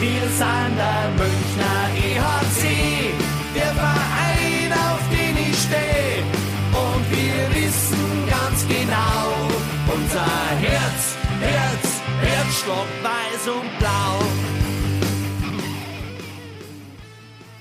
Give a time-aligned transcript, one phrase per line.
[0.00, 3.12] Wir sind der Münchner EHC,
[3.52, 6.22] der Verein, auf den ich stehe.
[6.70, 9.34] Und wir wissen ganz genau,
[9.92, 14.28] unser Herz, Herz, Herzstock weiß und blau.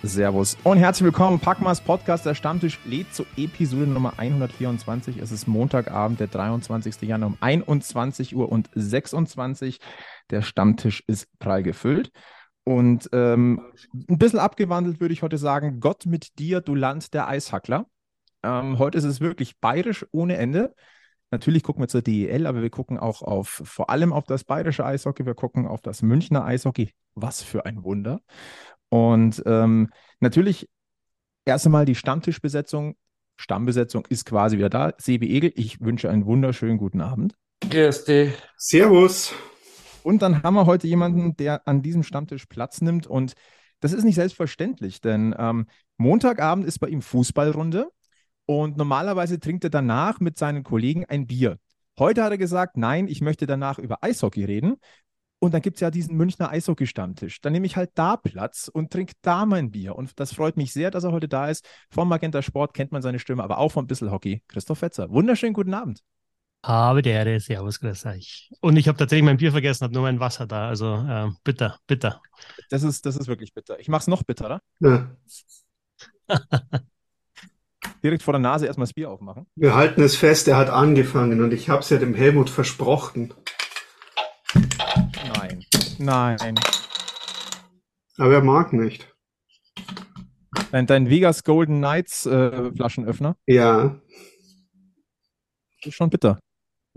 [0.04, 1.40] Servus und herzlich willkommen.
[1.40, 5.18] Packmas Podcast, der Stammtisch lädt zu Episode Nummer 124.
[5.18, 7.02] Es ist Montagabend, der 23.
[7.02, 9.80] Januar um 21 Uhr und 26.
[10.30, 12.12] Der Stammtisch ist prall gefüllt.
[12.64, 13.62] Und ähm,
[14.10, 17.88] ein bisschen abgewandelt würde ich heute sagen, Gott mit dir, du Land der Eishackler.
[18.44, 20.74] Ähm, heute ist es wirklich bayerisch ohne Ende.
[21.32, 24.86] Natürlich gucken wir zur DEL, aber wir gucken auch auf vor allem auf das bayerische
[24.86, 26.94] Eishockey, wir gucken auf das Münchner Eishockey.
[27.16, 28.22] Was für ein Wunder.
[28.90, 29.90] Und ähm,
[30.20, 30.70] natürlich
[31.46, 32.96] erst einmal die Stammtischbesetzung.
[33.38, 34.94] Stammbesetzung ist quasi wieder da.
[34.98, 37.36] Sebi Egel, ich wünsche einen wunderschönen guten Abend.
[37.70, 38.34] Grüß dich.
[38.58, 39.34] Servus.
[40.04, 43.08] Und dann haben wir heute jemanden, der an diesem Stammtisch Platz nimmt.
[43.08, 43.34] Und
[43.80, 45.68] das ist nicht selbstverständlich, denn ähm,
[45.98, 47.90] Montagabend ist bei ihm Fußballrunde
[48.46, 51.60] und normalerweise trinkt er danach mit seinen Kollegen ein Bier.
[52.00, 54.78] Heute hat er gesagt, nein, ich möchte danach über Eishockey reden.
[55.40, 57.42] Und dann gibt es ja diesen Münchner Eishockey-Stammtisch.
[57.42, 59.96] Dann nehme ich halt da Platz und trinke da mein Bier.
[59.96, 61.68] Und das freut mich sehr, dass er heute da ist.
[61.92, 64.42] Vom Magenta Sport kennt man seine Stimme, aber auch vom Bissel Hockey.
[64.48, 65.12] Christoph Fetzer.
[65.12, 66.02] Wunderschönen guten Abend.
[66.66, 68.52] Habe der Ehre, Servus, grüß euch.
[68.62, 70.68] Und ich habe tatsächlich mein Bier vergessen, habe nur mein Wasser da.
[70.68, 72.22] Also äh, bitter, bitter.
[72.70, 73.80] Das ist, das ist wirklich bitter.
[73.80, 74.62] Ich mache es noch bitterer.
[74.80, 75.10] Ja.
[78.04, 79.48] Direkt vor der Nase erstmal das Bier aufmachen.
[79.56, 83.34] Wir halten es fest, er hat angefangen und ich habe es ja dem Helmut versprochen.
[85.36, 85.64] Nein.
[86.00, 86.56] Nein.
[88.18, 89.14] Aber er mag nicht.
[90.72, 94.00] Dein, dein Vegas Golden Knights äh, Flaschenöffner Ja.
[95.84, 96.40] ist schon bitter,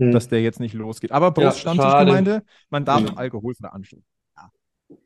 [0.01, 0.11] Hm.
[0.11, 1.11] dass der jetzt nicht losgeht.
[1.11, 3.13] Aber Prost, Ja, Stammtischgemeinde, man darf Ja.
[3.13, 4.03] alkoholfrei anstehen.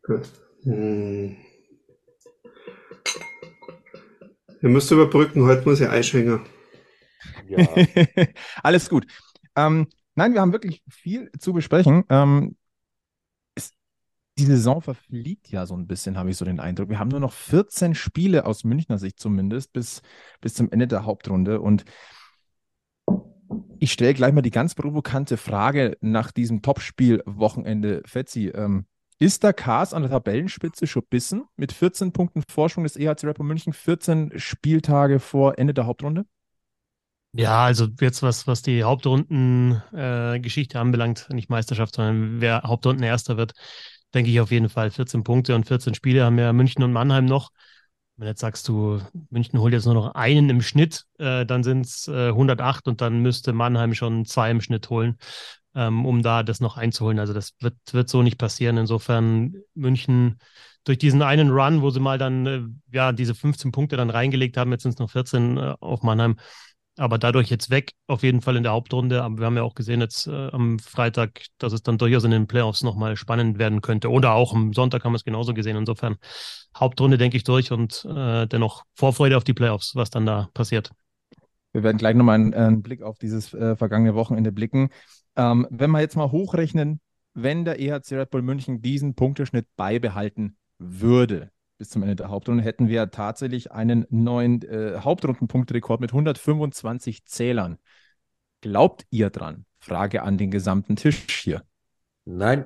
[0.04, 0.30] Gut.
[0.64, 1.36] Hm.
[4.62, 6.40] Ihr müsst überbrücken, heute muss ich einschwingen.
[7.48, 7.58] Ja.
[8.64, 9.06] Alles gut.
[9.56, 12.04] Ähm, nein, wir haben wirklich viel zu besprechen.
[12.10, 12.56] Ähm,
[13.54, 13.72] es,
[14.40, 16.90] die Saison verfliegt ja so ein bisschen, habe ich so den Eindruck.
[16.90, 20.02] Wir haben nur noch 14 Spiele aus Münchner Sicht zumindest bis,
[20.42, 21.60] bis zum Ende der Hauptrunde.
[21.62, 21.84] Und
[23.80, 28.02] ich stelle gleich mal die ganz provokante Frage nach diesem Topspiel-Wochenende.
[28.06, 28.86] Fetzi, ähm,
[29.18, 33.44] ist der Kars an der Tabellenspitze schon bissen mit 14 Punkten Vorsprung des EHC Rapper
[33.44, 36.26] München, 14 Spieltage vor Ende der Hauptrunde?
[37.32, 43.54] Ja, also jetzt was, was die Hauptrunden-Geschichte äh, anbelangt, nicht Meisterschaft, sondern wer Hauptrunden-Erster wird,
[44.14, 47.26] denke ich auf jeden Fall 14 Punkte und 14 Spiele haben ja München und Mannheim
[47.26, 47.52] noch.
[48.18, 51.86] Wenn jetzt sagst du, München holt jetzt nur noch einen im Schnitt, äh, dann sind
[51.86, 55.18] es äh, 108 und dann müsste Mannheim schon zwei im Schnitt holen,
[55.76, 57.20] ähm, um da das noch einzuholen.
[57.20, 58.78] Also das wird, wird so nicht passieren.
[58.78, 60.40] Insofern München
[60.86, 62.62] durch diesen einen Run, wo sie mal dann äh,
[62.96, 66.38] ja diese 15 Punkte dann reingelegt haben, jetzt sind es noch 14 äh, auf Mannheim,
[66.98, 69.24] aber dadurch jetzt weg, auf jeden Fall in der Hauptrunde.
[69.24, 72.32] Aber wir haben ja auch gesehen jetzt äh, am Freitag, dass es dann durchaus in
[72.32, 74.10] den Playoffs nochmal spannend werden könnte.
[74.10, 75.78] Oder auch am Sonntag haben wir es genauso gesehen.
[75.78, 76.16] Insofern
[76.78, 80.92] Hauptrunde, denke ich, durch und äh, dennoch Vorfreude auf die Playoffs, was dann da passiert.
[81.74, 84.90] Wir werden gleich nochmal einen, einen Blick auf dieses äh, vergangene Wochenende blicken.
[85.36, 87.02] Ähm, wenn wir jetzt mal hochrechnen,
[87.34, 92.64] wenn der EHC Red Bull München diesen Punkteschnitt beibehalten würde bis zum Ende der Hauptrunde,
[92.64, 97.78] hätten wir tatsächlich einen neuen äh, Hauptrundenpunktrekord mit 125 Zählern.
[98.62, 99.66] Glaubt ihr dran?
[99.80, 101.64] Frage an den gesamten Tisch hier.
[102.26, 102.66] Nein,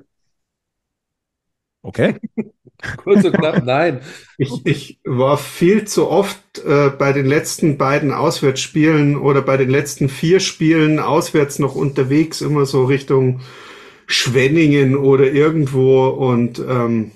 [1.82, 2.16] Okay?
[2.96, 4.00] kurz und knapp, nein.
[4.36, 9.70] Ich, ich war viel zu oft äh, bei den letzten beiden Auswärtsspielen oder bei den
[9.70, 13.40] letzten vier Spielen auswärts noch unterwegs, immer so Richtung
[14.06, 17.12] Schwenningen oder irgendwo und ähm,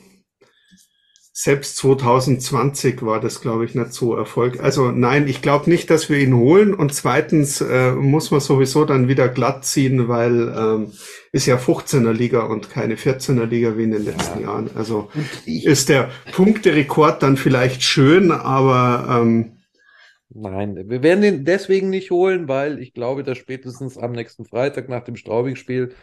[1.37, 4.61] selbst 2020 war das, glaube ich, nicht so Erfolg.
[4.61, 6.73] Also nein, ich glaube nicht, dass wir ihn holen.
[6.73, 10.93] Und zweitens äh, muss man sowieso dann wieder glatt ziehen, weil ähm,
[11.33, 14.47] ist ja 15er Liga und keine 14er Liga wie in den letzten Ja.
[14.47, 14.71] Jahren.
[14.77, 15.11] Also
[15.45, 19.57] ist der Punkterekord dann vielleicht schön, aber ähm,
[20.29, 24.89] nein, wir werden ihn deswegen nicht holen, weil ich glaube, dass spätestens am nächsten Freitag
[24.89, 25.95] nach dem Straubing-Spiel,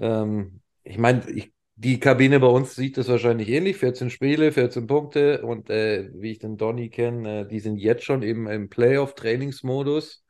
[0.00, 4.88] ähm, ich meine, ich, die Kabine bei uns sieht das wahrscheinlich ähnlich, 14 Spiele, 14
[4.88, 5.42] Punkte.
[5.42, 10.24] Und äh, wie ich den Donny kenne, äh, die sind jetzt schon eben im Playoff-Trainingsmodus.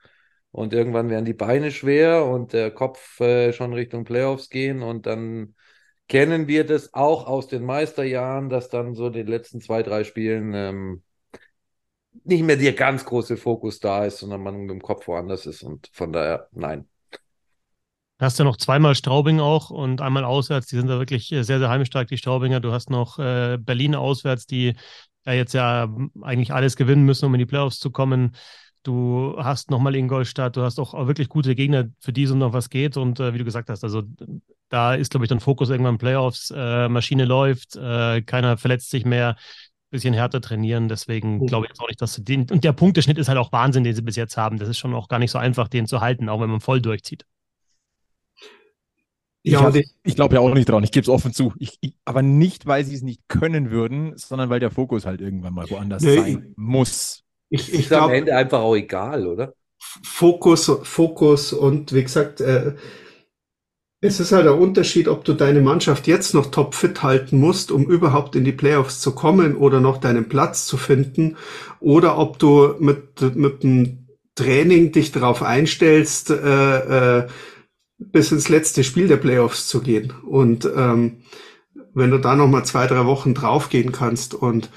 [0.51, 4.83] Und irgendwann werden die Beine schwer und der Kopf äh, schon Richtung Playoffs gehen.
[4.83, 5.55] Und dann
[6.07, 10.53] kennen wir das auch aus den Meisterjahren, dass dann so den letzten zwei, drei Spielen
[10.55, 11.03] ähm,
[12.25, 15.63] nicht mehr der ganz große Fokus da ist, sondern man mit dem Kopf woanders ist.
[15.63, 16.87] Und von daher nein.
[18.25, 20.67] Hast ja noch zweimal Straubing auch und einmal auswärts.
[20.67, 22.61] Die sind da wirklich sehr, sehr heimstark, die Straubinger.
[22.61, 24.75] Du hast noch äh, Berlin auswärts, die
[25.25, 25.89] ja jetzt ja
[26.23, 28.33] eigentlich alles gewinnen müssen, um in die Playoffs zu kommen.
[28.83, 32.53] Du hast nochmal Ingolstadt, du hast auch wirklich gute Gegner, für die es um noch
[32.53, 32.97] was geht.
[32.97, 34.03] Und äh, wie du gesagt hast, also
[34.69, 39.05] da ist, glaube ich, dann Fokus irgendwann Playoffs, äh, Maschine läuft, äh, keiner verletzt sich
[39.05, 39.37] mehr,
[39.91, 40.89] bisschen härter trainieren.
[40.89, 42.47] Deswegen glaube ich jetzt auch nicht, dass sie den.
[42.51, 44.59] Und der Punkteschnitt ist halt auch Wahnsinn, den sie bis jetzt haben.
[44.59, 46.81] Das ist schon auch gar nicht so einfach, den zu halten, auch wenn man voll
[46.81, 47.25] durchzieht.
[49.45, 51.53] Ja, ich, ich glaube ja auch nicht dran, ich gebe es offen zu.
[51.59, 55.21] Ich, ich, aber nicht, weil sie es nicht können würden, sondern weil der Fokus halt
[55.21, 57.25] irgendwann mal woanders nee, sein muss.
[57.49, 59.55] Ich, ich glaube am Ende einfach auch egal, oder?
[59.79, 62.75] Fokus, Fokus und wie gesagt, äh,
[64.01, 67.87] es ist halt der Unterschied, ob du deine Mannschaft jetzt noch topfit halten musst, um
[67.87, 71.37] überhaupt in die Playoffs zu kommen oder noch deinen Platz zu finden,
[71.81, 74.07] oder ob du mit, mit dem
[74.37, 77.27] Training dich darauf einstellst, äh, äh,
[77.99, 80.13] bis ins letzte Spiel der Playoffs zu gehen.
[80.27, 81.19] Und ähm,
[81.95, 84.71] wenn du da noch mal zwei, drei Wochen draufgehen kannst und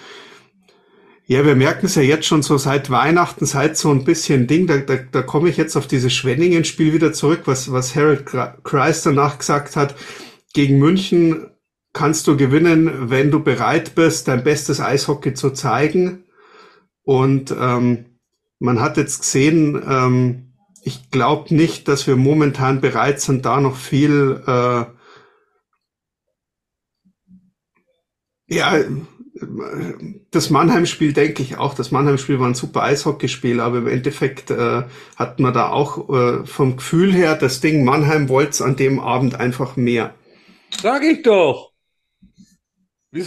[1.26, 4.68] ja, wir merken es ja jetzt schon so seit Weihnachten, seit so ein bisschen Ding,
[4.68, 8.26] da, da, da komme ich jetzt auf dieses Schwenningen-Spiel wieder zurück, was, was Harold
[8.64, 9.96] Kreis danach gesagt hat.
[10.54, 11.48] Gegen München
[11.94, 16.26] kannst du gewinnen, wenn du bereit bist, dein bestes Eishockey zu zeigen.
[17.04, 18.18] Und ähm,
[18.60, 20.51] man hat jetzt gesehen, ähm,
[20.84, 24.86] ich glaube nicht, dass wir momentan bereit sind, da noch viel äh,
[28.52, 28.84] ja,
[30.32, 31.74] das Mannheim-Spiel denke ich auch.
[31.74, 34.84] Das Mannheim-Spiel war ein super Eishockeyspiel, aber im Endeffekt äh,
[35.16, 39.36] hat man da auch äh, vom Gefühl her das Ding, Mannheim wollte an dem Abend
[39.36, 40.14] einfach mehr.
[40.82, 41.72] Sag ich doch.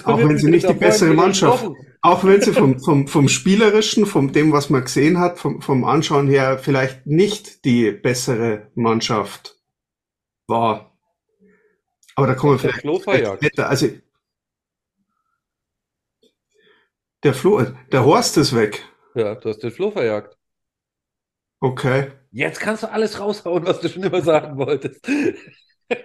[0.05, 1.69] auch wenn sie nicht die bessere Mannschaft,
[2.05, 5.85] auch wenn sie vom, vom, vom Spielerischen, von dem, was man gesehen hat, vom, vom
[5.85, 9.59] Anschauen her vielleicht nicht die bessere Mannschaft
[10.47, 10.95] war.
[12.15, 13.59] Aber da kommen wir vielleicht.
[13.59, 13.89] Also
[17.23, 18.87] Der Flo, der Horst ist weg.
[19.15, 20.37] Ja, du hast den Flo verjagt.
[21.61, 22.13] Okay.
[22.33, 25.09] Jetzt kannst du alles raushauen, was du schon immer sagen wolltest.
[25.89, 25.97] ja,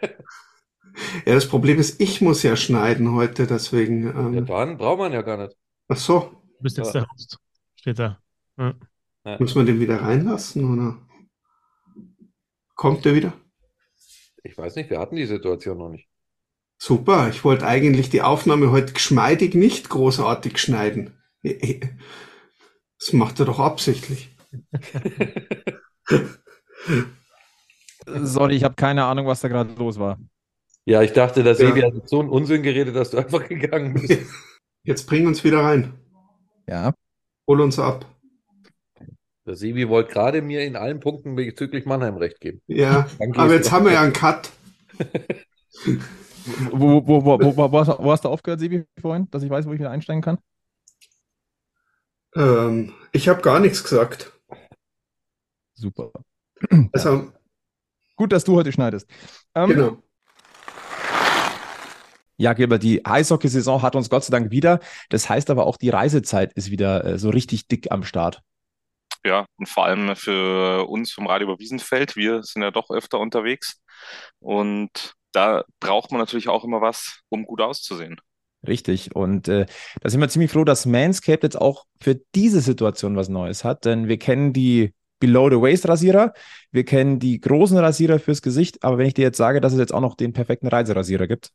[1.25, 4.07] das Problem ist, ich muss ja schneiden heute, deswegen.
[4.07, 4.33] Ähm...
[4.33, 5.58] Ja, dann braucht man ja gar nicht.
[5.89, 6.31] Ach so.
[6.57, 7.01] Du bist jetzt ja.
[7.01, 7.37] der Host.
[7.75, 8.19] Steht da.
[8.57, 8.75] Ja.
[9.39, 10.97] Muss man den wieder reinlassen oder
[12.75, 13.33] kommt der wieder?
[14.43, 16.07] Ich weiß nicht, wir hatten die Situation noch nicht.
[16.77, 21.17] Super, ich wollte eigentlich die Aufnahme heute geschmeidig nicht großartig schneiden.
[21.43, 24.35] Das macht er doch absichtlich.
[28.05, 30.17] Sorry, ich habe keine Ahnung, was da gerade los war.
[30.85, 31.67] Ja, ich dachte, dass ja.
[31.67, 34.19] Sevi hat so einen Unsinn geredet, dass du einfach gegangen bist.
[34.89, 35.93] Jetzt bring uns wieder rein.
[36.65, 36.95] Ja.
[37.45, 38.07] Hol uns ab.
[39.45, 42.63] Der Sebi wollte gerade mir in allen Punkten bezüglich Mannheim recht geben.
[42.65, 44.51] Ja, aber jetzt haben wir ja einen Cut.
[46.71, 49.67] Wo, wo, wo, wo, wo, hast, wo hast du aufgehört, Sibi, vorhin, dass ich weiß,
[49.67, 50.39] wo ich wieder einsteigen kann?
[52.33, 54.31] Ähm, ich habe gar nichts gesagt.
[55.75, 56.11] Super.
[56.93, 57.31] Also,
[58.15, 59.07] Gut, dass du heute schneidest.
[59.53, 60.03] Ähm, genau.
[62.39, 64.79] Ja, Gilbert, die Eishockey-Saison hat uns Gott sei Dank wieder.
[65.09, 68.39] Das heißt aber auch, die Reisezeit ist wieder äh, so richtig dick am Start.
[69.25, 72.15] Ja, und vor allem für uns vom Radio über Wiesenfeld.
[72.15, 73.81] Wir sind ja doch öfter unterwegs.
[74.39, 78.21] Und da braucht man natürlich auch immer was, um gut auszusehen.
[78.65, 79.13] Richtig.
[79.13, 79.65] Und äh,
[79.99, 83.83] da sind wir ziemlich froh, dass Manscaped jetzt auch für diese Situation was Neues hat,
[83.83, 86.33] denn wir kennen die Below-the-Waist-Rasierer,
[86.71, 89.79] wir kennen die großen Rasierer fürs Gesicht, aber wenn ich dir jetzt sage, dass es
[89.79, 91.51] jetzt auch noch den perfekten Reiserasierer gibt,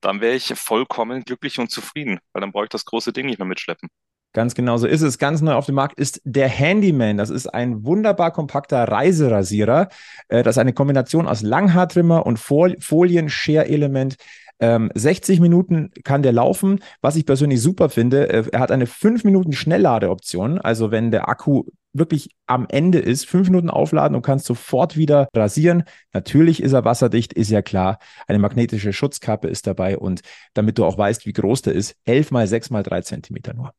[0.00, 3.38] dann wäre ich vollkommen glücklich und zufrieden, weil dann brauche ich das große Ding nicht
[3.38, 3.88] mehr mitschleppen.
[4.32, 5.16] Ganz genau so ist es.
[5.16, 7.16] Ganz neu auf dem Markt ist der Handyman.
[7.16, 9.88] Das ist ein wunderbar kompakter Reiserasierer.
[10.28, 14.16] Äh, das ist eine Kombination aus Langhaartrimmer und Folien-Share-Element.
[14.58, 16.80] 60 ähm, Minuten kann der laufen.
[17.02, 20.58] Was ich persönlich super finde, äh, er hat eine 5 Minuten Schnellladeoption.
[20.58, 25.28] Also wenn der Akku wirklich am Ende ist, 5 Minuten aufladen und kannst sofort wieder
[25.34, 25.84] rasieren.
[26.12, 27.98] Natürlich ist er wasserdicht, ist ja klar.
[28.26, 30.20] Eine magnetische Schutzkappe ist dabei und
[30.54, 33.72] damit du auch weißt, wie groß der ist, 11 mal 6 mal 3 Zentimeter nur.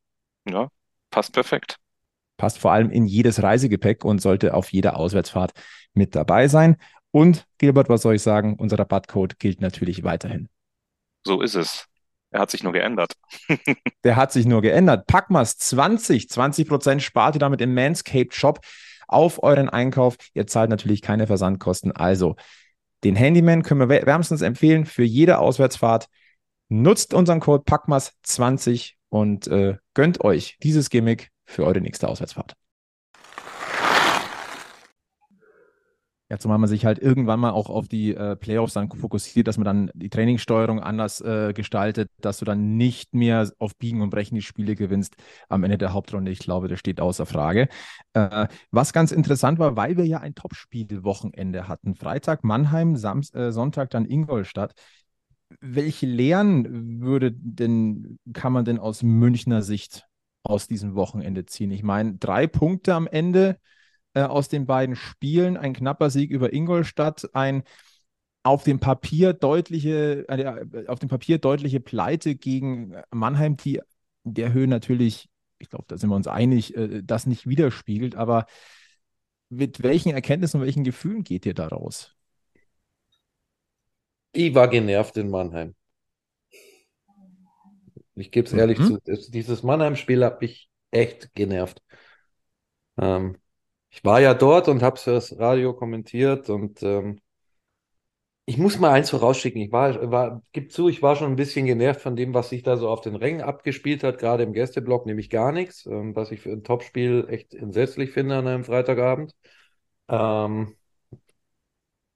[0.48, 0.67] Ja,
[1.10, 1.77] passt perfekt.
[2.38, 5.53] Passt vor allem in jedes Reisegepäck und sollte auf jeder Auswärtsfahrt
[5.93, 6.77] mit dabei sein.
[7.10, 8.55] Und Gilbert, was soll ich sagen?
[8.60, 10.50] Unser Rabattcode gilt natürlich weiterhin.
[11.27, 11.86] So ist es.
[12.31, 13.12] Er hat sich nur geändert.
[14.05, 15.07] Der hat sich nur geändert.
[15.07, 18.62] Packmas 20, 20 Prozent spart ihr damit im Manscaped Shop
[19.10, 20.15] auf euren Einkauf.
[20.34, 21.91] Ihr zahlt natürlich keine Versandkosten.
[21.91, 22.38] Also
[23.03, 26.07] den Handyman können wir wärmstens empfehlen für jede Auswärtsfahrt.
[26.69, 32.53] Nutzt unseren Code Packmas 20 und äh, gönnt euch dieses Gimmick für eure nächste Auswärtsfahrt.
[36.29, 39.57] Ja, zumal man sich halt irgendwann mal auch auf die äh, Playoffs dann fokussiert, dass
[39.57, 44.10] man dann die Trainingssteuerung anders äh, gestaltet, dass du dann nicht mehr auf Biegen und
[44.10, 45.15] Brechen die Spiele gewinnst
[45.48, 46.29] am Ende der Hauptrunde.
[46.29, 47.69] Ich glaube, das steht außer Frage.
[48.12, 51.96] Äh, was ganz interessant war, weil wir ja ein Topspiel-Wochenende hatten.
[51.96, 54.74] Freitag Mannheim, Sam äh, Sonntag dann Ingolstadt.
[55.62, 60.05] Welche Lehren würde denn, kann man denn aus Münchner Sicht
[60.43, 61.72] aus diesem Wochenende ziehen?
[61.72, 63.57] Ich meine, drei Punkte am Ende
[64.14, 65.58] äh, aus den beiden Spielen.
[65.58, 67.64] Ein knapper Sieg über Ingolstadt, ein
[68.44, 73.82] auf dem Papier deutliche, äh, auf dem Papier deutliche Pleite gegen Mannheim, die
[74.24, 78.16] in der Höhe natürlich, ich glaube, da sind wir uns einig, äh, das nicht widerspiegelt.
[78.16, 78.46] Aber
[79.50, 82.16] mit welchen Erkenntnissen und welchen Gefühlen geht ihr da raus?
[84.32, 85.76] Ich war genervt in Mannheim.
[88.16, 89.00] Ich gebe es ehrlich Mhm.
[89.06, 89.32] zu.
[89.32, 91.82] Dieses Mannheim-Spiel hat mich echt genervt.
[92.98, 93.38] Ähm,
[93.89, 97.20] ich war ja dort und habe fürs Radio kommentiert und ähm,
[98.46, 99.62] ich muss mal eins vorausschicken.
[99.62, 102.63] Ich war, war, gib zu, ich war schon ein bisschen genervt von dem, was sich
[102.63, 106.32] da so auf den Rängen abgespielt hat, gerade im Gästeblock, nämlich gar nichts, ähm, was
[106.32, 109.36] ich für ein Topspiel echt entsetzlich finde an einem Freitagabend.
[110.10, 110.77] Ähm,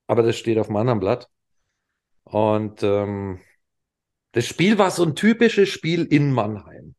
[0.08, 1.30] aber das steht auf einem anderen Blatt.
[2.24, 3.42] Und ähm,
[4.34, 6.96] das Spiel war so ein typisches Spiel in Mannheim.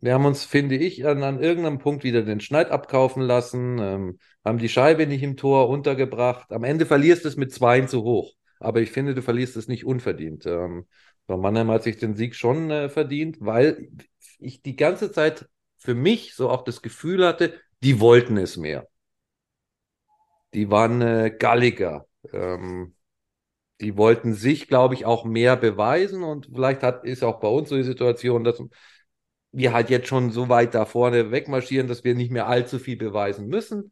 [0.00, 4.18] Wir haben uns, finde ich, an, an irgendeinem Punkt wieder den Schneid abkaufen lassen, ähm,
[4.44, 6.52] haben die Scheibe nicht im Tor untergebracht.
[6.52, 8.32] Am Ende verlierst du es mit Zweien zu hoch.
[8.60, 10.46] Aber ich finde, du verlierst es nicht unverdient.
[10.46, 10.86] Ähm,
[11.26, 13.88] Mannheim hat sich den Sieg schon äh, verdient, weil
[14.38, 15.48] ich die ganze Zeit
[15.78, 18.88] für mich so auch das Gefühl hatte, die wollten es mehr.
[20.54, 22.06] Die waren äh, galliger.
[22.32, 22.94] Ähm,
[23.80, 27.68] die wollten sich, glaube ich, auch mehr beweisen und vielleicht hat, ist auch bei uns
[27.68, 28.62] so die Situation, dass
[29.56, 32.96] wir halt jetzt schon so weit da vorne wegmarschieren, dass wir nicht mehr allzu viel
[32.96, 33.90] beweisen müssen.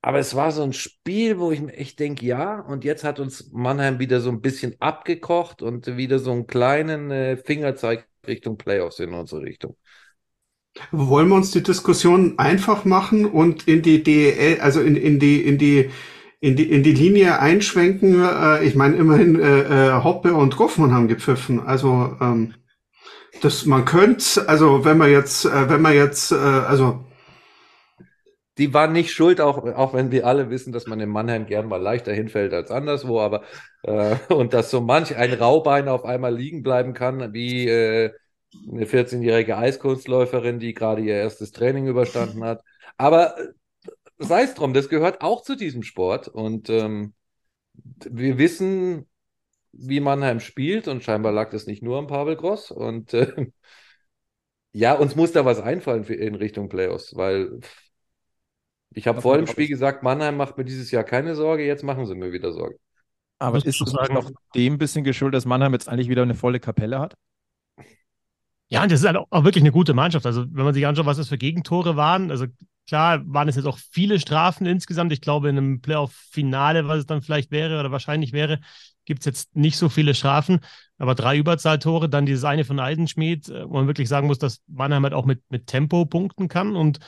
[0.00, 3.20] Aber es war so ein Spiel, wo ich mir echt denke, ja, und jetzt hat
[3.20, 8.56] uns Mannheim wieder so ein bisschen abgekocht und wieder so einen kleinen äh, Fingerzeig Richtung
[8.56, 9.76] Playoffs in unsere Richtung.
[10.90, 15.40] Wollen wir uns die Diskussion einfach machen und in die DEL, also in, in die,
[15.42, 15.90] in die,
[16.40, 18.24] in die, in die Linie einschwenken?
[18.24, 21.60] Äh, ich meine, immerhin äh, äh, Hoppe und Goffmann haben gepfiffen.
[21.60, 22.54] Also ähm,
[23.40, 27.04] das man könnte, also wenn man jetzt, äh, wenn man jetzt, äh, also
[28.58, 31.68] Die waren nicht schuld, auch, auch wenn wir alle wissen, dass man in Mannheim gern
[31.68, 33.42] mal leichter hinfällt als anderswo, aber
[33.82, 38.12] äh, und dass so manch ein Raubein auf einmal liegen bleiben kann, wie äh,
[38.70, 42.62] eine 14-jährige Eiskunstläuferin, die gerade ihr erstes Training überstanden hat.
[42.98, 43.48] Aber äh,
[44.18, 47.14] sei es drum, das gehört auch zu diesem Sport und ähm,
[48.10, 49.06] wir wissen,
[49.72, 53.46] wie Mannheim spielt und scheinbar lag das nicht nur am Pavel Gross und äh,
[54.72, 57.60] ja, uns muss da was einfallen für, in Richtung Playoffs, weil
[58.94, 62.06] ich habe vor dem Spiel gesagt, Mannheim macht mir dieses Jahr keine Sorge, jetzt machen
[62.06, 62.76] sie mir wieder Sorge.
[63.38, 66.34] Aber ist es sagen- noch dem ein bisschen geschuldet, dass Mannheim jetzt eigentlich wieder eine
[66.34, 67.14] volle Kapelle hat?
[68.68, 70.24] Ja, und das ist halt auch- auch wirklich eine gute Mannschaft.
[70.24, 72.46] Also, wenn man sich anschaut, was das für Gegentore waren, also
[72.88, 75.12] klar waren es jetzt auch viele Strafen insgesamt.
[75.12, 78.60] Ich glaube, in einem Playoff-Finale, was es dann vielleicht wäre oder wahrscheinlich wäre,
[79.04, 80.60] gibt es jetzt nicht so viele Strafen.
[80.98, 84.62] Aber drei Überzahltore, dann dieses eine von Eisenschmied, äh, wo man wirklich sagen muss, dass
[84.66, 86.76] Mannheim halt auch mit, mit Tempo punkten kann.
[86.76, 86.98] Und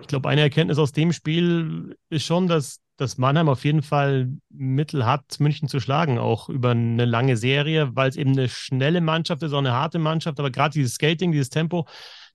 [0.00, 4.30] ich glaube, eine Erkenntnis aus dem Spiel ist schon, dass, dass Mannheim auf jeden Fall
[4.48, 9.00] Mittel hat, München zu schlagen, auch über eine lange Serie, weil es eben eine schnelle
[9.00, 11.86] Mannschaft ist, auch eine harte Mannschaft, aber gerade dieses Skating, dieses Tempo,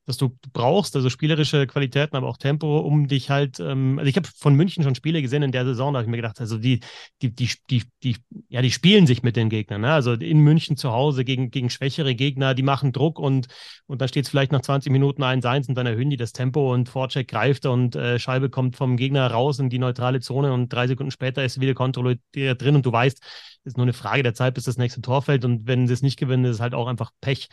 [0.08, 4.16] das du brauchst, also spielerische Qualitäten, aber auch Tempo, um dich halt, ähm, also ich
[4.16, 6.58] habe von München schon Spiele gesehen in der Saison, da habe ich mir gedacht, also
[6.58, 6.80] die,
[7.22, 8.16] die, die, die, die,
[8.48, 9.92] ja, die spielen sich mit den Gegnern, ne?
[9.92, 13.48] also in München zu Hause gegen, gegen schwächere Gegner, die machen Druck und,
[13.86, 16.74] und dann steht es vielleicht nach 20 Minuten 1-1 und dann erhöhen die das Tempo
[16.74, 20.72] und Vorcheck greift und äh, Scheibe kommt vom Gegner raus in die neutrale Zone und
[20.72, 24.24] drei Sekunden später ist wieder kontrolliert drin und du weißt, es ist nur eine Frage
[24.24, 26.62] der Zeit, bis das nächste Tor fällt und wenn sie es nicht gewinnen, ist es
[26.62, 27.50] halt auch einfach Pech.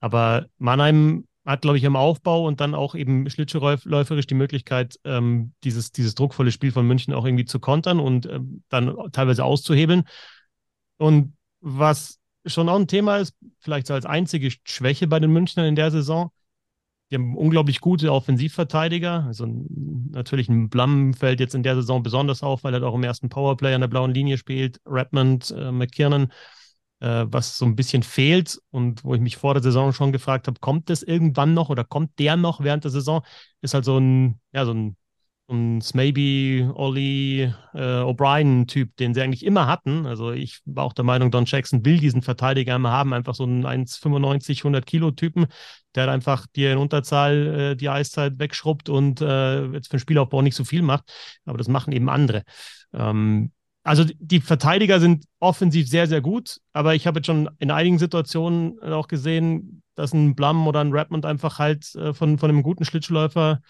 [0.00, 5.52] Aber Mannheim hat, glaube ich, im Aufbau und dann auch eben schlittschuhläuferisch die Möglichkeit, ähm,
[5.64, 10.04] dieses, dieses druckvolle Spiel von München auch irgendwie zu kontern und ähm, dann teilweise auszuhebeln.
[10.98, 15.64] Und was schon auch ein Thema ist, vielleicht so als einzige Schwäche bei den Münchnern
[15.64, 16.30] in der Saison,
[17.10, 19.24] die haben unglaublich gute Offensivverteidiger.
[19.26, 19.46] Also
[20.10, 23.30] natürlich ein Blum fällt jetzt in der Saison besonders auf, weil er auch im ersten
[23.30, 24.82] Powerplay an der blauen Linie spielt.
[24.84, 26.30] Redmond, äh, McKiernan,
[27.00, 30.46] äh, was so ein bisschen fehlt und wo ich mich vor der Saison schon gefragt
[30.46, 33.22] habe, kommt das irgendwann noch oder kommt der noch während der Saison?
[33.60, 34.96] Ist halt so ein, ja, so ein
[35.50, 40.04] ein Smaybe, Ollie, äh, O'Brien-Typ, den sie eigentlich immer hatten.
[40.06, 43.44] Also ich war auch der Meinung, Don Jackson will diesen Verteidiger immer haben, einfach so
[43.44, 45.46] einen 1,95, 100 Kilo-Typen,
[45.94, 50.00] der halt einfach dir in Unterzahl äh, die Eiszeit wegschrubbt und äh, jetzt für den
[50.00, 51.10] Spielaufbau nicht so viel macht.
[51.46, 52.42] Aber das machen eben andere.
[52.92, 53.52] Ähm,
[53.88, 57.98] also die Verteidiger sind offensiv sehr, sehr gut, aber ich habe jetzt schon in einigen
[57.98, 62.62] Situationen auch gesehen, dass ein Blum oder ein Redmond einfach halt äh, von, von einem
[62.62, 63.60] guten Schlittschuhläufer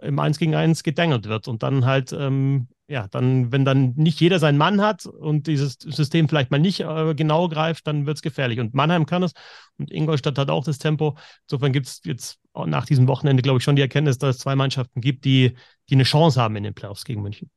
[0.00, 4.20] im Eins gegen Eins gedängelt wird und dann halt, ähm, ja, dann, wenn dann nicht
[4.20, 8.16] jeder seinen Mann hat und dieses System vielleicht mal nicht äh, genau greift, dann wird
[8.16, 8.58] es gefährlich.
[8.58, 9.32] Und Mannheim kann es
[9.76, 11.16] und Ingolstadt hat auch das Tempo.
[11.46, 14.56] Insofern gibt es jetzt nach diesem Wochenende, glaube ich, schon die Erkenntnis, dass es zwei
[14.56, 15.56] Mannschaften gibt, die,
[15.90, 17.50] die eine Chance haben in den Playoffs gegen München.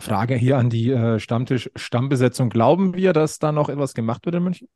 [0.00, 2.50] Frage hier an die äh, Stammtisch-Stammbesetzung.
[2.50, 4.68] Glauben wir, dass da noch etwas gemacht wird in München?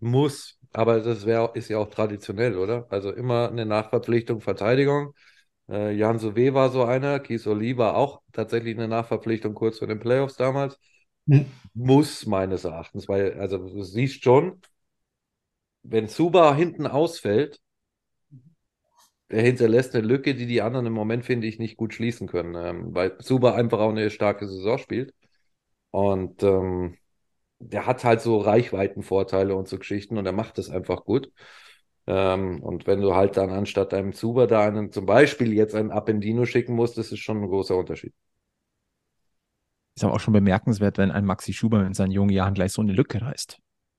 [0.00, 2.86] Muss, aber das wär, ist ja auch traditionell, oder?
[2.90, 5.12] Also immer eine Nachverpflichtung, Verteidigung.
[5.68, 9.88] Äh, Jan Souvé war so einer, Kies Oli war auch tatsächlich eine Nachverpflichtung kurz vor
[9.88, 10.78] den Playoffs damals.
[11.28, 11.46] Hm.
[11.74, 14.60] Muss meines Erachtens, weil, also du siehst schon,
[15.82, 17.60] wenn Suba hinten ausfällt,
[19.30, 22.54] der hinterlässt eine Lücke, die die anderen im Moment, finde ich, nicht gut schließen können,
[22.56, 25.14] ähm, weil Suba einfach auch eine starke Saison spielt.
[25.90, 26.96] Und ähm,
[27.58, 31.30] der hat halt so Reichweitenvorteile und so Geschichten und er macht das einfach gut.
[32.06, 35.90] Ähm, und wenn du halt dann anstatt einem Zuber da einen, zum Beispiel jetzt einen
[35.90, 38.14] Appendino schicken musst, das ist schon ein großer Unterschied.
[39.96, 42.82] Ist aber auch schon bemerkenswert, wenn ein Maxi Schuber in seinen jungen Jahren gleich so
[42.82, 43.58] eine Lücke reißt.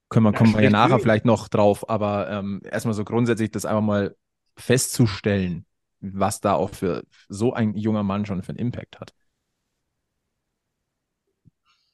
[0.09, 1.03] Können wir, kommen wir ja nachher viel.
[1.03, 4.15] vielleicht noch drauf, aber ähm, erstmal so grundsätzlich das einfach mal
[4.55, 5.65] festzustellen,
[5.99, 9.13] was da auch für so ein junger Mann schon für einen Impact hat.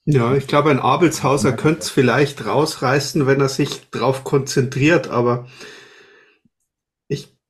[0.06, 5.48] Ja, ich glaube, ein Abelshauser könnte es vielleicht rausreißen, wenn er sich darauf konzentriert, aber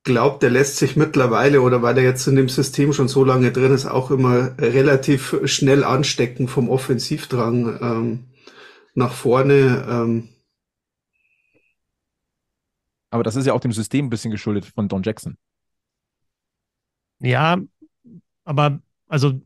[0.07, 3.51] glaube, der lässt sich mittlerweile oder weil er jetzt in dem System schon so lange
[3.51, 8.23] drin ist, auch immer relativ schnell anstecken vom Offensivdrang ähm,
[8.95, 9.85] nach vorne.
[9.87, 10.29] Ähm.
[13.09, 15.37] Aber das ist ja auch dem System ein bisschen geschuldet von Don Jackson.
[17.19, 17.57] Ja,
[18.45, 19.41] aber also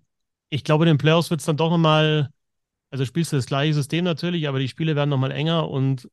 [0.50, 2.32] ich glaube, in den Playoffs wird es dann doch nochmal,
[2.91, 6.10] also spielst du das gleiche System natürlich, aber die Spiele werden nochmal enger und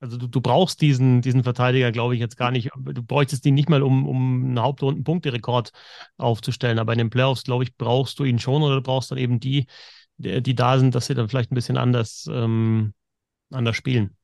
[0.00, 2.70] also du, du brauchst diesen, diesen Verteidiger, glaube ich, jetzt gar nicht.
[2.76, 5.72] Du bräuchtest ihn nicht mal, um, um einen Hauptrunden-Punkterekord
[6.18, 6.80] aufzustellen.
[6.80, 9.40] Aber in den Playoffs, glaube ich, brauchst du ihn schon oder du brauchst dann eben
[9.40, 9.66] die,
[10.18, 12.94] die, die da sind, dass sie dann vielleicht ein bisschen anders, ähm,
[13.52, 14.17] anders spielen.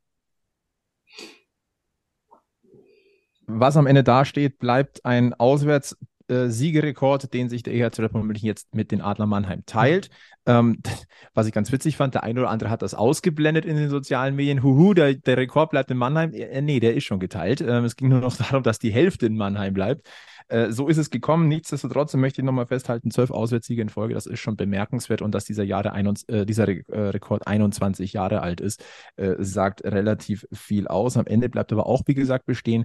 [3.47, 5.97] Was am Ende dasteht, bleibt ein Auswärts
[6.29, 10.09] äh, Siegerekord, den sich der EHC Redmond München jetzt mit den Adler Mannheim teilt.
[10.47, 10.81] Ähm,
[11.35, 14.35] was ich ganz witzig fand, der eine oder andere hat das ausgeblendet in den sozialen
[14.35, 14.63] Medien.
[14.63, 16.33] Huhu, der, der Rekord bleibt in Mannheim.
[16.33, 17.61] Äh, nee, der ist schon geteilt.
[17.61, 20.09] Ähm, es ging nur noch darum, dass die Hälfte in Mannheim bleibt.
[20.49, 21.49] Äh, so ist es gekommen.
[21.49, 25.45] Nichtsdestotrotz möchte ich nochmal festhalten, zwölf Auswärtssiege in Folge, das ist schon bemerkenswert und dass
[25.45, 28.85] dieser, Jahre ein, äh, dieser Re äh, Rekord 21 Jahre alt ist,
[29.17, 31.17] äh, sagt relativ viel aus.
[31.17, 32.85] Am Ende bleibt aber auch, wie gesagt, bestehen,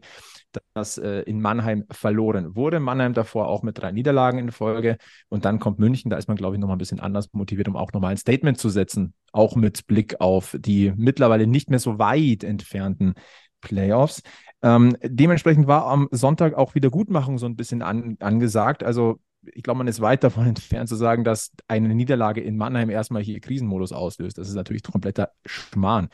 [0.74, 2.80] dass äh, in Mannheim verloren wurde.
[2.80, 6.38] Mannheim davor auch mit drei Niederlagen in Folge und dann kommt München, da ist man,
[6.38, 9.56] glaube ich, nochmal ein bisschen anders motiviert, um auch nochmal ein Statement zu setzen, auch
[9.56, 13.16] mit Blick auf die mittlerweile nicht mehr so weit entfernten
[13.62, 14.24] Playoffs.
[14.62, 18.84] Ähm, dementsprechend war am Sonntag auch Wiedergutmachung so ein bisschen an, angesagt.
[18.84, 19.20] Also
[19.54, 23.22] ich glaube, man ist weit davon entfernt zu sagen, dass eine Niederlage in Mannheim erstmal
[23.22, 24.38] hier Krisenmodus auslöst.
[24.38, 26.10] Das ist natürlich kompletter Schmarrn.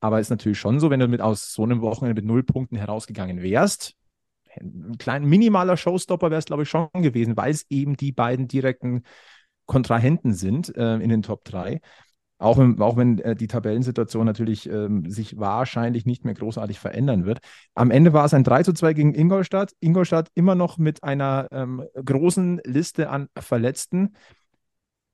[0.00, 2.44] Aber es ist natürlich schon so, wenn du mit aus so einem Wochenende mit null
[2.44, 3.94] Punkten herausgegangen wärst,
[4.60, 8.48] ein kleiner minimaler Showstopper wäre es, glaube ich, schon gewesen, weil es eben die beiden
[8.48, 9.02] direkten
[9.66, 11.80] Kontrahenten sind äh, in den Top 3.
[12.38, 17.24] Auch wenn, auch wenn äh, die Tabellensituation natürlich ähm, sich wahrscheinlich nicht mehr großartig verändern
[17.24, 17.40] wird.
[17.74, 19.72] Am Ende war es ein 3 zu 2 gegen Ingolstadt.
[19.80, 24.14] Ingolstadt immer noch mit einer ähm, großen Liste an Verletzten.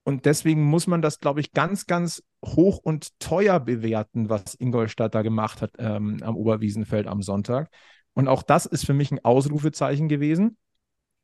[0.04, 5.14] Und deswegen muss man das, glaube ich, ganz, ganz hoch und teuer bewerten, was Ingolstadt
[5.14, 7.70] da gemacht hat ähm, am Oberwiesenfeld am Sonntag.
[8.12, 10.58] Und auch das ist für mich ein Ausrufezeichen gewesen.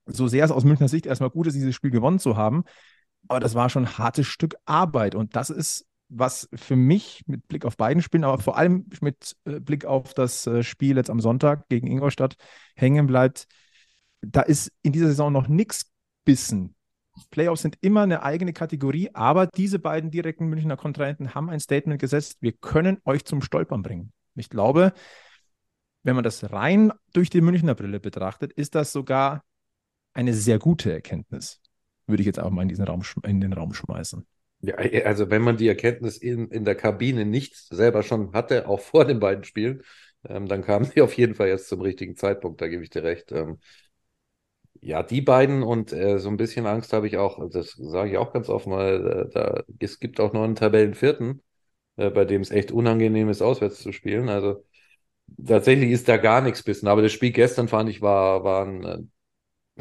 [0.07, 2.65] So sehr es aus Münchner Sicht erstmal gut ist, dieses Spiel gewonnen zu haben.
[3.29, 5.15] Aber das war schon ein hartes Stück Arbeit.
[5.15, 9.37] Und das ist was für mich mit Blick auf beiden Spielen, aber vor allem mit
[9.45, 12.37] äh, Blick auf das äh, Spiel jetzt am Sonntag gegen Ingolstadt
[12.75, 13.47] hängen bleibt,
[14.21, 15.91] da ist in dieser Saison noch nichts
[16.25, 16.75] bissen.
[17.31, 22.01] Playoffs sind immer eine eigene Kategorie, aber diese beiden direkten Münchner Kontrahenten haben ein Statement
[22.01, 24.13] gesetzt, wir können euch zum Stolpern bringen.
[24.35, 24.93] Ich glaube,
[26.03, 29.45] wenn man das rein durch die Münchner Brille betrachtet, ist das sogar
[30.13, 31.61] eine sehr gute Erkenntnis.
[32.07, 34.27] Würde ich jetzt auch mal in, diesen Raum, in den Raum schmeißen.
[34.61, 38.69] Ja, äh, also wenn man die Erkenntnis in, in der Kabine nicht selber schon hatte,
[38.69, 39.83] auch vor den beiden Spielen,
[40.29, 43.03] ähm, dann kam sie auf jeden Fall jetzt zum richtigen Zeitpunkt, da gebe ich dir
[43.03, 43.33] recht.
[43.33, 43.59] Ähm,
[44.83, 48.17] Ja, die beiden und äh, so ein bisschen Angst habe ich auch, das sage ich
[48.19, 51.43] auch ganz offen, weil äh, da, es gibt auch noch einen Tabellenvierten,
[51.97, 54.29] äh, bei dem es echt unangenehm ist, auswärts zu spielen.
[54.31, 54.65] Also
[55.47, 56.89] tatsächlich ist da gar nichts bissen.
[56.89, 58.99] Aber das Spiel gestern fand ich war, war ein äh,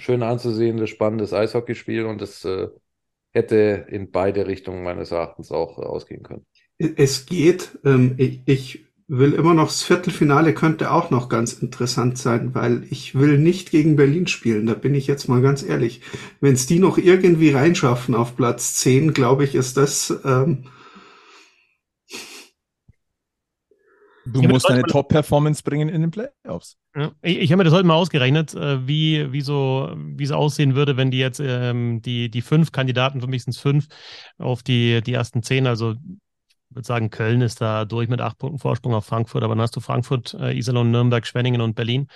[0.02, 2.70] schön anzusehendes, spannendes Eishockeyspiel und es äh,
[3.40, 6.46] hätte in beide Richtungen meines Erachtens auch äh, ausgehen können.
[6.78, 7.80] Es geht.
[7.84, 12.84] Ähm, ich, ich will immer noch, das Viertelfinale könnte auch noch ganz interessant sein, weil
[12.92, 16.02] ich will nicht gegen Berlin spielen, da bin ich jetzt mal ganz ehrlich.
[16.42, 20.20] Wenn es die noch irgendwie reinschaffen auf Platz 10, glaube ich, ist das...
[20.24, 20.66] Ähm,
[24.26, 26.78] Du musst deine Top-Performance bringen in den Playoffs.
[27.22, 30.76] Ich, ich habe mir das heute mal ausgerechnet, äh, wie, wie, so, wie es aussehen
[30.76, 33.88] würde, wenn die jetzt ähm, die, die fünf Kandidaten, für mich sind es fünf,
[34.38, 38.38] auf die, die ersten zehn, also ich würde sagen, Köln ist da durch mit acht
[38.38, 42.08] Punkten Vorsprung auf Frankfurt, aber dann hast du Frankfurt, äh, Iserlohn, Nürnberg, Schwenningen und Berlin.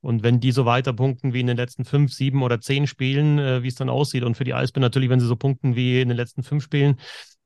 [0.00, 3.38] Und wenn die so weiter punkten wie in den letzten fünf, sieben oder zehn Spielen,
[3.38, 6.00] äh, wie es dann aussieht, und für die Eisbären natürlich, wenn sie so punkten wie
[6.00, 7.00] in den letzten fünf Spielen,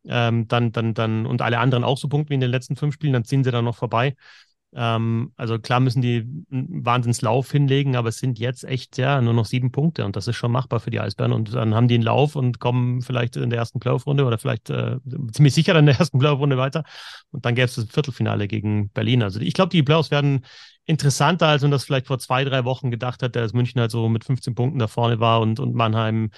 [0.07, 2.95] ähm, dann, dann, dann, und alle anderen auch so punkten wie in den letzten fünf
[2.95, 4.15] Spielen, dann ziehen sie dann noch vorbei.
[4.73, 6.19] Ähm, also klar müssen die
[6.51, 10.29] einen Wahnsinnslauf hinlegen, aber es sind jetzt echt ja nur noch sieben Punkte und das
[10.29, 11.33] ist schon machbar für die Eisbären.
[11.33, 14.71] Und dann haben die einen Lauf und kommen vielleicht in der ersten Playoff-Runde oder vielleicht
[14.71, 14.99] äh,
[15.33, 16.85] ziemlich sicher in der ersten Playoff-Runde weiter.
[17.33, 19.23] Und dann gäbe es das Viertelfinale gegen Berlin.
[19.23, 20.45] Also ich glaube, die Playoffs werden
[20.91, 24.09] interessanter, als man das vielleicht vor zwei, drei Wochen gedacht hat, dass München halt so
[24.09, 26.31] mit 15 Punkten da vorne war und, und Mannheim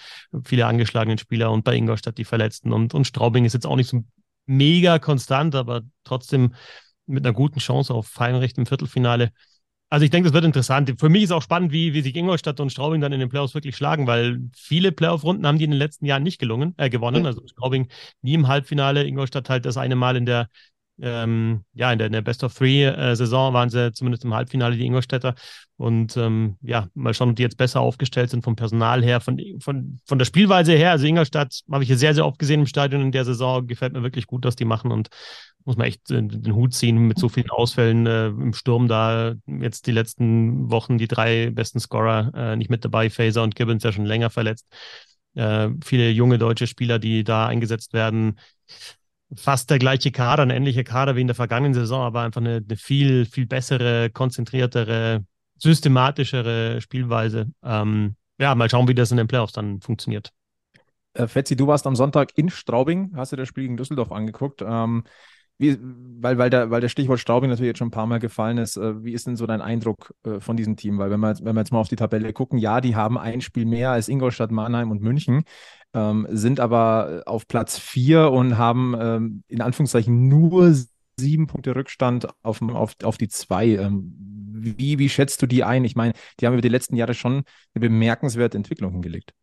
[0.44, 3.88] viele angeschlagene Spieler und bei Ingolstadt die Verletzten und, und Straubing ist jetzt auch nicht
[3.88, 4.04] so
[4.46, 6.54] mega konstant, aber trotzdem
[7.06, 9.32] mit einer guten Chance auf Feinrecht im Viertelfinale.
[9.90, 10.94] Also ich denke, das wird interessant.
[10.98, 13.52] Für mich ist auch spannend, wie, wie sich Ingolstadt und Straubing dann in den Playoffs
[13.52, 17.26] wirklich schlagen, weil viele Playoff-Runden haben die in den letzten Jahren nicht gelungen, äh, gewonnen.
[17.26, 17.88] Also Straubing
[18.22, 20.48] nie im Halbfinale, Ingolstadt halt das eine Mal in der
[21.02, 24.76] ähm, ja, in der, in der Best of Three-Saison äh, waren sie zumindest im Halbfinale
[24.76, 25.34] die Ingolstädter.
[25.76, 29.40] Und ähm, ja, mal schauen, ob die jetzt besser aufgestellt sind vom Personal her, von,
[29.58, 30.92] von, von der Spielweise her.
[30.92, 33.66] Also Ingolstadt habe ich hier sehr, sehr oft gesehen im Stadion in der Saison.
[33.66, 35.08] Gefällt mir wirklich gut, was die machen und
[35.64, 39.34] muss man echt den, den Hut ziehen mit so vielen Ausfällen äh, im Sturm da.
[39.46, 43.10] Jetzt die letzten Wochen die drei besten Scorer äh, nicht mit dabei.
[43.10, 44.66] Faser und Gibbons ja schon länger verletzt.
[45.34, 48.36] Äh, viele junge deutsche Spieler, die da eingesetzt werden
[49.36, 52.62] fast der gleiche Kader, ein ähnlicher Kader wie in der vergangenen Saison, aber einfach eine,
[52.66, 55.24] eine viel, viel bessere, konzentriertere,
[55.58, 57.50] systematischere Spielweise.
[57.62, 60.32] Ähm, ja, mal schauen, wie das in den Playoffs dann funktioniert.
[61.14, 64.62] Äh, Fetzi, du warst am Sonntag in Straubing, hast dir das Spiel gegen Düsseldorf angeguckt.
[64.66, 65.04] Ähm,
[65.62, 65.78] wie,
[66.20, 68.76] weil, weil, der, weil der Stichwort Straubing natürlich jetzt schon ein paar Mal gefallen ist.
[68.76, 70.98] Äh, wie ist denn so dein Eindruck äh, von diesem Team?
[70.98, 73.40] Weil wenn wir, wenn wir jetzt mal auf die Tabelle gucken, ja, die haben ein
[73.40, 75.44] Spiel mehr als Ingolstadt, Mannheim und München
[75.94, 80.74] ähm, sind aber auf Platz vier und haben ähm, in Anführungszeichen nur
[81.18, 83.68] sieben Punkte Rückstand auf, auf, auf die zwei.
[83.68, 84.14] Ähm,
[84.54, 85.84] wie, wie schätzt du die ein?
[85.84, 87.42] Ich meine, die haben über die letzten Jahre schon
[87.74, 89.34] eine bemerkenswerte Entwicklung hingelegt.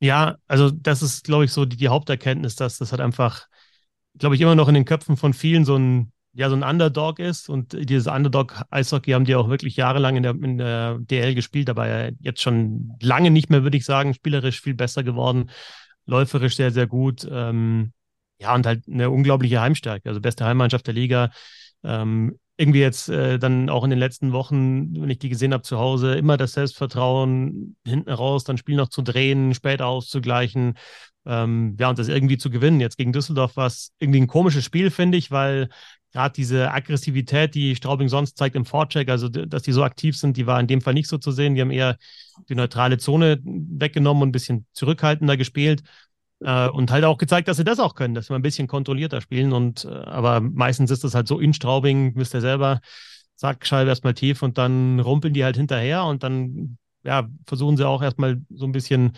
[0.00, 3.46] Ja, also das ist, glaube ich, so die, die Haupterkenntnis, dass das halt einfach,
[4.18, 7.20] glaube ich, immer noch in den Köpfen von vielen so ein ja so ein Underdog
[7.20, 11.70] ist und dieses Underdog-Eishockey haben die auch wirklich jahrelang in der, in der DL gespielt,
[11.70, 15.50] aber jetzt schon lange nicht mehr, würde ich sagen, spielerisch viel besser geworden,
[16.06, 17.26] läuferisch sehr, sehr gut.
[17.30, 17.92] Ähm,
[18.40, 21.30] ja, und halt eine unglaubliche Heimstärke, also beste Heimmannschaft der Liga.
[21.84, 25.62] Ähm, irgendwie jetzt äh, dann auch in den letzten Wochen, wenn ich die gesehen habe
[25.62, 30.74] zu Hause, immer das Selbstvertrauen, hinten raus, dann Spiel noch zu drehen, später auszugleichen.
[31.26, 32.80] Ähm, ja, und das irgendwie zu gewinnen.
[32.80, 35.68] Jetzt gegen Düsseldorf war es irgendwie ein komisches Spiel, finde ich, weil
[36.12, 40.36] gerade diese Aggressivität, die Straubing sonst zeigt im Vorcheck, also dass die so aktiv sind,
[40.36, 41.54] die war in dem Fall nicht so zu sehen.
[41.54, 41.96] Die haben eher
[42.48, 45.82] die neutrale Zone weggenommen und ein bisschen zurückhaltender gespielt.
[46.40, 49.20] Äh, und halt auch gezeigt, dass sie das auch können, dass wir ein bisschen kontrollierter
[49.20, 49.52] spielen.
[49.52, 52.80] Und äh, aber meistens ist das halt so in Straubing, wisst ihr selber,
[53.36, 58.02] Sackscheibe erstmal tief und dann rumpeln die halt hinterher und dann ja, versuchen sie auch
[58.02, 59.12] erstmal so ein bisschen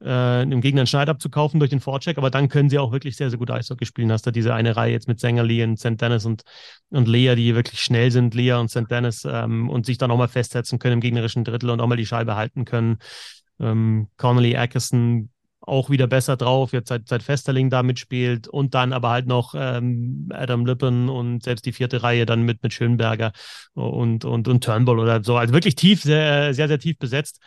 [0.00, 3.16] äh, dem Gegner einen Schneid abzukaufen durch den Vorcheck, aber dann können sie auch wirklich
[3.16, 4.12] sehr, sehr gut Eishockey spielen.
[4.12, 6.00] Hast du diese eine Reihe jetzt mit Sängerli und St.
[6.00, 6.42] Dennis und,
[6.90, 8.90] und Lea, die wirklich schnell sind, Lea und St.
[8.90, 11.96] Dennis, ähm, und sich dann auch mal festsetzen können im gegnerischen Drittel und auch mal
[11.96, 12.98] die Scheibe halten können.
[13.60, 15.30] Ähm, Connolly Ackerson
[15.60, 19.54] auch wieder besser drauf, jetzt seit, seit Festerling da mitspielt und dann aber halt noch
[19.56, 23.32] ähm, Adam Lippen und selbst die vierte Reihe dann mit, mit Schönberger
[23.74, 25.36] und, und, und Turnbull oder so.
[25.36, 27.40] Also wirklich tief, sehr, sehr, sehr tief besetzt.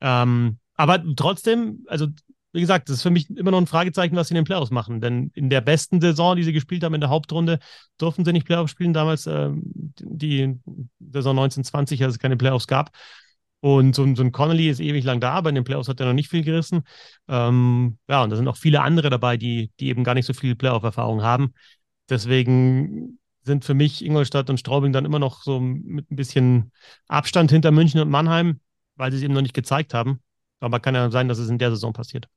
[0.00, 2.06] Ähm, aber trotzdem, also
[2.52, 4.70] wie gesagt, das ist für mich immer noch ein Fragezeichen, was sie in den Playoffs
[4.70, 5.00] machen.
[5.00, 7.60] Denn in der besten Saison, die sie gespielt haben, in der Hauptrunde,
[7.98, 8.92] durften sie nicht Playoffs spielen.
[8.92, 10.58] Damals äh, die
[10.98, 12.90] Saison 1920, als es keine Playoffs gab.
[13.60, 16.06] Und so, so, ein Connolly ist ewig lang da, aber in den Playoffs hat er
[16.06, 16.82] noch nicht viel gerissen.
[17.28, 20.32] Ähm, ja, und da sind auch viele andere dabei, die, die eben gar nicht so
[20.32, 21.52] viel Playoff-Erfahrung haben.
[22.08, 26.72] Deswegen sind für mich Ingolstadt und Straubing dann immer noch so mit ein bisschen
[27.06, 28.60] Abstand hinter München und Mannheim,
[28.96, 30.20] weil sie es eben noch nicht gezeigt haben.
[30.60, 32.28] Aber kann ja sein, dass es in der Saison passiert.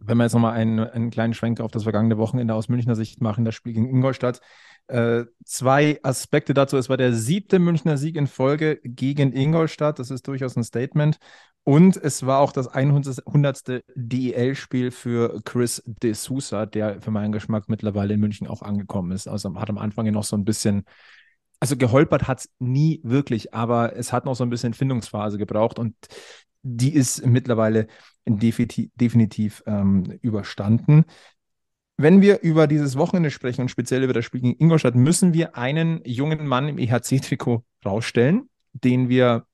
[0.00, 3.20] Wenn wir jetzt nochmal einen, einen kleinen Schwenk auf das vergangene Wochenende aus Münchner Sicht
[3.20, 4.40] machen, das Spiel gegen Ingolstadt.
[4.86, 6.76] Äh, zwei Aspekte dazu.
[6.76, 9.98] Es war der siebte Münchner Sieg in Folge gegen Ingolstadt.
[9.98, 11.18] Das ist durchaus ein Statement.
[11.64, 13.82] Und es war auch das 100.
[13.94, 19.28] DEL-Spiel für Chris de Sousa, der für meinen Geschmack mittlerweile in München auch angekommen ist.
[19.28, 20.84] Also hat am Anfang noch so ein bisschen
[21.60, 25.78] also geholpert hat es nie wirklich, aber es hat noch so ein bisschen Findungsphase gebraucht
[25.78, 25.94] und
[26.62, 27.86] die ist mittlerweile
[28.26, 31.04] definitiv, definitiv ähm, überstanden.
[31.96, 35.56] Wenn wir über dieses Wochenende sprechen und speziell über das Spiel gegen Ingolstadt, müssen wir
[35.56, 39.46] einen jungen Mann im EHC-Trikot rausstellen, den wir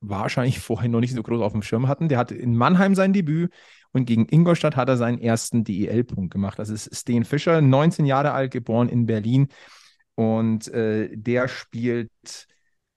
[0.00, 2.08] wahrscheinlich vorher noch nicht so groß auf dem Schirm hatten.
[2.08, 3.52] Der hatte in Mannheim sein Debüt
[3.92, 6.58] und gegen Ingolstadt hat er seinen ersten DEL-Punkt gemacht.
[6.58, 9.48] Das ist Steen Fischer, 19 Jahre alt, geboren in Berlin.
[10.14, 12.10] Und äh, der spielt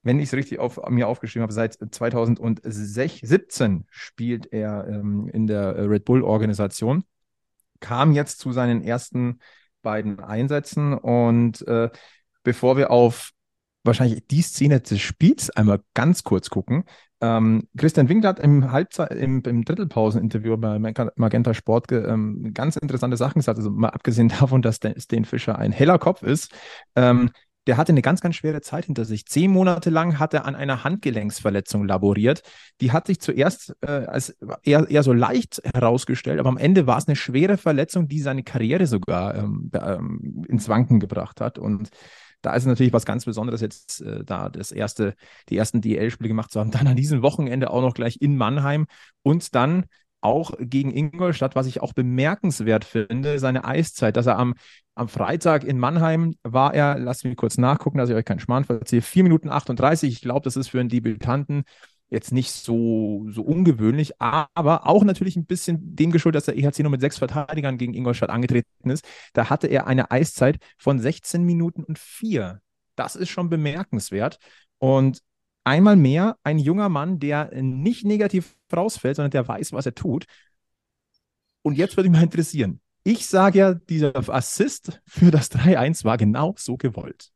[0.04, 5.76] wenn ich es richtig auf, mir aufgeschrieben habe, seit 2017 spielt er ähm, in der
[5.76, 7.04] äh, Red Bull-Organisation,
[7.80, 9.40] kam jetzt zu seinen ersten
[9.82, 11.90] beiden Einsätzen und äh,
[12.44, 13.32] bevor wir auf
[13.84, 16.86] wahrscheinlich die Szene des Spiels einmal ganz kurz gucken,
[17.22, 23.40] ähm, Christian Winkler hat im im, im Drittelpauseninterview bei Magenta Sport ähm, ganz interessante Sachen
[23.40, 23.60] gesagt.
[23.60, 26.52] Also mal abgesehen davon, dass Stan Fischer ein heller Kopf ist,
[26.96, 27.30] ähm,
[27.68, 29.26] der hatte eine ganz, ganz schwere Zeit hinter sich.
[29.26, 32.42] Zehn Monate lang hat er an einer Handgelenksverletzung laboriert.
[32.82, 36.98] Die hat sich zuerst äh, als eher, eher so leicht herausgestellt, aber am Ende war
[36.98, 41.60] es eine schwere Verletzung, die seine Karriere sogar ähm, ähm, ins Wanken gebracht hat.
[41.60, 41.90] Und
[42.42, 45.14] da ist natürlich was ganz Besonderes, jetzt äh, da das erste,
[45.50, 46.72] die ersten DL-Spiele gemacht zu haben.
[46.72, 48.88] Dann an diesem Wochenende auch noch gleich in Mannheim
[49.22, 49.86] und dann
[50.22, 54.54] auch gegen Ingolstadt, was ich auch bemerkenswert finde, seine Eiszeit, dass er am,
[54.96, 58.64] am Freitag in Mannheim war er, lasst mich kurz nachgucken, dass ich euch keinen Schmarrn
[58.64, 60.12] verziehe, 4 Minuten 38.
[60.12, 61.64] Ich glaube, das ist für einen Debütanten
[62.12, 66.80] jetzt nicht so, so ungewöhnlich, aber auch natürlich ein bisschen dem geschuldet, dass der EHC
[66.84, 69.06] nur mit sechs Verteidigern gegen Ingolstadt angetreten ist.
[69.34, 72.62] Da hatte er eine Eiszeit von 16 Minuten und 4.
[72.98, 74.38] Das ist schon bemerkenswert.
[74.78, 75.22] Und
[75.64, 80.26] einmal mehr ein junger Mann, der nicht negativ rausfällt, sondern der weiß, was er tut.
[81.62, 82.82] Und jetzt würde mich mal interessieren.
[83.04, 87.32] Ich sage ja, dieser Assist für das 3-1 war genau so gewollt.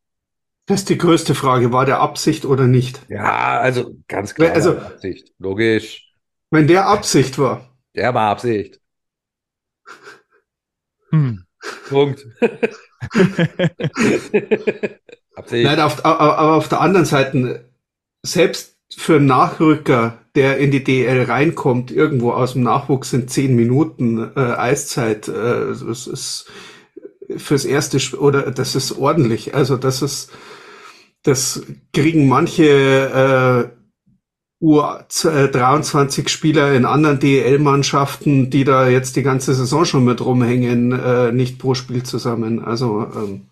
[0.68, 1.72] Das ist die größte Frage.
[1.72, 3.00] War der Absicht oder nicht?
[3.08, 4.52] Ja, also ganz klar.
[4.52, 5.32] Also, Absicht.
[5.38, 6.12] Logisch.
[6.50, 7.70] Wenn der Absicht war.
[7.96, 8.80] Der war Absicht.
[11.12, 11.46] Hm.
[11.88, 12.26] Punkt.
[15.36, 15.66] Absicht.
[15.66, 17.70] Nein, auf, aber auf der anderen Seite,
[18.26, 23.56] selbst für einen Nachrücker, der in die DL reinkommt, irgendwo aus dem Nachwuchs sind zehn
[23.56, 25.28] Minuten äh, Eiszeit.
[25.28, 26.52] Äh, das ist
[27.38, 29.56] fürs erste Sp oder das ist ordentlich.
[29.56, 30.32] Also das ist,
[31.24, 33.76] das kriegen manche äh,
[34.64, 41.32] U23 Spieler in anderen DL-Mannschaften, die da jetzt die ganze Saison schon mit rumhängen, äh,
[41.32, 42.64] nicht pro Spiel zusammen.
[42.64, 43.48] Also ähm,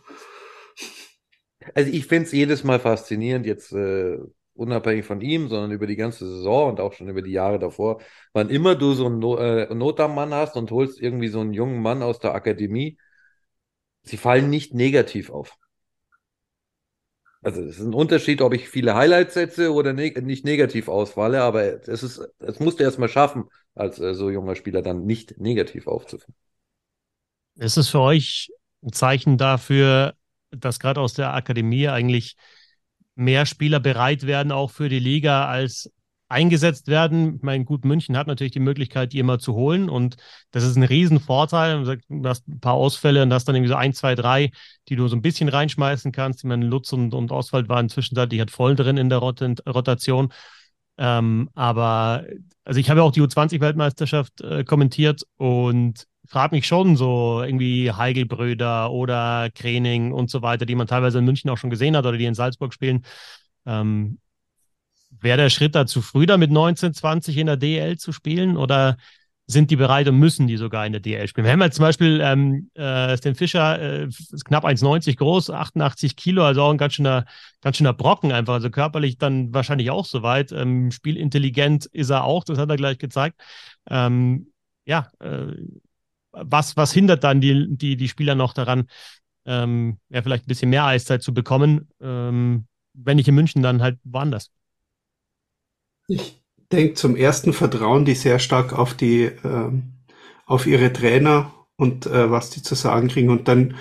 [1.76, 4.18] also ich finde es jedes Mal faszinierend, jetzt äh,
[4.56, 8.02] unabhängig von ihm, sondern über die ganze Saison und auch schon über die Jahre davor,
[8.34, 11.39] wann immer du so einen no äh, Not am Mann hast und holst irgendwie so
[11.39, 12.98] einen jungen Mann aus der Akademie,
[14.04, 15.58] sie fallen nicht negativ auf.
[17.42, 21.42] Also es ist ein Unterschied, ob ich viele Highlights setze oder ne nicht negativ ausfalle,
[21.42, 25.39] aber es ist, es musst du erstmal schaffen, als äh, so junger Spieler dann nicht
[25.39, 26.36] negativ aufzufallen.
[27.56, 28.50] Ist es für euch
[28.82, 30.16] ein Zeichen dafür,
[30.52, 32.36] dass gerade aus der Akademie eigentlich
[33.15, 35.91] mehr Spieler bereit werden, auch für die Liga, als
[36.34, 37.36] eingesetzt werden.
[37.36, 40.17] Ich meine, gut, München hat natürlich die Möglichkeit, die immer zu holen und
[40.52, 41.84] das ist ein Riesenvorteil.
[42.10, 44.52] Du hast ein paar Ausfälle und hast dann irgendwie so ein, zwei, drei,
[44.89, 46.39] die du so ein bisschen reinschmeißen kannst.
[46.39, 50.34] Ich meine, Lutz und, und Oswald waren zwischenzeitlich halt voll drin in der Rot Rotation.
[50.97, 52.26] Ähm, aber
[52.63, 57.92] also ich habe ja auch die U20-Weltmeisterschaft äh, kommentiert und frage mich schon so irgendwie
[57.92, 62.06] Heigelbröder oder Krening und so weiter, die man teilweise in München auch schon gesehen hat
[62.06, 63.06] oder die in Salzburg spielen.
[63.66, 64.20] Ähm,
[65.20, 68.58] Wäre der Schritt da zu früh, da mit 19, 20 in der DL zu spielen
[68.58, 68.98] oder
[69.46, 71.46] sind die bereit und müssen die sogar in der DL spielen?
[71.46, 76.16] Wir haben halt zum Beispiel ähm, äh, Stan Fischer, äh, ist knapp 1,90 groß, 88
[76.16, 77.26] Kilo, also auch ein ganz schöner,
[77.62, 78.54] ganz schöner Brocken einfach.
[78.54, 80.52] Also körperlich dann wahrscheinlich auch soweit.
[80.52, 83.42] Ähm, spielintelligent ist er auch, das hat er gleich gezeigt.
[83.90, 84.48] Ähm,
[84.86, 85.54] ja, äh,
[86.34, 88.88] was, was hindert dann die, die, die Spieler noch daran,
[89.46, 93.82] ähm, ja, vielleicht ein bisschen mehr Eiszeit zu bekommen, ähm, wenn nicht in München, dann
[93.82, 94.52] halt woanders?
[96.08, 96.41] Ich
[96.72, 99.93] denke, zum ersten vertrauen die sehr stark auf die, ähm,
[100.46, 103.30] auf ihre Trainer und äh, was die zu sagen kriegen.
[103.30, 103.76] Und dann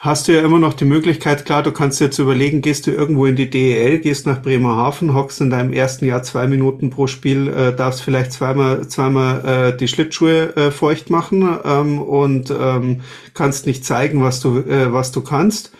[0.00, 3.26] hast du ja immer noch die Möglichkeit, klar, du kannst jetzt überlegen, gehst du irgendwo
[3.26, 7.48] in die DEL, gehst nach Bremerhaven, hockst in deinem ersten Jahr zwei Minuten pro Spiel,
[7.48, 13.00] äh, darfst vielleicht zweimal, zweimal äh, die Schlittschuhe äh, feucht machen ähm, und ähm,
[13.34, 15.72] kannst nicht zeigen, was du, äh, was du kannst.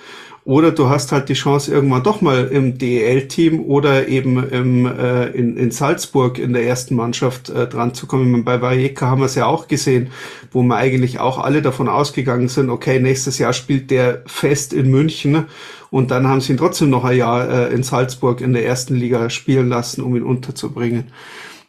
[0.49, 5.27] Oder du hast halt die Chance, irgendwann doch mal im DEL-Team oder eben im, äh,
[5.27, 8.45] in, in Salzburg in der ersten Mannschaft äh, dran zu kommen.
[8.45, 10.11] Bei Valleca haben wir es ja auch gesehen,
[10.51, 14.91] wo wir eigentlich auch alle davon ausgegangen sind, okay, nächstes Jahr spielt der fest in
[14.91, 15.45] München
[15.91, 18.95] und dann haben sie ihn trotzdem noch ein Jahr äh, in Salzburg in der ersten
[18.95, 21.13] Liga spielen lassen, um ihn unterzubringen.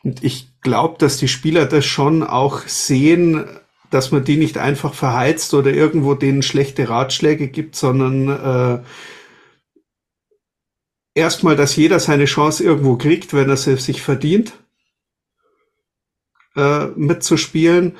[0.05, 3.43] Und ich glaube, dass die Spieler das schon auch sehen,
[3.89, 8.83] dass man die nicht einfach verheizt oder irgendwo denen schlechte Ratschläge gibt, sondern äh,
[11.15, 14.53] erstmal, dass jeder seine Chance irgendwo kriegt, wenn er sie sich verdient,
[16.55, 17.95] äh, mitzuspielen.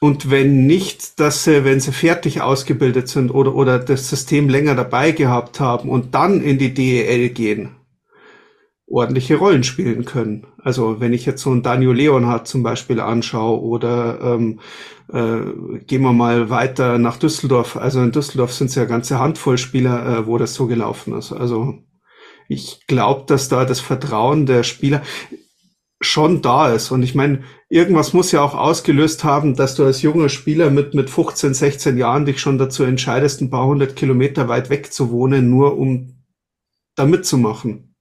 [0.00, 4.74] Und wenn nicht, dass sie, wenn sie fertig ausgebildet sind oder, oder das System länger
[4.74, 7.76] dabei gehabt haben und dann in die DEL gehen,
[8.92, 10.46] ordentliche Rollen spielen können.
[10.62, 14.60] Also wenn ich jetzt so einen Daniel Leonhardt zum Beispiel anschaue oder ähm,
[15.10, 17.76] äh, gehen wir mal weiter nach Düsseldorf.
[17.76, 21.32] Also in Düsseldorf sind es ja ganze Handvoll Spieler, äh, wo das so gelaufen ist.
[21.32, 21.78] Also
[22.48, 25.00] ich glaube, dass da das Vertrauen der Spieler
[26.02, 26.90] schon da ist.
[26.90, 30.92] Und ich meine, irgendwas muss ja auch ausgelöst haben, dass du als junger Spieler mit,
[30.92, 35.10] mit 15, 16 Jahren dich schon dazu entscheidest, ein paar hundert Kilometer weit weg zu
[35.10, 36.24] wohnen, nur um
[36.94, 37.91] da mitzumachen.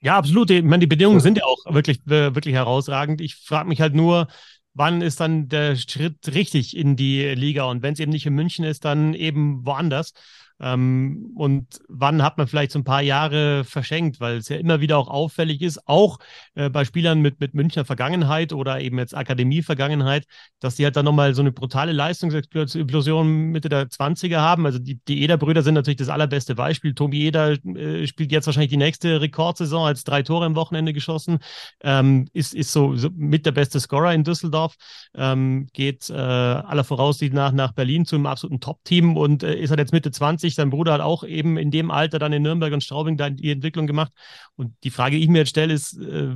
[0.00, 0.50] Ja, absolut.
[0.50, 3.20] Ich meine, die Bedingungen sind ja auch wirklich, wirklich herausragend.
[3.20, 4.28] Ich frage mich halt nur,
[4.74, 7.64] wann ist dann der Schritt richtig in die Liga?
[7.64, 10.12] Und wenn es eben nicht in München ist, dann eben woanders.
[10.60, 14.80] Ähm, und wann hat man vielleicht so ein paar Jahre verschenkt, weil es ja immer
[14.80, 16.18] wieder auch auffällig ist, auch
[16.54, 20.24] äh, bei Spielern mit, mit Münchner Vergangenheit oder eben jetzt Akademie-Vergangenheit,
[20.60, 24.66] dass die halt dann nochmal so eine brutale Leistungsexplosion Mitte der 20er haben.
[24.66, 26.94] Also die, die Eder-Brüder sind natürlich das allerbeste Beispiel.
[26.94, 31.38] Tobi Eder äh, spielt jetzt wahrscheinlich die nächste Rekordsaison, als drei Tore am Wochenende geschossen,
[31.82, 34.74] ähm, ist, ist so, so, mit der beste Scorer in Düsseldorf,
[35.14, 39.70] ähm, geht äh, aller Voraussicht nach nach Berlin zu einem absoluten Top-Team und äh, ist
[39.70, 40.54] halt jetzt Mitte 20 20.
[40.54, 43.50] Sein Bruder hat auch eben in dem Alter dann in Nürnberg und Straubing da die
[43.50, 44.12] Entwicklung gemacht.
[44.56, 46.34] Und die Frage, die ich mir jetzt stelle, ist, äh,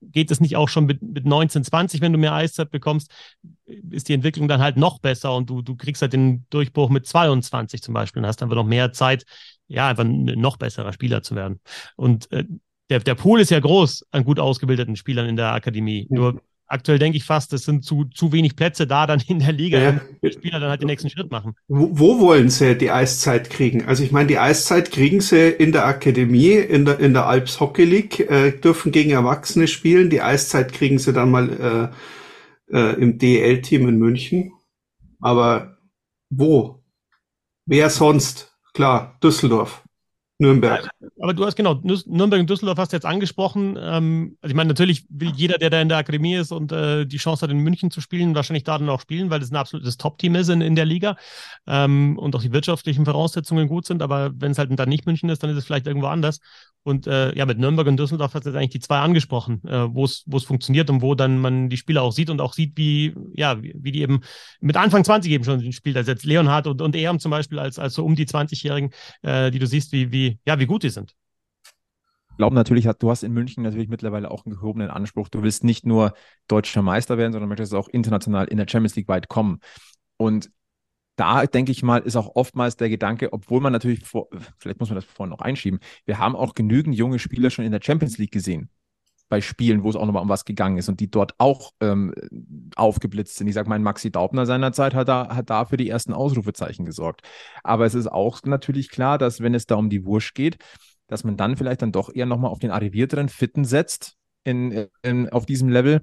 [0.00, 3.10] geht es nicht auch schon mit, mit 19, 20, wenn du mehr Eiszeit bekommst,
[3.90, 7.06] ist die Entwicklung dann halt noch besser und du, du kriegst halt den Durchbruch mit
[7.06, 9.24] 22 zum Beispiel und hast einfach noch mehr Zeit,
[9.68, 11.60] ja, einfach ein noch besserer Spieler zu werden.
[11.96, 12.44] Und äh,
[12.90, 16.06] der, der Pool ist ja groß an gut ausgebildeten Spielern in der Akademie.
[16.10, 16.42] Nur
[16.72, 19.78] aktuell denke ich fast, es sind zu, zu wenig Plätze da dann in der Liga,
[19.78, 20.00] ja.
[20.22, 21.54] die Spieler dann halt den nächsten Schritt machen.
[21.68, 23.84] Wo, wo, wollen sie die Eiszeit kriegen?
[23.86, 27.60] Also ich meine, die Eiszeit kriegen sie in der Akademie, in der, in der Alps
[27.60, 30.10] Hockey League, äh, dürfen gegen Erwachsene spielen.
[30.10, 31.92] Die Eiszeit kriegen sie dann mal
[32.70, 34.52] äh, äh, im DL-Team in München.
[35.20, 35.76] Aber
[36.30, 36.82] wo?
[37.66, 38.56] Wer sonst?
[38.72, 39.81] Klar, Düsseldorf.
[40.42, 40.90] Nürnberg.
[41.20, 43.78] Aber du hast genau, Nürnberg und Düsseldorf hast du jetzt angesprochen.
[43.80, 47.06] Ähm, also ich meine, natürlich will jeder, der da in der Akademie ist und äh,
[47.06, 49.56] die Chance hat, in München zu spielen, wahrscheinlich da dann auch spielen, weil das ein
[49.56, 51.16] absolutes Top-Team ist in, in der Liga
[51.66, 54.02] ähm, und auch die wirtschaftlichen Voraussetzungen gut sind.
[54.02, 56.40] Aber wenn es halt dann nicht München ist, dann ist es vielleicht irgendwo anders.
[56.84, 59.86] Und äh, ja, mit Nürnberg und Düsseldorf hat es jetzt eigentlich die zwei angesprochen, äh,
[59.94, 63.14] wo es funktioniert und wo dann man die Spieler auch sieht und auch sieht, wie,
[63.34, 64.22] ja, wie, wie die eben
[64.60, 65.96] mit Anfang 20 eben schon spielt.
[65.96, 68.90] Also jetzt Leonhard und, und Ehren zum Beispiel als, als so um die 20-Jährigen,
[69.22, 71.14] äh, die du siehst, wie, wie, ja, wie gut die sind.
[72.30, 75.28] Ich glaube natürlich, du hast in München natürlich mittlerweile auch einen gehobenen Anspruch.
[75.28, 76.14] Du willst nicht nur
[76.48, 79.60] deutscher Meister werden, sondern möchtest auch international in der Champions League weit kommen.
[80.16, 80.50] Und
[81.16, 84.88] da denke ich mal, ist auch oftmals der Gedanke, obwohl man natürlich, vor, vielleicht muss
[84.88, 88.16] man das vorhin noch einschieben, wir haben auch genügend junge Spieler schon in der Champions
[88.16, 88.70] League gesehen.
[89.32, 92.12] Bei Spielen, wo es auch nochmal um was gegangen ist und die dort auch ähm,
[92.76, 93.46] aufgeblitzt sind.
[93.46, 97.22] Ich sage mal, Maxi Daubner seinerzeit hat da, hat da für die ersten Ausrufezeichen gesorgt.
[97.62, 100.58] Aber es ist auch natürlich klar, dass wenn es da um die Wurst geht,
[101.06, 105.30] dass man dann vielleicht dann doch eher nochmal auf den arrivierteren Fitten setzt in, in,
[105.30, 106.02] auf diesem Level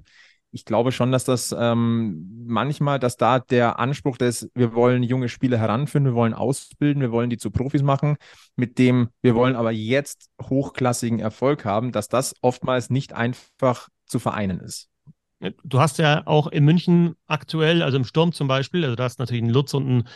[0.52, 5.28] ich glaube schon, dass das ähm, manchmal, dass da der Anspruch des, wir wollen junge
[5.28, 8.16] Spieler heranführen, wir wollen ausbilden, wir wollen die zu Profis machen,
[8.56, 14.18] mit dem, wir wollen aber jetzt hochklassigen Erfolg haben, dass das oftmals nicht einfach zu
[14.18, 14.88] vereinen ist.
[15.64, 19.18] Du hast ja auch in München aktuell, also im Sturm zum Beispiel, also da hast
[19.18, 20.08] natürlich einen Lutz und einen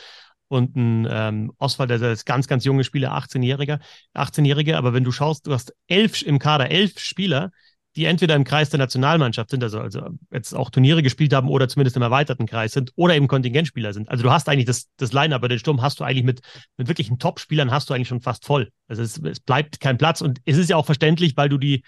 [0.48, 3.80] und ein ähm, Oswald, der ist ganz, ganz junge Spieler, 18-Jähriger,
[4.14, 7.50] 18-Jährige, aber wenn du schaust, du hast elf im Kader, elf Spieler,
[7.96, 11.68] die entweder im Kreis der Nationalmannschaft sind, also, also jetzt auch Turniere gespielt haben oder
[11.68, 14.08] zumindest im erweiterten Kreis sind oder eben Kontingentspieler sind.
[14.08, 16.40] Also du hast eigentlich das, das Line-Up bei den Sturm hast du eigentlich mit,
[16.76, 18.70] mit wirklichen Top-Spielern hast du eigentlich schon fast voll.
[18.88, 21.82] Also es, es bleibt kein Platz und es ist ja auch verständlich, weil du die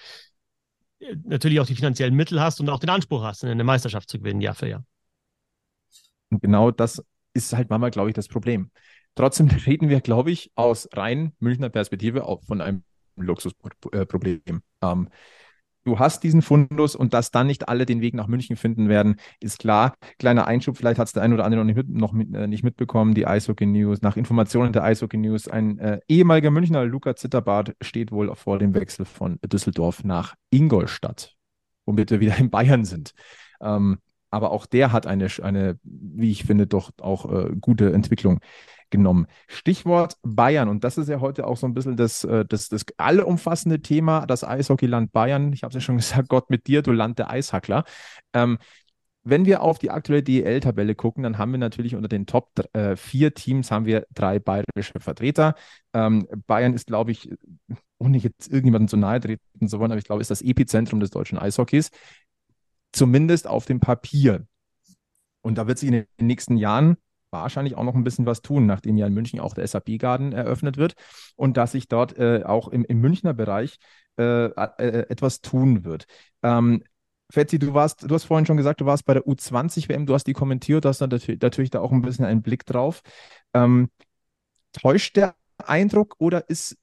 [1.01, 4.18] äh, natürlich auch die finanziellen Mittel hast und auch den Anspruch hast, eine Meisterschaft zu
[4.18, 4.85] gewinnen, Jahr für Jahr.
[6.31, 7.03] Und genau das
[7.35, 8.70] ist halt manchmal, glaube ich, das Problem
[9.16, 12.85] Trotzdem reden wir, glaube ich, aus rein Münchner Perspektive auch von einem
[13.16, 14.62] Luxusproblem.
[14.83, 15.09] Ähm,
[15.87, 19.16] du hast diesen Fundus und dass dann nicht alle den Weg nach München finden werden,
[19.41, 19.95] ist klar.
[20.18, 22.47] Kleiner Einschub, vielleicht hat es der ein oder andere noch nicht, mit, noch mit, äh,
[22.47, 24.03] nicht mitbekommen, die Eishockey News.
[24.03, 28.74] Nach Informationen der Eishockey News, ein äh, ehemaliger Münchner Luca Zitterbart steht wohl vor dem
[28.74, 31.34] Wechsel von Düsseldorf nach Ingolstadt,
[31.87, 33.12] womit wir wieder in Bayern sind.
[33.61, 33.99] Ähm,
[34.30, 38.41] aber auch der hat eine, eine, wie ich finde, doch auch äh, gute Entwicklung
[38.91, 39.26] genommen.
[39.49, 42.84] Stichwort Bayern, und das ist ja heute auch so ein bisschen das, äh, das, das
[42.97, 45.53] allumfassende Thema, das Eishockeyland Bayern.
[45.53, 47.84] Ich habe es ja schon gesagt, Gott mit dir, du Land der Eishackler.
[48.32, 48.59] Ähm,
[49.28, 52.95] wenn wir auf die aktuelle DEL-Tabelle gucken, dann haben wir natürlich unter den Top äh,
[52.95, 55.57] vier Teams haben wir drei bayerische Vertreter.
[55.93, 57.28] Ähm, Bayern ist, glaube ich,
[57.99, 61.11] ohne jetzt irgendjemanden zu nahe treten zu wollen, aber ich glaube, ist das Epizentrum des
[61.11, 61.91] deutschen Eishockeys.
[62.93, 64.47] Zumindest auf dem Papier.
[65.43, 66.97] Und da wird sich in den nächsten Jahren
[67.43, 70.76] wahrscheinlich auch noch ein bisschen was tun, nachdem ja in München auch der SAP-Garden eröffnet
[70.76, 70.95] wird
[71.37, 73.78] und dass sich dort äh, auch im, im Münchner Bereich
[74.18, 76.07] äh, äh, etwas tun wird.
[76.43, 76.82] Ähm,
[77.30, 80.24] Fetzi, du warst, du hast vorhin schon gesagt, du warst bei der U20-WM, du hast
[80.24, 83.03] die kommentiert, du hast natürlich, natürlich da auch ein bisschen einen Blick drauf.
[83.53, 83.91] Ähm,
[84.72, 86.76] täuscht der Eindruck oder ist,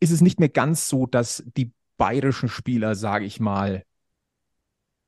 [0.00, 3.84] ist es nicht mehr ganz so, dass die bayerischen Spieler, sage ich mal,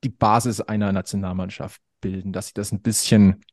[0.03, 3.43] die Basis einer Nationalmannschaft bilden, dass sich das ein bisschen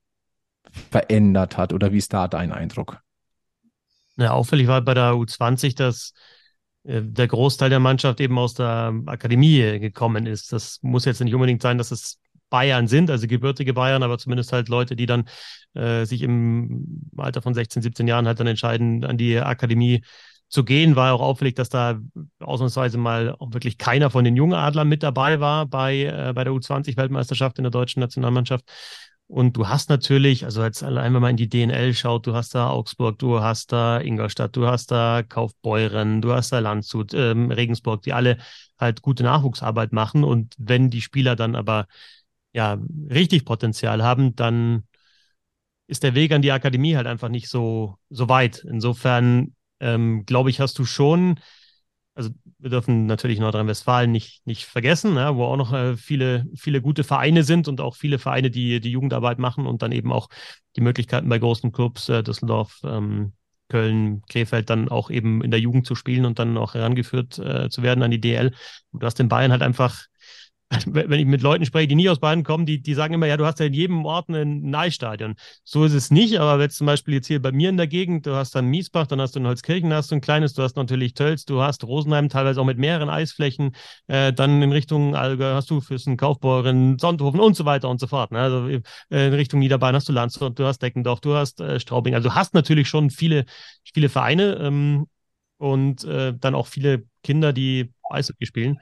[0.91, 3.01] verändert hat oder wie ist da dein Eindruck?
[4.17, 6.13] Ja, auffällig war bei der U20, dass
[6.85, 10.53] äh, der Großteil der Mannschaft eben aus der Akademie gekommen ist.
[10.53, 12.19] Das muss jetzt nicht unbedingt sein, dass es
[12.51, 15.25] Bayern sind, also gebürtige Bayern, aber zumindest halt Leute, die dann
[15.75, 20.03] äh, sich im Alter von 16, 17 Jahren halt dann entscheiden, an die Akademie
[20.49, 20.97] zu gehen.
[20.97, 22.01] War auch auffällig, dass da
[22.41, 26.45] ausnahmsweise mal auch wirklich keiner von den jungen Adlern mit dabei war bei, äh, bei
[26.45, 28.65] der U20-Weltmeisterschaft in der deutschen Nationalmannschaft.
[29.31, 32.53] Und du hast natürlich, also jetzt allein, wenn man in die DNL schaut, du hast
[32.53, 37.49] da Augsburg, du hast da Ingolstadt, du hast da Kaufbeuren, du hast da Landshut, ähm,
[37.53, 38.39] Regensburg, die alle
[38.77, 40.25] halt gute Nachwuchsarbeit machen.
[40.25, 41.87] Und wenn die Spieler dann aber
[42.53, 42.77] ja
[43.09, 44.83] richtig Potenzial haben, dann
[45.87, 48.65] ist der Weg an die Akademie halt einfach nicht so, so weit.
[48.69, 51.39] Insofern ähm, glaube ich, hast du schon
[52.21, 56.83] also wir dürfen natürlich Nordrhein-Westfalen nicht, nicht vergessen, ne, wo auch noch äh, viele, viele
[56.83, 60.29] gute Vereine sind und auch viele Vereine, die die Jugendarbeit machen und dann eben auch
[60.77, 63.33] die Möglichkeiten bei großen Clubs, äh, Düsseldorf, ähm,
[63.69, 67.71] Köln, Krefeld dann auch eben in der Jugend zu spielen und dann auch herangeführt äh,
[67.71, 68.53] zu werden an die DL.
[68.91, 70.05] Und du hast in Bayern halt einfach
[70.87, 73.37] wenn ich mit Leuten spreche, die nie aus Bayern kommen, die, die sagen immer, ja,
[73.37, 75.35] du hast ja in jedem Ort ein Nahstadion.
[75.65, 78.27] So ist es nicht, aber wenn zum Beispiel jetzt hier bei mir in der Gegend,
[78.27, 80.77] du hast dann Miesbach, dann hast du in Holzkirchen, hast du ein kleines, du hast
[80.77, 83.75] natürlich Tölz, du hast Rosenheim, teilweise auch mit mehreren Eisflächen,
[84.07, 88.07] äh, dann in Richtung Allgäu hast du Füssen, Kaufbeuren, Sonthofen und so weiter und so
[88.07, 88.31] fort.
[88.31, 88.39] Ne?
[88.39, 92.15] Also äh, in Richtung Niederbayern hast du Landshut, du hast Deckendorf, du hast äh, Straubing.
[92.15, 93.45] Also du hast natürlich schon viele,
[93.93, 95.07] viele Vereine ähm,
[95.59, 98.79] und äh, dann auch viele Kinder, die Eishockey spielen.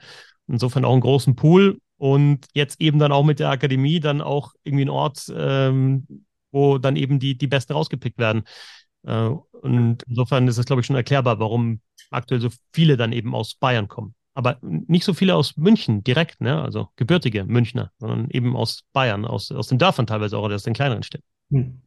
[0.49, 4.53] Insofern auch einen großen Pool und jetzt eben dann auch mit der Akademie dann auch
[4.63, 6.07] irgendwie ein Ort, ähm,
[6.51, 8.43] wo dann eben die, die Besten rausgepickt werden.
[9.03, 9.29] Äh,
[9.61, 13.55] und insofern ist es, glaube ich, schon erklärbar, warum aktuell so viele dann eben aus
[13.55, 14.15] Bayern kommen.
[14.33, 16.61] Aber nicht so viele aus München direkt, ne?
[16.61, 20.63] also gebürtige Münchner, sondern eben aus Bayern, aus, aus den Dörfern teilweise auch oder aus
[20.63, 21.25] den kleineren Städten.
[21.51, 21.81] Hm.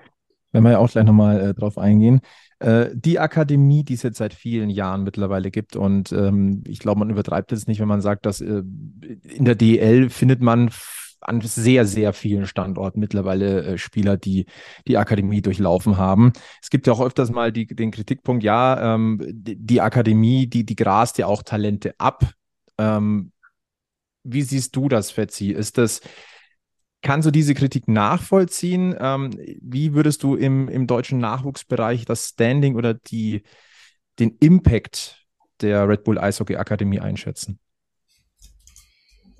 [0.52, 2.20] Wenn wir ja auch gleich nochmal äh, drauf eingehen.
[2.58, 7.00] Äh, die Akademie, die es jetzt seit vielen Jahren mittlerweile gibt, und ähm, ich glaube,
[7.00, 8.62] man übertreibt es nicht, wenn man sagt, dass äh,
[9.22, 10.70] in der DL findet man
[11.22, 14.46] an sehr, sehr vielen Standorten mittlerweile äh, Spieler, die
[14.86, 16.32] die Akademie durchlaufen haben.
[16.60, 20.64] Es gibt ja auch öfters mal die, den Kritikpunkt, ja, ähm, die, die, Akademie, die,
[20.64, 22.24] die grast ja auch Talente ab.
[22.78, 23.32] Ähm,
[24.24, 25.50] wie siehst du das, Fetzi?
[25.50, 26.00] Ist das,
[27.02, 28.94] Kannst du diese Kritik nachvollziehen?
[28.98, 33.42] Ähm, wie würdest du im, im deutschen Nachwuchsbereich das Standing oder die,
[34.20, 35.26] den Impact
[35.60, 37.58] der Red Bull Eishockey Akademie einschätzen?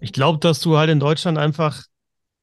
[0.01, 1.85] Ich glaube, dass du halt in Deutschland einfach,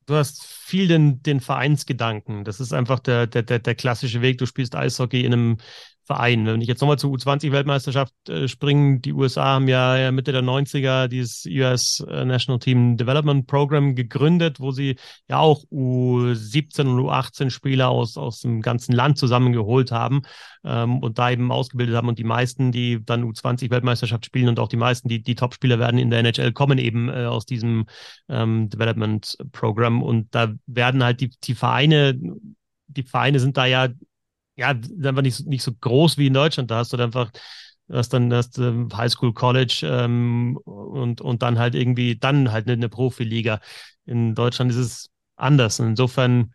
[0.06, 2.46] du hast viel den, den Vereinsgedanken.
[2.46, 4.38] Das ist einfach der, der, der, der klassische Weg.
[4.38, 5.58] Du spielst Eishockey in einem
[6.10, 6.48] Verein.
[6.48, 11.08] Wenn ich jetzt nochmal zur U20-Weltmeisterschaft äh, springen, die USA haben ja, Mitte der 90er
[11.08, 14.96] dieses US äh, National Team Development Program gegründet, wo sie
[15.30, 20.24] ja auch U17 und U18 Spieler aus, aus dem ganzen Land zusammengeholt haben
[20.64, 22.08] ähm, und da eben ausgebildet haben.
[22.08, 26.00] Und die meisten, die dann U20-Weltmeisterschaft spielen und auch die meisten, die, die Top-Spieler werden
[26.00, 27.86] in der NHL, kommen eben äh, aus diesem
[28.30, 30.02] ähm, Development Program.
[30.02, 32.20] Und da werden halt die, die Vereine
[32.90, 33.90] die Vereine sind da ja
[34.60, 36.70] ja, einfach nicht, nicht so groß wie in Deutschland.
[36.70, 37.32] Da hast du dann einfach,
[37.92, 42.68] hast dann das ähm, High School College ähm, und, und dann halt irgendwie, dann halt
[42.68, 43.60] eine, eine Profiliga.
[44.06, 45.80] In Deutschland ist es anders.
[45.80, 46.54] Und insofern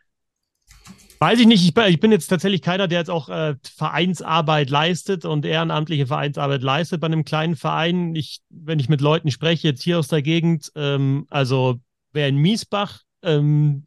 [1.21, 1.65] Weiß ich nicht.
[1.65, 6.07] Ich bin, ich bin, jetzt tatsächlich keiner, der jetzt auch äh, Vereinsarbeit leistet und ehrenamtliche
[6.07, 8.15] Vereinsarbeit leistet bei einem kleinen Verein.
[8.15, 11.81] Ich, wenn ich mit Leuten spreche, jetzt hier aus der Gegend, ähm, also
[12.13, 13.87] wer in Miesbach ähm,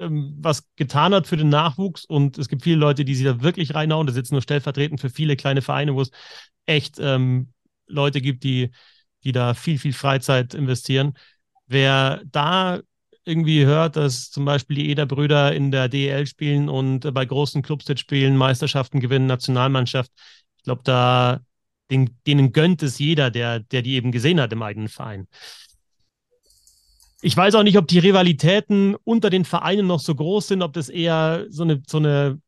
[0.00, 3.42] ähm, was getan hat für den Nachwuchs und es gibt viele Leute, die sich da
[3.42, 4.06] wirklich reinhauen.
[4.06, 6.10] Das ist jetzt nur stellvertretend für viele kleine Vereine, wo es
[6.66, 7.52] echt ähm,
[7.86, 8.70] Leute gibt, die,
[9.24, 11.14] die da viel, viel Freizeit investieren.
[11.66, 12.80] Wer da
[13.24, 17.86] irgendwie hört, dass zum Beispiel die Eder-Brüder in der DEL spielen und bei großen Clubs
[17.88, 20.10] jetzt spielen, Meisterschaften gewinnen, Nationalmannschaft,
[20.56, 21.40] ich glaube, da
[21.90, 25.26] den, denen gönnt es jeder, der, der die eben gesehen hat im eigenen Verein.
[27.22, 30.72] Ich weiß auch nicht, ob die Rivalitäten unter den Vereinen noch so groß sind, ob
[30.72, 32.40] das eher so eine, so eine,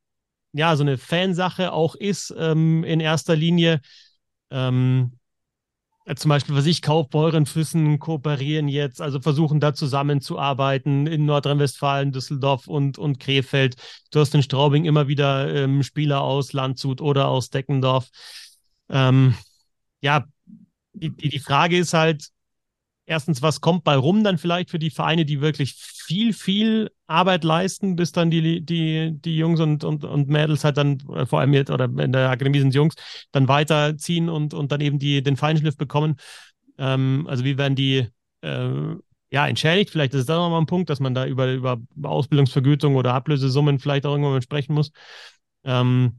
[0.53, 3.81] ja, so eine Fansache auch ist ähm, in erster Linie.
[4.51, 5.19] Ähm,
[6.17, 12.67] zum Beispiel, was ich, Kaufbeuren, Füssen kooperieren jetzt, also versuchen da zusammenzuarbeiten in Nordrhein-Westfalen, Düsseldorf
[12.67, 13.77] und, und Krefeld.
[14.11, 18.09] Du hast in Straubing immer wieder ähm, Spieler aus Landshut oder aus Deckendorf.
[18.89, 19.35] Ähm,
[20.01, 20.25] ja,
[20.93, 22.32] die, die Frage ist halt,
[23.13, 27.45] erstens, was kommt bei rum dann vielleicht für die Vereine, die wirklich viel, viel Arbeit
[27.45, 31.41] leisten, bis dann die, die, die Jungs und, und, und Mädels halt dann, äh, vor
[31.41, 32.95] allem jetzt, oder in der Akademie sind Jungs,
[33.31, 36.17] dann weiterziehen und, und dann eben die, den Feinschliff bekommen.
[36.79, 38.09] Ähm, also wie werden die
[38.41, 38.97] äh,
[39.31, 39.91] ja, entschädigt?
[39.91, 44.07] Vielleicht ist das nochmal ein Punkt, dass man da über, über Ausbildungsvergütung oder Ablösesummen vielleicht
[44.07, 44.91] auch irgendwann sprechen muss.
[45.65, 46.19] Ähm,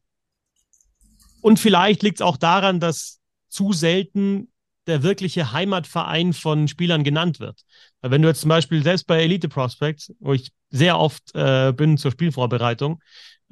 [1.42, 3.20] und vielleicht liegt es auch daran, dass
[3.50, 4.53] zu selten
[4.88, 7.62] der wirkliche Heimatverein von Spielern genannt wird.
[8.02, 11.98] Wenn du jetzt zum Beispiel selbst bei Elite Prospects, wo ich sehr oft äh, bin
[11.98, 13.02] zur Spielvorbereitung,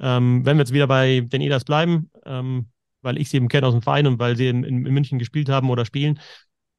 [0.00, 2.66] ähm, wenn wir jetzt wieder bei den EDAs bleiben, ähm,
[3.00, 5.48] weil ich sie eben kenne aus dem Verein und weil sie in, in München gespielt
[5.48, 6.20] haben oder spielen,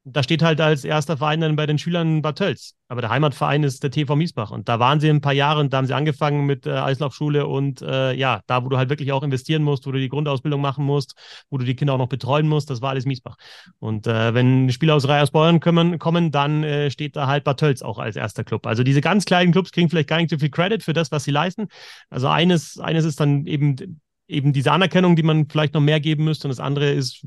[0.05, 2.75] da steht halt als erster Verein dann bei den Schülern Bad Tölz.
[2.89, 4.51] Aber der Heimatverein ist der TV Miesbach.
[4.51, 7.47] Und da waren sie ein paar Jahre und da haben sie angefangen mit äh, Eislaufschule
[7.47, 10.59] und äh, ja, da, wo du halt wirklich auch investieren musst, wo du die Grundausbildung
[10.59, 11.15] machen musst,
[11.49, 13.37] wo du die Kinder auch noch betreuen musst, das war alles Miesbach.
[13.79, 17.81] Und äh, wenn Spieler aus Reiersbeuren kommen, kommen dann äh, steht da halt Bad Tölz
[17.81, 18.67] auch als erster Club.
[18.67, 21.23] Also diese ganz kleinen Clubs kriegen vielleicht gar nicht so viel Credit für das, was
[21.23, 21.67] sie leisten.
[22.09, 26.23] Also eines, eines ist dann eben eben diese Anerkennung, die man vielleicht noch mehr geben
[26.23, 26.47] müsste.
[26.47, 27.19] Und das andere ist,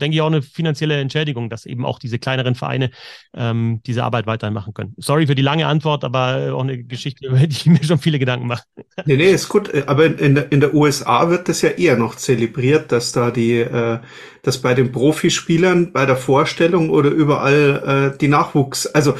[0.00, 2.90] denke ich, auch eine finanzielle Entschädigung, dass eben auch diese kleineren Vereine
[3.34, 4.94] ähm, diese Arbeit weiterhin machen können.
[4.96, 8.18] Sorry für die lange Antwort, aber auch eine Geschichte, über die ich mir schon viele
[8.18, 8.64] Gedanken mache.
[9.04, 9.72] Nee, nee, ist gut.
[9.86, 13.58] Aber in der, in der USA wird das ja eher noch zelebriert, dass da die,
[13.58, 13.98] äh,
[14.42, 19.14] dass bei den Profispielern bei der Vorstellung oder überall äh, die Nachwuchs, also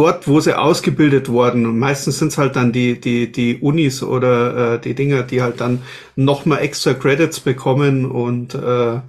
[0.00, 1.66] dort, wo sie ausgebildet worden.
[1.66, 5.42] Und meistens sind es halt dann die, die, die Unis oder äh, die Dinger, die
[5.42, 5.82] halt dann
[6.16, 9.00] nochmal extra Credits bekommen und äh,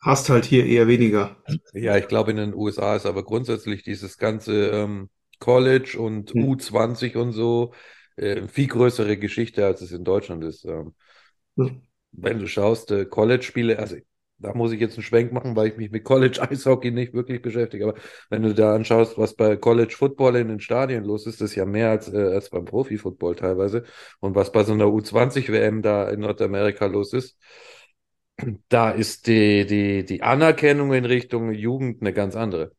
[0.00, 1.36] hast halt hier eher weniger.
[1.72, 5.08] Ja, ich glaube, in den USA ist aber grundsätzlich dieses ganze ähm,
[5.38, 6.44] College und hm.
[6.44, 7.72] U20 und so
[8.16, 10.66] äh, viel größere Geschichte, als es in Deutschland ist.
[10.66, 10.94] Ähm,
[11.56, 11.80] hm.
[12.10, 13.96] Wenn du schaust, äh, College-Spiele, also
[14.42, 17.40] da muss ich jetzt einen Schwenk machen, weil ich mich mit College Eishockey nicht wirklich
[17.40, 17.84] beschäftige.
[17.84, 17.94] Aber
[18.28, 21.64] wenn du da anschaust, was bei College Football in den Stadien los ist, ist ja
[21.64, 23.84] mehr als, äh, als beim Profi Football teilweise.
[24.20, 27.38] Und was bei so einer U20 WM da in Nordamerika los ist,
[28.68, 32.72] da ist die, die, die Anerkennung in Richtung Jugend eine ganz andere.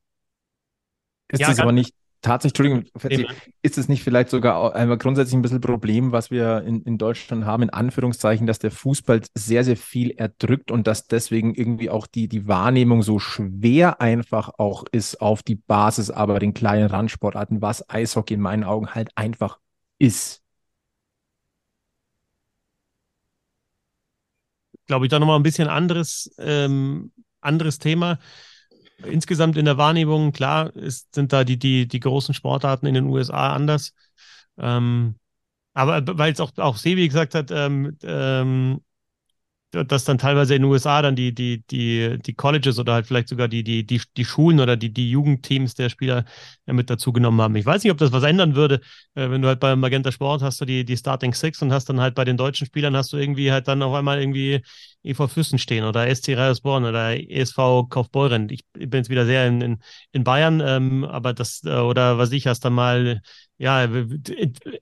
[1.30, 5.42] Ist ja, das aber nicht Tatsächlich, Entschuldigung, ist es nicht vielleicht sogar einmal grundsätzlich ein
[5.42, 9.76] bisschen Problem, was wir in, in Deutschland haben, in Anführungszeichen, dass der Fußball sehr, sehr
[9.76, 15.20] viel erdrückt und dass deswegen irgendwie auch die, die Wahrnehmung so schwer einfach auch ist
[15.20, 19.60] auf die Basis, aber den kleinen Randsportarten, was Eishockey in meinen Augen halt einfach
[20.00, 20.42] ist.
[24.88, 27.12] Glaube ich, da nochmal ein bisschen anderes, ähm,
[27.42, 28.18] anderes Thema
[29.06, 33.06] insgesamt in der Wahrnehmung, klar, ist, sind da die, die, die großen Sportarten in den
[33.06, 33.94] USA anders.
[34.58, 35.16] Ähm,
[35.74, 38.82] aber weil es auch, auch Sebi gesagt hat, ähm, ähm,
[39.74, 43.28] dass dann teilweise in den USA dann die, die, die, die Colleges oder halt vielleicht
[43.28, 46.26] sogar die, die, die, die Schulen oder die, die Jugendteams der Spieler
[46.68, 47.56] ja mit dazugenommen haben.
[47.56, 48.82] Ich weiß nicht, ob das was ändern würde,
[49.16, 51.90] äh, wenn du halt beim Magenta Sport hast du die, die Starting Six und hast
[51.90, 54.62] dann halt bei den deutschen Spielern hast du irgendwie halt dann auf einmal irgendwie
[55.04, 58.50] EV Füssen stehen oder SC Reiersborn oder ESV Kaufbeuren.
[58.50, 59.80] Ich bin jetzt wieder sehr in, in,
[60.12, 63.22] in Bayern, ähm, aber das, äh, oder was ich, hast dann mal
[63.64, 63.88] ja,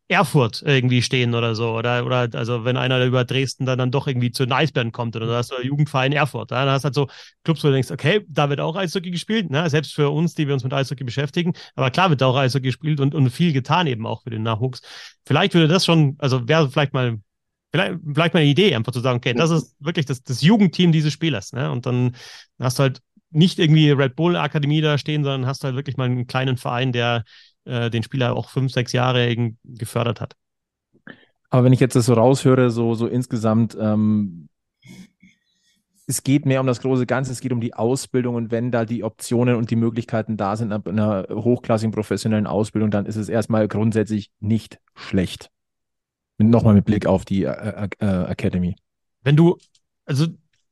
[0.08, 1.76] Erfurt irgendwie stehen oder so.
[1.76, 5.16] Oder, oder also wenn einer über Dresden dann, dann doch irgendwie zu den Eisbären kommt
[5.16, 6.50] oder hast du Jugendverein Erfurt.
[6.50, 7.08] Ja, dann hast du halt so
[7.44, 9.70] Clubs, wo du denkst, okay, da wird auch Eishockey gespielt, ne?
[9.70, 11.54] selbst für uns, die wir uns mit Eishockey beschäftigen.
[11.76, 14.42] Aber klar wird da auch Eishockey gespielt und, und viel getan eben auch für den
[14.42, 14.82] Nachwuchs.
[15.28, 17.20] Vielleicht würde das schon, also wäre vielleicht mal
[17.74, 20.92] Vielleicht, vielleicht mal eine Idee, einfach zu sagen, okay, das ist wirklich das, das Jugendteam
[20.92, 21.54] dieses Spielers.
[21.54, 21.72] Ne?
[21.72, 22.18] Und dann
[22.60, 25.96] hast du halt nicht irgendwie Red Bull Akademie da stehen, sondern hast du halt wirklich
[25.96, 27.24] mal einen kleinen Verein, der
[27.66, 30.36] äh, den Spieler auch fünf, sechs Jahre gefördert hat.
[31.50, 34.48] Aber wenn ich jetzt das so raushöre, so, so insgesamt, ähm,
[36.08, 38.86] es geht mehr um das große Ganze, es geht um die Ausbildung und wenn da
[38.86, 43.30] die Optionen und die Möglichkeiten da sind ab einer hochklassigen professionellen Ausbildung, dann ist es
[43.30, 45.50] erstmal grundsätzlich nicht schlecht.
[46.38, 48.76] Nochmal mit Blick auf die äh, äh, Academy.
[49.24, 49.58] Wenn du,
[50.06, 50.28] also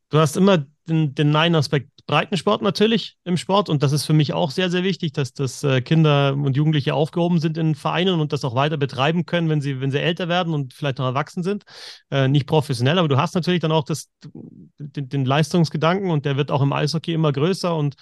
[0.09, 4.33] du hast immer den, den Nein-Aspekt Breitensport natürlich im Sport und das ist für mich
[4.33, 8.33] auch sehr, sehr wichtig, dass, dass äh, Kinder und Jugendliche aufgehoben sind in Vereinen und
[8.33, 11.43] das auch weiter betreiben können, wenn sie, wenn sie älter werden und vielleicht noch erwachsen
[11.43, 11.65] sind.
[12.09, 14.09] Äh, nicht professionell, aber du hast natürlich dann auch das,
[14.79, 17.93] den, den Leistungsgedanken und der wird auch im Eishockey immer größer und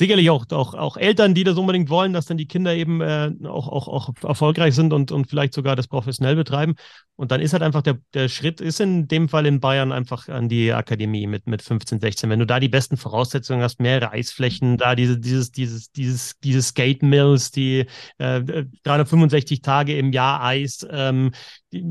[0.00, 3.30] sicherlich auch, auch, auch Eltern, die das unbedingt wollen, dass dann die Kinder eben äh,
[3.44, 6.74] auch, auch, auch erfolgreich sind und, und vielleicht sogar das professionell betreiben.
[7.16, 10.30] Und dann ist halt einfach der, der Schritt, ist in dem Fall in Bayern einfach
[10.30, 12.30] an die Akademie mit, mit 15, 16.
[12.30, 16.68] Wenn du da die besten Voraussetzungen hast, mehrere Eisflächen, da diese, dieses, dieses, dieses, dieses
[16.68, 17.84] Skate Mills, die
[18.16, 21.32] äh, 365 Tage im Jahr Eis, ähm,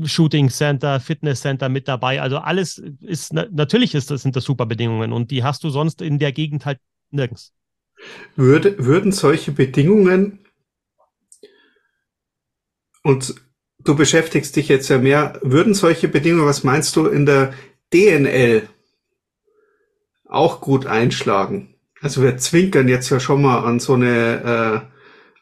[0.02, 2.20] Shooting Center, Fitness Center mit dabei.
[2.20, 6.02] Also alles ist, natürlich ist das, sind das super Bedingungen und die hast du sonst
[6.02, 6.80] in der Gegend halt
[7.12, 7.52] nirgends.
[8.36, 10.38] Würde, würden solche Bedingungen,
[13.02, 13.34] und
[13.84, 17.54] du beschäftigst dich jetzt ja mehr, würden solche Bedingungen, was meinst du, in der
[17.92, 18.68] DNL
[20.26, 21.74] auch gut einschlagen?
[22.00, 24.86] Also wir zwinkern jetzt ja schon mal an so eine,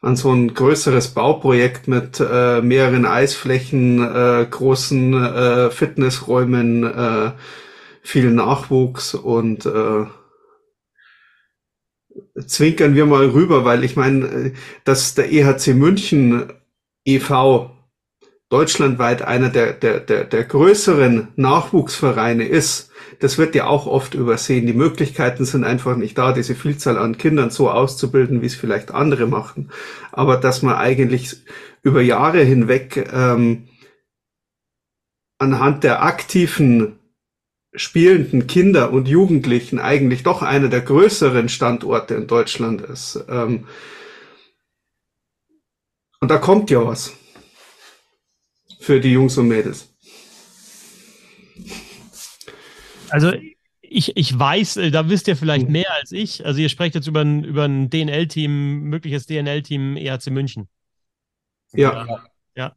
[0.01, 7.31] äh, an so ein größeres Bauprojekt mit äh, mehreren Eisflächen, äh, großen äh, Fitnessräumen, äh,
[8.01, 10.05] viel Nachwuchs und äh,
[12.45, 14.53] zwinkern wir mal rüber, weil ich meine,
[14.83, 16.53] dass der EHC München
[17.05, 17.71] e.V.
[18.49, 24.65] deutschlandweit einer der, der, der, der größeren Nachwuchsvereine ist, das wird ja auch oft übersehen.
[24.65, 28.91] Die Möglichkeiten sind einfach nicht da, diese Vielzahl an Kindern so auszubilden, wie es vielleicht
[28.91, 29.71] andere machen.
[30.11, 31.37] Aber dass man eigentlich
[31.81, 33.67] über Jahre hinweg ähm,
[35.37, 36.98] anhand der aktiven
[37.73, 43.23] spielenden Kinder und Jugendlichen eigentlich doch einer der größeren Standorte in Deutschland ist.
[43.29, 43.67] Ähm,
[46.19, 47.13] und da kommt ja was
[48.79, 49.93] für die Jungs und Mädels.
[53.09, 53.33] Also
[53.81, 55.71] ich, ich weiß, äh, da wisst ihr vielleicht hm.
[55.71, 56.45] mehr als ich.
[56.45, 60.67] Also ihr sprecht jetzt über ein, über ein DNL-Team, mögliches DNL-Team EHC München.
[61.73, 62.23] Ja.
[62.55, 62.75] Ja.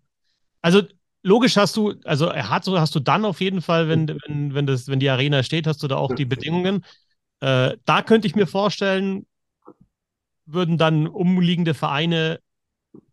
[0.61, 0.83] Also
[1.23, 4.67] logisch hast du, also er hat, hast du dann auf jeden Fall, wenn, wenn, wenn,
[4.67, 6.85] das, wenn die Arena steht, hast du da auch die Bedingungen.
[7.41, 9.27] Äh, da könnte ich mir vorstellen,
[10.47, 12.41] würden dann umliegende Vereine,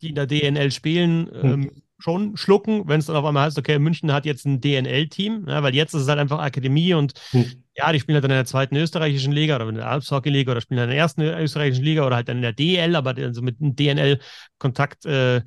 [0.01, 3.77] die in der DNL spielen, ähm, schon schlucken, wenn es dann auf einmal heißt, okay,
[3.77, 7.63] München hat jetzt ein DNL-Team, ja, weil jetzt ist es halt einfach Akademie und hm.
[7.75, 10.61] ja, die spielen halt dann in der zweiten österreichischen Liga oder in der Alpshockey-Liga oder
[10.61, 13.59] spielen in der ersten österreichischen Liga oder halt dann in der DL, aber also mit
[13.61, 15.41] einem DNL-Kontakt äh,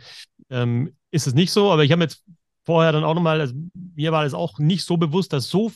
[0.50, 1.72] ähm, ist es nicht so.
[1.72, 2.22] Aber ich habe jetzt
[2.64, 5.72] vorher dann auch nochmal, also mir war das auch nicht so bewusst, dass so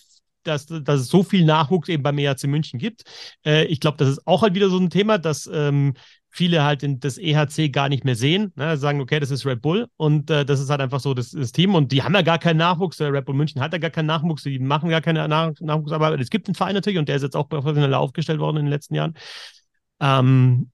[0.46, 3.02] dass, dass es so viel Nachwuchs eben beim EHC München gibt.
[3.44, 5.94] Äh, ich glaube, das ist auch halt wieder so ein Thema, dass ähm,
[6.36, 8.52] viele halt in das EHC gar nicht mehr sehen.
[8.56, 8.76] Ne?
[8.76, 11.52] Sagen, okay, das ist Red Bull und äh, das ist halt einfach so das, das,
[11.52, 12.98] Team und die haben ja gar keinen Nachwuchs.
[12.98, 16.20] Der Red Bull München hat ja gar keinen Nachwuchs, die machen gar keine Nach Nachwuchsarbeit.
[16.20, 18.72] Es gibt einen Verein natürlich und der ist jetzt auch professioneller aufgestellt worden in den
[18.72, 19.14] letzten Jahren.
[20.00, 20.70] Ähm,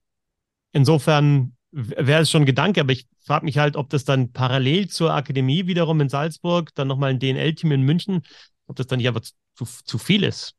[0.73, 4.89] insofern wäre es schon ein Gedanke, aber ich frage mich halt, ob das dann parallel
[4.89, 8.23] zur Akademie wiederum in Salzburg, dann nochmal ein DNL-Team in München,
[8.67, 9.21] ob das dann nicht einfach
[9.55, 10.55] zu, zu viel ist.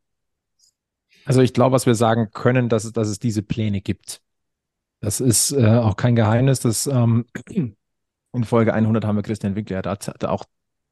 [1.24, 4.20] Also ich glaube, was wir sagen können, dass es, dass es diese Pläne gibt.
[5.00, 9.78] Das ist äh, auch kein Geheimnis, dass ähm, in Folge 100 haben wir Christian Winkler
[9.78, 10.44] hat, hat auch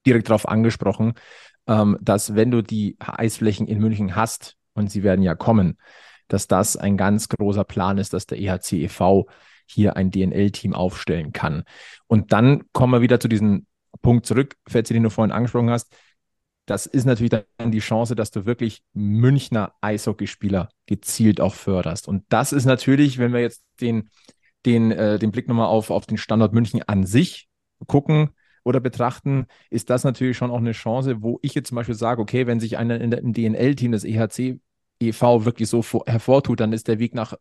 [0.06, 1.14] direkt darauf angesprochen,
[1.66, 5.78] ähm, dass wenn du die Eisflächen in München hast, und sie werden ja kommen,
[6.28, 9.28] dass das ein ganz großer Plan ist, dass der EHC e.V
[9.66, 11.64] hier ein DNL-Team aufstellen kann.
[12.06, 13.66] Und dann kommen wir wieder zu diesem
[14.00, 15.94] Punkt zurück, Fetzi, den du vorhin angesprochen hast.
[16.66, 22.06] Das ist natürlich dann die Chance, dass du wirklich Münchner Eishockeyspieler gezielt auch förderst.
[22.06, 24.10] Und das ist natürlich, wenn wir jetzt den,
[24.64, 27.48] den, äh, den Blick nochmal auf, auf den Standort München an sich
[27.86, 28.30] gucken,
[28.64, 32.20] oder betrachten, ist das natürlich schon auch eine Chance, wo ich jetzt zum Beispiel sage,
[32.20, 34.60] okay, wenn sich einer in der, im DNL-Team des EHC
[35.00, 35.44] e.V.
[35.44, 37.34] wirklich so hervortut, dann ist der Weg nach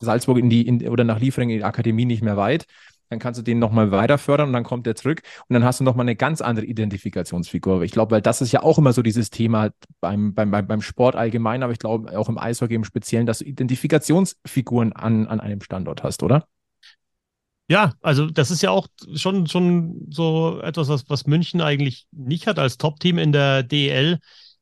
[0.00, 2.66] Salzburg in die in, oder nach Liefering in die Akademie nicht mehr weit.
[3.10, 5.80] Dann kannst du den nochmal weiter fördern und dann kommt der zurück und dann hast
[5.80, 7.82] du nochmal eine ganz andere Identifikationsfigur.
[7.82, 9.70] Ich glaube, weil das ist ja auch immer so dieses Thema
[10.00, 13.46] beim, beim, beim Sport allgemein, aber ich glaube auch im Eishockey im Speziellen, dass du
[13.46, 16.44] Identifikationsfiguren an, an einem Standort hast, oder?
[17.70, 22.46] Ja, also das ist ja auch schon, schon so etwas, was, was München eigentlich nicht
[22.46, 24.20] hat als Top-Team in der DEL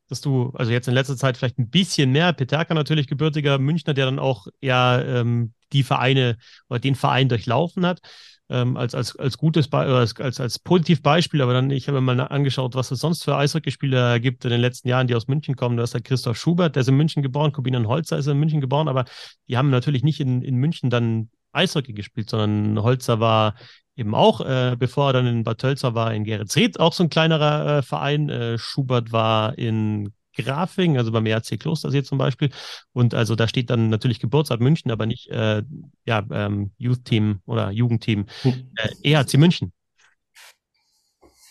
[0.09, 3.95] dass du, also jetzt in letzter Zeit vielleicht ein bisschen mehr, Peterka natürlich gebürtiger Münchner,
[3.95, 6.37] der dann auch ja ähm, die Vereine
[6.69, 8.01] oder den Verein durchlaufen hat.
[8.49, 12.21] Ähm, als, als, als gutes Be als, als, als Positivbeispiel, aber dann, ich habe mal
[12.21, 15.77] angeschaut, was es sonst für Eishockeyspieler gibt in den letzten Jahren, die aus München kommen.
[15.77, 18.61] Da ist der Christoph Schubert, der ist in München geboren, Corbinian Holzer ist in München
[18.61, 19.05] geboren, aber
[19.49, 23.57] die haben natürlich nicht in, in München dann Eishockey gespielt, sondern Holzer war
[23.97, 27.11] eben auch, äh, bevor er dann in Bad Tölzer war, in Geretsried, auch so ein
[27.11, 28.29] kleinerer äh, Verein.
[28.29, 32.51] Äh, Schubert war in Grafing, also beim ERC Klostersee zum Beispiel.
[32.93, 35.63] Und also da steht dann natürlich Geburtsort München, aber nicht äh,
[36.05, 38.27] ja, ähm, Youth Team oder Jugendteam.
[38.43, 38.71] Hm.
[38.77, 39.73] Äh, ERC München.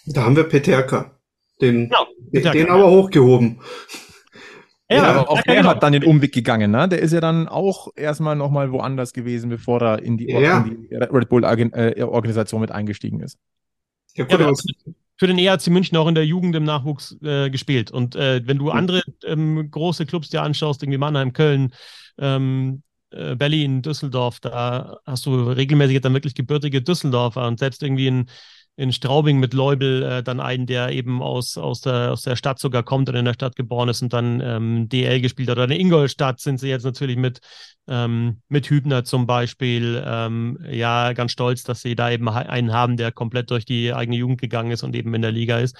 [0.05, 1.17] Da haben wir Peterka.
[1.61, 3.59] Den, genau, Peterka, den aber hochgehoben.
[4.89, 5.69] Ja, ja, aber auch der genau.
[5.69, 6.87] hat dann den Umweg gegangen, ne?
[6.87, 10.59] Der ist ja dann auch erstmal nochmal woanders gewesen, bevor er in die, ja.
[10.59, 13.39] in die Red Bull-Organisation äh, mit eingestiegen ist.
[14.13, 14.53] Ja, gut, ja,
[15.17, 17.89] für den ERC München auch in der Jugend im Nachwuchs äh, gespielt.
[17.89, 21.73] Und äh, wenn du andere ähm, große Clubs dir anschaust, irgendwie Mannheim, Köln,
[22.19, 28.07] ähm, äh, Berlin, Düsseldorf, da hast du regelmäßig dann wirklich gebürtige Düsseldorfer und selbst irgendwie
[28.07, 28.25] in
[28.77, 32.59] in Straubing mit Leubel äh, dann einen, der eben aus, aus, der, aus der Stadt
[32.59, 35.57] sogar kommt und in der Stadt geboren ist und dann ähm, DL gespielt hat.
[35.57, 37.39] Oder in Ingolstadt sind sie jetzt natürlich mit,
[37.87, 42.97] ähm, mit Hübner zum Beispiel ähm, ja ganz stolz, dass sie da eben einen haben,
[42.97, 45.77] der komplett durch die eigene Jugend gegangen ist und eben in der Liga ist.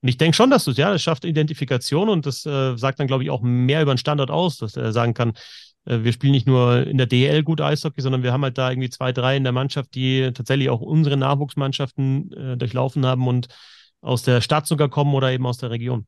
[0.00, 3.00] Und ich denke schon, dass du es, ja, das schafft Identifikation und das äh, sagt
[3.00, 5.32] dann, glaube ich, auch mehr über den Standort aus, dass er sagen kann,
[5.88, 8.90] wir spielen nicht nur in der DL gut Eishockey, sondern wir haben halt da irgendwie
[8.90, 13.48] zwei, drei in der Mannschaft, die tatsächlich auch unsere Nachwuchsmannschaften äh, durchlaufen haben und
[14.00, 16.06] aus der Stadt sogar kommen oder eben aus der Region.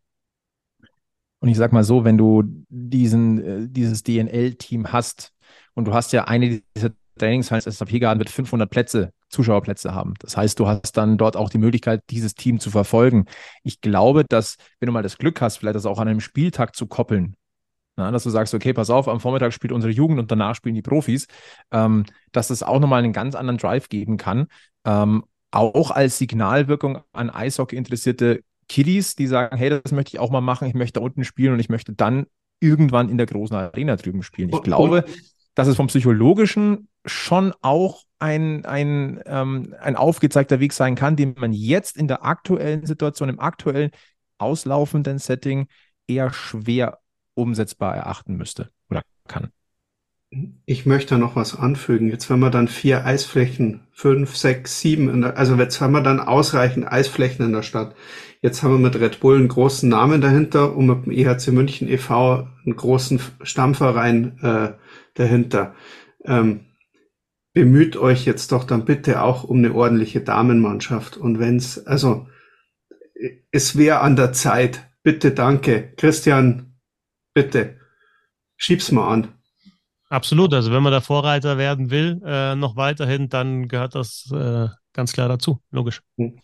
[1.40, 5.32] Und ich sag mal so, wenn du diesen, äh, dieses DNL-Team hast
[5.74, 10.14] und du hast ja eine dieser Trainingshallen als SAP-Garden mit 500 Plätze, Zuschauerplätze haben.
[10.20, 13.26] Das heißt, du hast dann dort auch die Möglichkeit, dieses Team zu verfolgen.
[13.62, 16.74] Ich glaube, dass, wenn du mal das Glück hast, vielleicht das auch an einem Spieltag
[16.74, 17.36] zu koppeln,
[17.96, 20.74] na, dass du sagst, okay, pass auf, am Vormittag spielt unsere Jugend und danach spielen
[20.74, 21.26] die Profis,
[21.70, 24.46] ähm, dass es auch nochmal einen ganz anderen Drive geben kann.
[24.84, 30.30] Ähm, auch als Signalwirkung an Eishockey interessierte Kiddies, die sagen, hey, das möchte ich auch
[30.30, 32.26] mal machen, ich möchte da unten spielen und ich möchte dann
[32.60, 34.50] irgendwann in der großen Arena drüben spielen.
[34.50, 35.04] Ich glaube,
[35.54, 41.34] dass es vom Psychologischen schon auch ein, ein, ähm, ein aufgezeigter Weg sein kann, den
[41.38, 43.90] man jetzt in der aktuellen Situation, im aktuellen
[44.38, 45.66] auslaufenden Setting
[46.06, 46.99] eher schwer
[47.40, 49.48] umsetzbar erachten müsste oder kann.
[50.64, 52.08] Ich möchte noch was anfügen.
[52.08, 56.20] Jetzt, wenn wir dann vier Eisflächen, fünf, sechs, sieben, der, also jetzt haben wir dann
[56.20, 57.96] ausreichend Eisflächen in der Stadt.
[58.40, 61.88] Jetzt haben wir mit Red Bull einen großen Namen dahinter und mit dem EHC München
[61.88, 62.48] e.V.
[62.64, 64.72] einen großen Stammverein äh,
[65.14, 65.74] dahinter.
[66.24, 66.60] Ähm,
[67.52, 71.16] bemüht euch jetzt doch dann bitte auch um eine ordentliche Damenmannschaft.
[71.16, 72.28] Und wenn's, also
[73.50, 74.86] es wäre an der Zeit.
[75.02, 75.92] Bitte, danke.
[75.96, 76.69] Christian,
[77.34, 77.78] Bitte,
[78.56, 79.34] schieb's mal an.
[80.08, 80.52] Absolut.
[80.52, 85.12] Also wenn man da Vorreiter werden will, äh, noch weiterhin, dann gehört das äh, ganz
[85.12, 85.60] klar dazu.
[85.70, 86.02] Logisch.
[86.18, 86.40] Hm.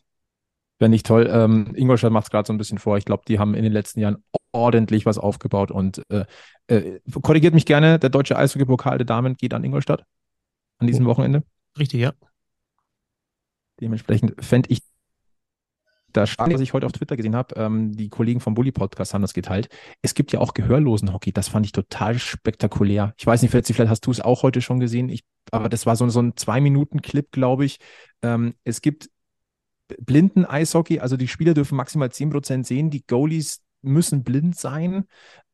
[0.78, 1.28] Wäre nicht toll.
[1.30, 2.98] Ähm, Ingolstadt macht es gerade so ein bisschen vor.
[2.98, 4.22] Ich glaube, die haben in den letzten Jahren
[4.52, 6.24] ordentlich was aufgebaut und äh,
[6.68, 10.04] äh, korrigiert mich gerne, der deutsche Eishockey-Pokal der Damen geht an Ingolstadt
[10.78, 11.42] an diesem Wochenende.
[11.78, 12.12] Richtig, ja.
[13.80, 14.82] Dementsprechend fände ich
[16.16, 19.14] da stand, was ich heute auf Twitter gesehen habe, ähm, die Kollegen vom Bully Podcast
[19.14, 19.68] haben das geteilt.
[20.02, 21.32] Es gibt ja auch gehörlosen Hockey.
[21.32, 23.14] Das fand ich total spektakulär.
[23.18, 25.96] Ich weiß nicht, vielleicht hast du es auch heute schon gesehen, ich, aber das war
[25.96, 27.78] so, so ein Zwei-Minuten-Clip, glaube ich.
[28.22, 29.10] Ähm, es gibt
[30.00, 35.04] blinden Eishockey, also die Spieler dürfen maximal 10% sehen, die Goalies müssen blind sein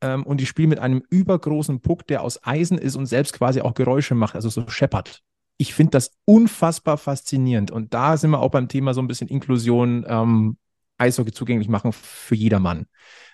[0.01, 3.61] ähm, und die spielen mit einem übergroßen Puck, der aus Eisen ist und selbst quasi
[3.61, 5.21] auch Geräusche macht, also so scheppert
[5.57, 7.71] ich finde das unfassbar faszinierend.
[7.71, 10.57] Und da sind wir auch beim Thema so ein bisschen Inklusion, ähm,
[10.97, 12.85] Eishockey zugänglich machen für jedermann.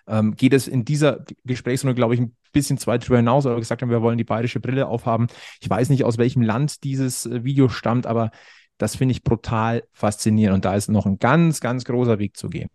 [0.07, 3.59] Ähm, geht es in dieser Gesprächsrunde, glaube ich, ein bisschen zu weit drüber hinaus, aber
[3.59, 5.27] gesagt haben, wir wollen die bayerische Brille aufhaben.
[5.61, 8.31] Ich weiß nicht, aus welchem Land dieses äh, Video stammt, aber
[8.77, 10.55] das finde ich brutal faszinierend.
[10.55, 12.69] Und da ist noch ein ganz, ganz großer Weg zu gehen.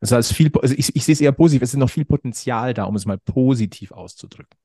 [0.00, 2.72] Das heißt, viel, also ich, ich sehe es eher positiv, es ist noch viel Potenzial
[2.72, 4.58] da, um es mal positiv auszudrücken.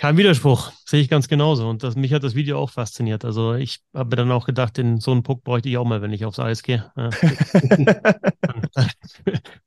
[0.00, 1.68] Kein Widerspruch, sehe ich ganz genauso.
[1.68, 3.22] Und das, mich hat das Video auch fasziniert.
[3.22, 6.00] Also ich habe mir dann auch gedacht, den, so einen Puck bräuchte ich auch mal,
[6.00, 6.90] wenn ich aufs Eis gehe.
[6.96, 7.10] Ja.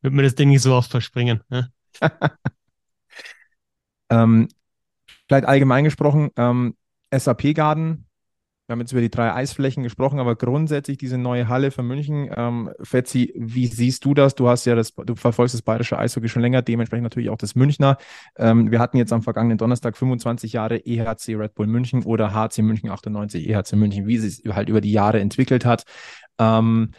[0.01, 1.41] Wird mir das Ding nicht so oft verspringen.
[1.51, 1.67] Ja.
[4.09, 4.47] ähm,
[5.27, 6.75] vielleicht allgemein gesprochen, ähm,
[7.15, 8.07] SAP-Garden
[8.65, 12.29] wir haben jetzt über die drei Eisflächen gesprochen, aber grundsätzlich diese neue Halle für München.
[12.33, 14.35] Ähm, Fetzi, wie siehst du das?
[14.35, 17.55] Du hast ja das, du verfolgst das bayerische Eishockey schon länger, dementsprechend natürlich auch das
[17.55, 17.97] Münchner.
[18.37, 22.61] Ähm, wir hatten jetzt am vergangenen Donnerstag 25 Jahre EHC Red Bull München oder HC
[22.61, 25.83] München 98 EHC München, wie sie es halt über die Jahre entwickelt hat.
[26.39, 26.91] Ähm,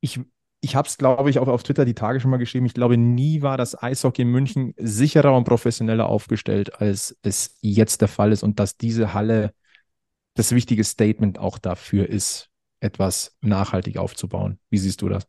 [0.00, 0.20] ich
[0.60, 2.66] ich habe es, glaube ich, auch auf Twitter die Tage schon mal geschrieben.
[2.66, 8.00] Ich glaube, nie war das Eishockey in München sicherer und professioneller aufgestellt, als es jetzt
[8.00, 9.52] der Fall ist und dass diese Halle
[10.38, 12.48] das wichtige Statement auch dafür ist,
[12.80, 14.58] etwas nachhaltig aufzubauen.
[14.70, 15.26] Wie siehst du das?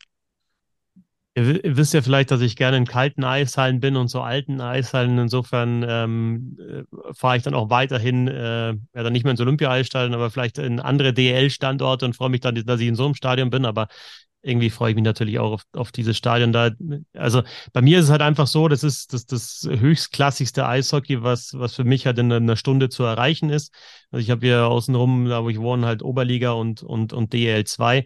[1.34, 5.18] Ihr, wisst ja vielleicht, dass ich gerne in kalten Eishallen bin und so alten Eishallen.
[5.18, 10.14] Insofern ähm, äh, fahre ich dann auch weiterhin, äh, ja, dann nicht mehr ins Olympia-Eisstadion,
[10.14, 13.50] aber vielleicht in andere DL-Standorte und freue mich dann, dass ich in so einem Stadion
[13.50, 13.66] bin.
[13.66, 13.88] Aber
[14.42, 16.72] irgendwie freue ich mich natürlich auch auf, auf dieses Stadion da.
[17.14, 21.54] Also bei mir ist es halt einfach so, das ist das, das höchstklassigste Eishockey, was,
[21.54, 23.74] was für mich halt in einer Stunde zu erreichen ist.
[24.12, 27.66] Also ich habe hier außenrum, da wo ich wohne, halt Oberliga und, und, und DL
[27.66, 28.06] 2.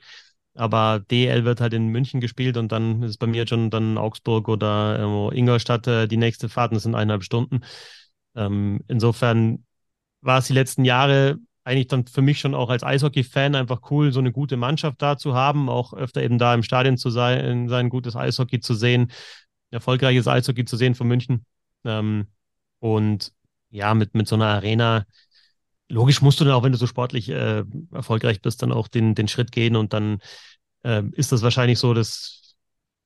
[0.55, 4.49] Aber DL wird halt in München gespielt und dann ist bei mir schon dann Augsburg
[4.49, 6.73] oder äh, Ingolstadt äh, die nächste Fahrt.
[6.73, 7.61] Das sind eineinhalb Stunden.
[8.35, 9.65] Ähm, insofern
[10.21, 14.11] war es die letzten Jahre eigentlich dann für mich schon auch als Eishockey-Fan einfach cool,
[14.11, 17.69] so eine gute Mannschaft da zu haben, auch öfter eben da im Stadion zu sein,
[17.69, 19.11] sein gutes Eishockey zu sehen,
[19.71, 21.45] erfolgreiches Eishockey zu sehen von München.
[21.85, 22.27] Ähm,
[22.79, 23.31] und
[23.69, 25.05] ja, mit, mit so einer Arena,
[25.87, 29.15] logisch musst du dann auch, wenn du so sportlich äh, erfolgreich bist, dann auch den,
[29.15, 30.19] den Schritt gehen und dann
[30.83, 32.55] äh, ist das wahrscheinlich so das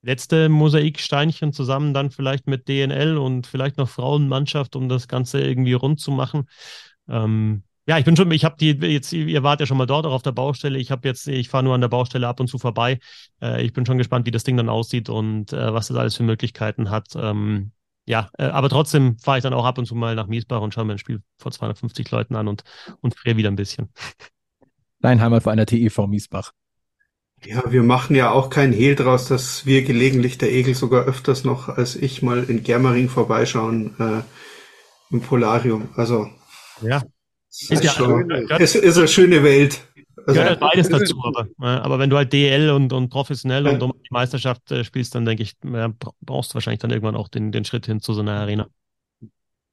[0.02, 5.74] letzte Mosaiksteinchen zusammen dann vielleicht mit DNL und vielleicht noch Frauenmannschaft, um das Ganze irgendwie
[5.74, 6.48] rund zu machen.
[7.08, 10.06] Ähm, ja, ich bin schon, ich habe die jetzt, ihr wart ja schon mal dort
[10.06, 10.78] auch auf der Baustelle.
[10.78, 13.00] Ich habe jetzt, ich fahre nur an der Baustelle ab und zu vorbei.
[13.42, 16.18] Äh, ich bin schon gespannt, wie das Ding dann aussieht und äh, was das alles
[16.18, 17.08] für Möglichkeiten hat.
[17.16, 17.72] Ähm,
[18.06, 20.74] ja, äh, aber trotzdem fahre ich dann auch ab und zu mal nach Miesbach und
[20.74, 22.66] schaue mir ein Spiel vor 250 Leuten an und,
[23.00, 23.90] und friere wieder ein bisschen.
[25.00, 26.52] Dein Heimatverein der TEV Miesbach.
[27.46, 31.46] Ja, wir machen ja auch keinen Hehl draus, dass wir gelegentlich der Egel sogar öfters
[31.46, 34.24] noch als ich mal in Germering vorbeischauen äh,
[35.14, 35.90] im Polarium.
[35.96, 36.28] Also
[36.82, 37.04] ja,
[37.50, 38.30] ist, ja, schon,
[38.60, 39.82] es ist eine schöne Welt.
[40.26, 41.48] Also, gehört halt beides dazu, aber,
[41.84, 43.72] aber wenn du halt DL und, und professionell ja.
[43.72, 45.92] und um die Meisterschaft äh, spielst, dann denke ich, ja,
[46.22, 48.68] brauchst du wahrscheinlich dann irgendwann auch den, den Schritt hin zu so einer Arena.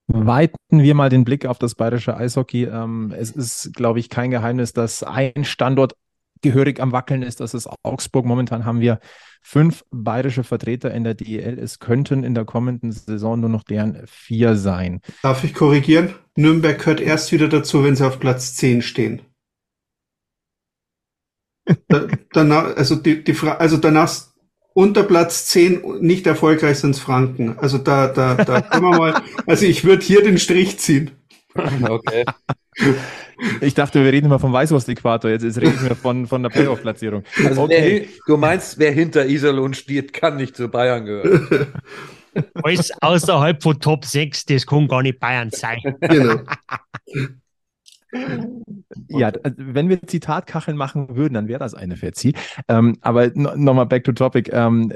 [0.07, 2.65] Weiten wir mal den Blick auf das bayerische Eishockey.
[2.65, 5.95] Ähm, es ist, glaube ich, kein Geheimnis, dass ein Standort
[6.43, 7.41] gehörig am Wackeln ist.
[7.41, 8.27] Das ist Augsburg.
[8.27, 9.01] Momentan haben wir
[9.41, 11.59] fünf bayerische Vertreter in der DEL.
[11.59, 15.01] Es könnten in der kommenden Saison nur noch deren vier sein.
[15.23, 16.15] Darf ich korrigieren?
[16.37, 19.23] Nürnberg gehört erst wieder dazu, wenn sie auf Platz 10 stehen.
[21.89, 24.13] da, danach, also die, die also danach
[24.75, 27.59] unter Platz 10 nicht erfolgreich sind Franken.
[27.59, 31.13] Also da, da, da können wir mal, also ich würde hier den Strich ziehen.
[31.55, 32.25] Okay.
[33.61, 35.31] Ich dachte, wir reden immer vom Weißwurst-Äquator.
[35.31, 37.25] Jetzt, jetzt reden wir von, von der Playoff-Platzierung.
[37.45, 38.09] Also okay.
[38.27, 41.67] Du meinst, wer hinter Iserlohn steht, kann nicht zu Bayern gehören.
[42.63, 45.79] Alles außerhalb von Top 6, das kann gar nicht Bayern sein.
[46.01, 46.41] Genau.
[49.09, 52.35] Ja, wenn wir Zitatkacheln machen würden, dann wäre das eine Fetzi.
[52.69, 54.53] Ähm, aber nochmal back to topic.
[54.53, 54.93] Ähm,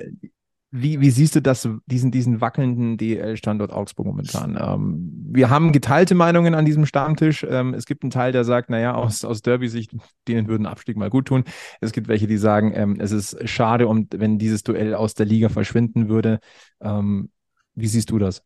[0.70, 4.58] wie, wie siehst du das, diesen, diesen wackelnden DL-Standort Augsburg momentan?
[4.60, 7.46] Ähm, wir haben geteilte Meinungen an diesem Stammtisch.
[7.48, 9.92] Ähm, es gibt einen Teil, der sagt, naja, aus, aus Derby-Sicht,
[10.26, 11.44] denen würden Abstieg mal gut tun.
[11.80, 15.24] Es gibt welche, die sagen, ähm, es ist schade, um, wenn dieses Duell aus der
[15.24, 16.38] Liga verschwinden würde.
[16.80, 17.30] Ähm,
[17.74, 18.42] wie siehst du das?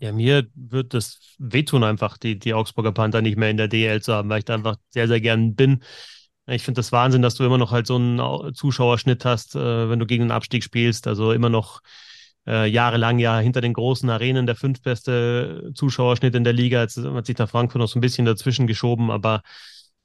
[0.00, 4.00] Ja, mir wird das wehtun, einfach die, die Augsburger Panther nicht mehr in der DL
[4.00, 5.80] zu haben, weil ich da einfach sehr, sehr gern bin.
[6.48, 9.98] Ich finde das Wahnsinn, dass du immer noch halt so einen Zuschauerschnitt hast, äh, wenn
[9.98, 11.06] du gegen den Abstieg spielst.
[11.06, 11.80] Also immer noch
[12.46, 16.80] äh, jahrelang ja hinter den großen Arenen der fünftbeste Zuschauerschnitt in der Liga.
[16.80, 19.42] Jetzt hat sich da Frankfurt noch so ein bisschen dazwischen geschoben, aber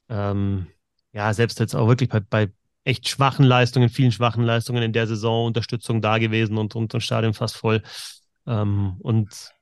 [0.10, 0.68] ähm,
[1.14, 2.52] ja, selbst jetzt auch wirklich bei, bei
[2.84, 7.04] echt schwachen Leistungen, vielen schwachen Leistungen in der Saison Unterstützung da gewesen und, und das
[7.04, 7.82] Stadion fast voll.
[8.46, 9.54] Ähm, und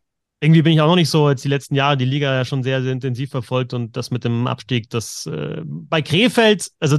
[0.42, 2.64] irgendwie bin ich auch noch nicht so, jetzt die letzten Jahre die Liga ja schon
[2.64, 6.98] sehr, sehr intensiv verfolgt und das mit dem Abstieg, das äh, bei Krefeld, also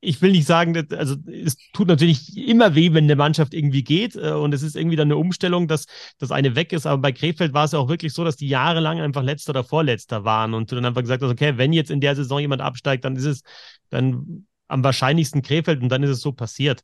[0.00, 4.14] ich will nicht sagen, also es tut natürlich immer weh, wenn eine Mannschaft irgendwie geht
[4.14, 5.86] äh, und es ist irgendwie dann eine Umstellung, dass
[6.18, 8.46] das eine weg ist, aber bei Krefeld war es ja auch wirklich so, dass die
[8.46, 11.90] jahrelang einfach letzter oder vorletzter waren und du dann einfach gesagt hast, okay, wenn jetzt
[11.90, 13.42] in der Saison jemand absteigt, dann ist es
[13.90, 16.82] dann am wahrscheinlichsten Krefeld und dann ist es so passiert.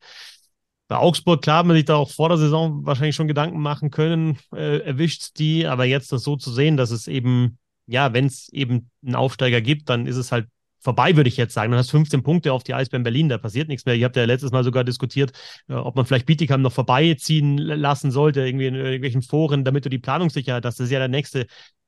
[0.88, 3.90] Bei Augsburg, klar, hat man sich da auch vor der Saison wahrscheinlich schon Gedanken machen
[3.90, 8.26] können, äh, erwischt die, aber jetzt das so zu sehen, dass es eben, ja, wenn
[8.26, 10.46] es eben einen Aufsteiger gibt, dann ist es halt
[10.80, 11.72] vorbei, würde ich jetzt sagen.
[11.72, 13.94] Dann hast du 15 Punkte auf die Eisbären Berlin, da passiert nichts mehr.
[13.96, 15.32] Ihr habt ja letztes Mal sogar diskutiert,
[15.68, 19.88] äh, ob man vielleicht Bietigheim noch vorbeiziehen lassen sollte, irgendwie in irgendwelchen Foren, damit du
[19.88, 20.78] die Planungssicherheit hast.
[20.78, 21.46] Das ist ja der nächste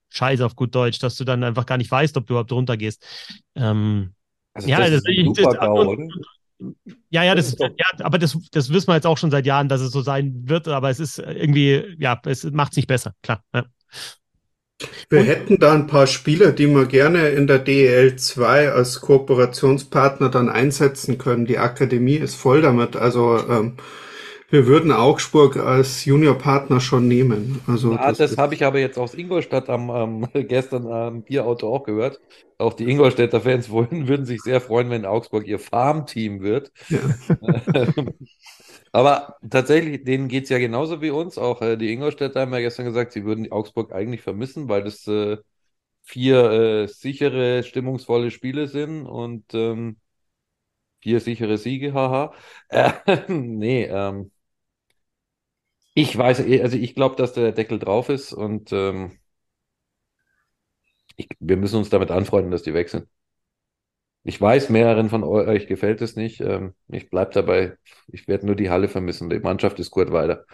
[0.09, 3.05] Scheiß auf gut Deutsch, dass du dann einfach gar nicht weißt, ob du überhaupt runtergehst.
[3.55, 4.15] Ähm,
[4.55, 6.09] also ja, das, das ist ein Super-GAU, oder?
[7.11, 7.69] Ja, ja, das, ja,
[8.01, 10.69] aber das, das wissen wir jetzt auch schon seit Jahren, dass es so sein wird,
[10.69, 13.43] aber es ist irgendwie, ja, es macht es nicht besser, klar.
[13.55, 13.65] Ja.
[15.09, 20.29] Wir hätten da ein paar Spieler, die wir gerne in der DEL 2 als Kooperationspartner
[20.29, 21.47] dann einsetzen können.
[21.47, 22.95] Die Akademie ist voll damit.
[22.95, 23.77] Also ähm,
[24.51, 27.61] wir würden Augsburg als Juniorpartner schon nehmen.
[27.67, 31.73] Also Ja, das, das habe ich aber jetzt aus Ingolstadt am, am gestern am Bierauto
[31.73, 32.21] auch gehört.
[32.59, 36.73] Auch die Ingolstädter Fans wollen, würden sich sehr freuen, wenn Augsburg ihr Farmteam wird.
[36.89, 37.01] Ja.
[38.93, 41.39] Aber tatsächlich, denen geht es ja genauso wie uns.
[41.39, 45.07] Auch äh, die Ingolstädter haben ja gestern gesagt, sie würden Augsburg eigentlich vermissen, weil das
[45.07, 45.39] äh,
[46.05, 46.51] vier
[46.85, 49.99] äh, sichere, stimmungsvolle Spiele sind und ähm,
[51.01, 52.33] vier sichere Siege, haha.
[52.69, 52.93] Äh,
[53.29, 54.31] nee, ähm,
[55.97, 59.19] ich weiß, eh, also ich glaube, dass der Deckel drauf ist und ähm,
[61.17, 63.07] ich, wir müssen uns damit anfreunden, dass die weg sind.
[64.25, 66.41] Ich weiß, mehreren von eu- euch gefällt es nicht.
[66.41, 67.77] Ähm, ich bleib dabei.
[68.09, 69.31] Ich werde nur die Halle vermissen.
[69.31, 70.45] Die Mannschaft ist gut weiter.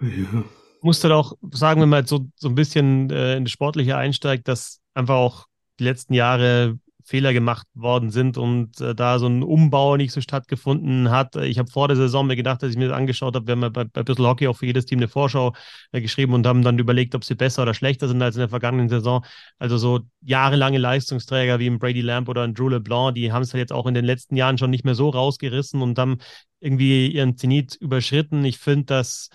[0.00, 0.44] ja.
[0.80, 4.48] musste auch sagen, wenn man jetzt so, so ein bisschen äh, in das Sportliche einsteigt,
[4.48, 5.46] dass einfach auch
[5.78, 10.20] die letzten Jahre Fehler gemacht worden sind und äh, da so ein Umbau nicht so
[10.20, 11.36] stattgefunden hat.
[11.36, 13.62] Ich habe vor der Saison mir gedacht, dass ich mir das angeschaut habe, wir haben
[13.62, 15.54] ja bei, bei Bissl Hockey auch für jedes Team eine Vorschau
[15.92, 18.48] äh, geschrieben und haben dann überlegt, ob sie besser oder schlechter sind als in der
[18.48, 19.24] vergangenen Saison.
[19.60, 23.52] Also so jahrelange Leistungsträger wie ein Brady Lamb oder ein Drew LeBlanc, die haben es
[23.52, 26.18] halt jetzt auch in den letzten Jahren schon nicht mehr so rausgerissen und haben
[26.58, 28.44] irgendwie ihren Zenit überschritten.
[28.44, 29.30] Ich finde, dass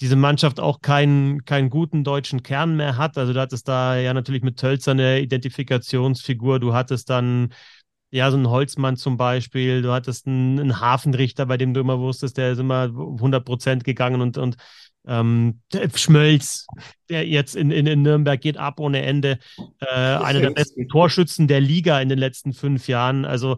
[0.00, 3.16] diese Mannschaft auch keinen, keinen guten deutschen Kern mehr hat.
[3.18, 7.52] Also du hattest da ja natürlich mit Tölzer eine Identifikationsfigur, du hattest dann
[8.10, 11.98] ja so einen Holzmann zum Beispiel, du hattest einen, einen Hafenrichter, bei dem du immer
[11.98, 14.56] wusstest, der ist immer 100 Prozent gegangen und, und
[15.06, 16.66] ähm, der Schmölz,
[17.08, 19.38] der jetzt in, in, in Nürnberg geht ab ohne Ende,
[19.80, 23.24] äh, einer der besten Torschützen der Liga in den letzten fünf Jahren.
[23.24, 23.56] Also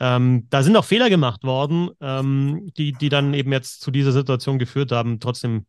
[0.00, 4.12] ähm, da sind auch Fehler gemacht worden, ähm, die, die dann eben jetzt zu dieser
[4.12, 5.20] Situation geführt haben.
[5.20, 5.66] Trotzdem,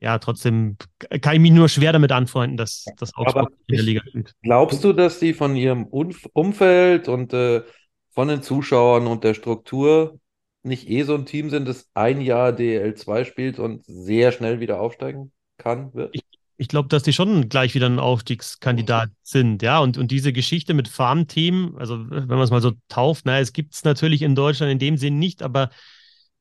[0.00, 0.76] ja, trotzdem
[1.20, 4.34] kann ich mich nur schwer damit anfreunden, dass, dass Augsburg Aber in der Liga spielt.
[4.42, 7.62] Glaubst du, dass die von ihrem Umf Umfeld und äh,
[8.10, 10.18] von den Zuschauern und der Struktur
[10.64, 14.58] nicht eh so ein Team sind, das ein Jahr DEL 2 spielt und sehr schnell
[14.58, 16.10] wieder aufsteigen kann, wird?
[16.14, 16.22] Ich
[16.68, 19.78] glaube, dass die schon gleich wieder ein Aufstiegskandidat sind, ja.
[19.78, 23.52] Und, und diese Geschichte mit Farmteam, also wenn man es mal so tauft, na, es
[23.52, 25.70] gibt es natürlich in Deutschland in dem Sinn nicht, aber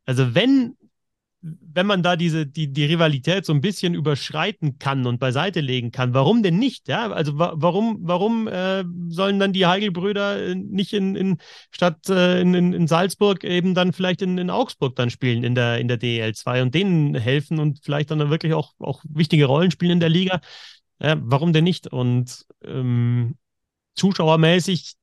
[0.05, 0.75] also wenn,
[1.41, 5.91] wenn man da diese, die, die Rivalität so ein bisschen überschreiten kann und beiseite legen
[5.91, 6.87] kann, warum denn nicht?
[6.87, 11.37] Ja, also wa warum, warum äh, sollen dann die Heigl-Brüder äh, nicht in, in
[11.71, 15.79] statt äh, in, in, Salzburg eben dann vielleicht in, in Augsburg dann spielen in der,
[15.79, 19.71] in der DEL 2 und denen helfen und vielleicht dann wirklich auch, auch wichtige Rollen
[19.71, 20.41] spielen in der Liga?
[21.01, 21.87] Ja, warum denn nicht?
[21.87, 23.35] Und ähm,
[23.95, 24.93] zuschauermäßig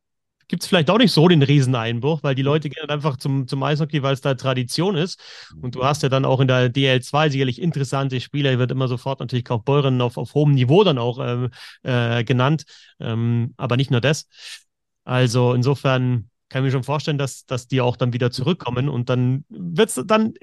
[0.49, 3.47] gibt es vielleicht auch nicht so den Rieseneinbruch, weil die Leute gehen halt einfach zum,
[3.47, 5.21] zum Eishockey, weil es da Tradition ist.
[5.61, 8.59] Und du hast ja dann auch in der DL2 sicherlich interessante Spieler.
[8.59, 11.51] Wird immer sofort natürlich Kaufbeuren auf, auf hohem Niveau dann auch ähm,
[11.83, 12.65] äh, genannt.
[12.99, 14.27] Ähm, aber nicht nur das.
[15.05, 19.09] Also insofern kann ich mir schon vorstellen, dass, dass die auch dann wieder zurückkommen und
[19.11, 20.35] dann wird es dann.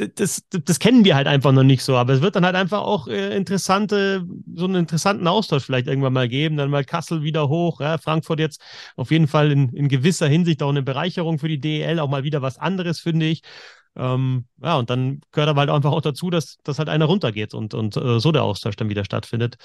[0.00, 2.80] Das, das, kennen wir halt einfach noch nicht so, aber es wird dann halt einfach
[2.80, 6.56] auch äh, interessante, so einen interessanten Austausch vielleicht irgendwann mal geben.
[6.56, 8.62] Dann mal Kassel wieder hoch, ja, Frankfurt jetzt
[8.96, 12.24] auf jeden Fall in, in gewisser Hinsicht auch eine Bereicherung für die DEL, auch mal
[12.24, 13.42] wieder was anderes, finde ich.
[13.96, 17.54] Ähm, ja, und dann gehört aber halt einfach auch dazu, dass, dass halt einer runtergeht
[17.54, 19.56] und, und äh, so der Austausch dann wieder stattfindet.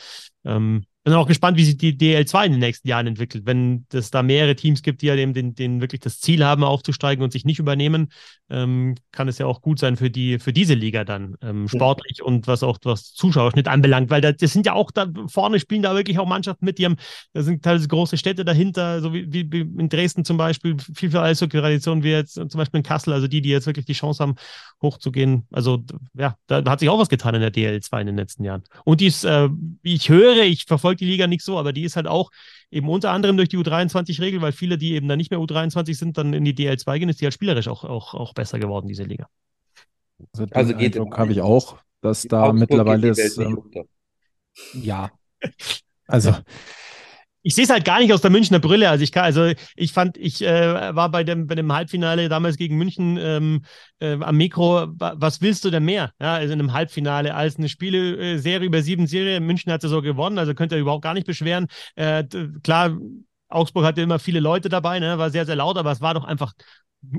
[0.44, 3.46] Ähm, bin auch gespannt, wie sich die DL2 in den nächsten Jahren entwickelt.
[3.46, 6.64] Wenn es da mehrere Teams gibt, die ja dem, den, den wirklich das Ziel haben,
[6.64, 8.10] aufzusteigen und sich nicht übernehmen,
[8.50, 12.24] ähm, kann es ja auch gut sein für die, für diese Liga dann, ähm, sportlich
[12.24, 15.84] und was auch was Zuschauerschnitt anbelangt, weil da, das sind ja auch da vorne spielen
[15.84, 16.98] da wirklich auch Mannschaften mit, die haben,
[17.34, 21.12] da sind teilweise große Städte dahinter, so wie, wie, wie in Dresden zum Beispiel, viel
[21.12, 24.24] für Eishockey-Tradition, wie jetzt zum Beispiel in Kassel, also die, die jetzt wirklich die Chance
[24.24, 24.36] haben,
[24.82, 25.48] hochzugehen.
[25.52, 25.84] Also
[26.16, 28.64] ja, da, hat sich auch was getan in der DL2 in den letzten Jahren.
[28.84, 29.50] Und die ist, äh,
[29.82, 32.32] wie ich höre, ich verfolge die Liga nicht so, aber die ist halt auch
[32.72, 36.18] eben unter anderem durch die U23-Regel, weil viele, die eben dann nicht mehr U23 sind,
[36.18, 39.04] dann in die DL2 gehen, ist die halt spielerisch auch, auch, auch besser geworden, diese
[39.04, 39.28] Liga.
[40.34, 43.62] Also, den Also geht habe ich auch, dass da Augsburg mittlerweile ist, ähm,
[44.74, 45.12] ja.
[46.08, 46.32] Also,
[47.48, 48.90] Ich sehe es halt gar nicht aus der Münchner Brille.
[48.90, 52.58] Also ich kann, also ich fand, ich äh, war bei dem, bei dem Halbfinale damals
[52.58, 53.62] gegen München ähm,
[54.00, 54.88] äh, am Mikro.
[54.98, 56.12] wa- Was willst du denn mehr?
[56.20, 59.46] Ja, also in einem Halbfinale als eine Spieleserie über sieben Serien.
[59.46, 61.68] München hat sie so gewonnen, also könnt ihr überhaupt gar nicht beschweren.
[61.96, 62.24] Äh,
[62.64, 62.98] klar,
[63.48, 65.20] Augsburg hatte immer viele Leute dabei, ne?
[65.20, 66.54] war sehr, sehr laut, aber es war doch einfach,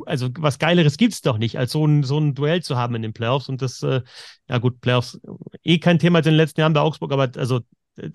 [0.07, 2.97] also was Geileres gibt es doch nicht, als so ein, so ein Duell zu haben
[2.97, 3.49] in den Playoffs.
[3.49, 4.03] Und das, äh,
[4.49, 5.21] ja gut, Playoffs
[5.63, 7.61] eh kein Thema in den letzten Jahren bei Augsburg, aber also
[7.97, 8.11] äh,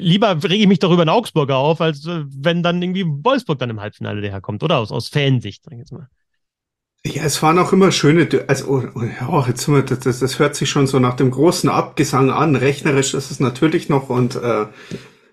[0.00, 3.58] lieber rege ich mich doch über einen Augsburger auf, als äh, wenn dann irgendwie Wolfsburg
[3.58, 4.78] dann im Halbfinale daherkommt, oder?
[4.78, 6.08] Aus, aus Fansicht, sag ich jetzt mal.
[7.04, 10.68] Ja, es waren auch immer schöne, also oh, oh, jetzt wir, das, das hört sich
[10.68, 12.56] schon so nach dem großen Abgesang an.
[12.56, 14.66] Rechnerisch ist es natürlich noch und äh,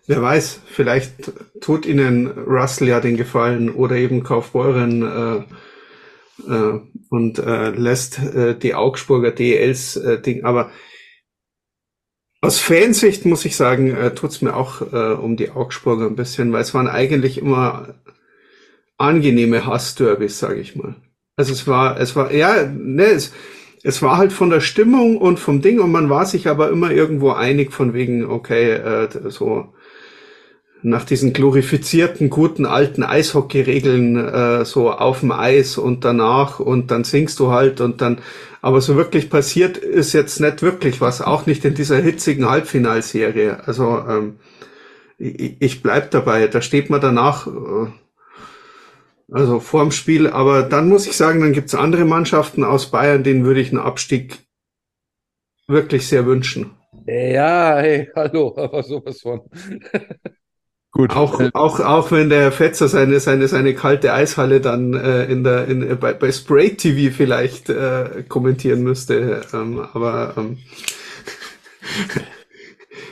[0.05, 7.39] wer weiß, vielleicht tut Ihnen Russell ja den Gefallen oder eben Kaufbeuren äh, äh, und
[7.39, 10.43] äh, lässt äh, die Augsburger DLs äh, Ding.
[10.45, 10.69] Aber
[12.43, 16.51] aus Fansicht muss ich sagen, äh, tut's mir auch äh, um die Augsburger ein bisschen,
[16.51, 17.95] weil es waren eigentlich immer
[18.97, 20.95] angenehme Hassderbys, sage ich mal.
[21.37, 23.31] Also es war, es war, ja, ne, es,
[23.81, 26.91] es war halt von der Stimmung und vom Ding und man war sich aber immer
[26.91, 29.73] irgendwo einig von wegen, okay, äh, so
[30.81, 37.05] nach diesen glorifizierten, guten alten Eishockey-Regeln äh, so auf dem Eis und danach und dann
[37.05, 38.19] singst du halt und dann,
[38.63, 43.61] aber so wirklich passiert ist jetzt nicht wirklich was, auch nicht in dieser hitzigen Halbfinalserie.
[43.67, 44.39] Also ähm,
[45.17, 47.45] ich, ich bleib dabei, da steht man danach.
[47.45, 47.87] Äh,
[49.29, 53.43] also vorm Spiel, aber dann muss ich sagen, dann gibt's andere Mannschaften aus Bayern, denen
[53.43, 54.37] würde ich einen Abstieg
[55.67, 56.71] wirklich sehr wünschen.
[57.05, 59.41] Ja, hey, hallo, aber sowas von.
[60.93, 61.15] Gut.
[61.15, 65.43] Auch, äh, auch, auch wenn der Fetzer seine, seine, seine kalte Eishalle dann äh, in
[65.43, 69.41] der, in, bei, bei Spray TV vielleicht äh, kommentieren müsste.
[69.53, 70.59] Ähm, aber ähm,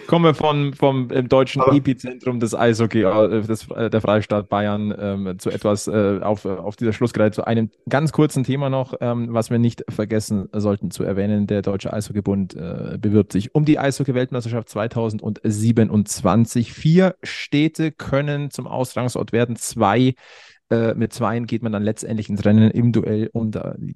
[0.07, 4.49] Kommen wir von, vom äh, deutschen Aber Epizentrum des Eishockey, äh, des, äh, der Freistaat
[4.49, 8.95] Bayern, ähm, zu etwas äh, auf, auf dieser Schlussgerät, zu einem ganz kurzen Thema noch,
[8.99, 11.47] ähm, was wir nicht vergessen sollten zu erwähnen.
[11.47, 16.73] Der Deutsche Eishockeybund äh, bewirbt sich um die Eishockey-Weltmeisterschaft 2027.
[16.73, 19.55] Vier Städte können zum Austragungsort werden.
[19.55, 20.15] Zwei
[20.71, 23.51] äh, mit Zweien geht man dann letztendlich ins Rennen im Duell um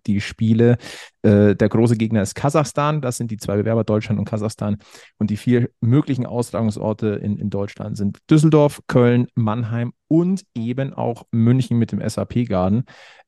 [0.05, 0.78] die Spiele.
[1.21, 3.01] Äh, der große Gegner ist Kasachstan.
[3.01, 4.78] Das sind die zwei Bewerber, Deutschland und Kasachstan.
[5.17, 11.23] Und die vier möglichen Austragungsorte in, in Deutschland sind Düsseldorf, Köln, Mannheim und eben auch
[11.32, 12.84] München mit dem SAP-Garden.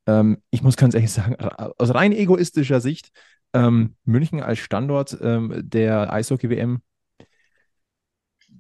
[0.06, 3.12] Ähm, ich muss ganz ehrlich sagen, aus rein egoistischer Sicht,
[3.54, 6.82] ähm, München als Standort ähm, der Eishockey-WM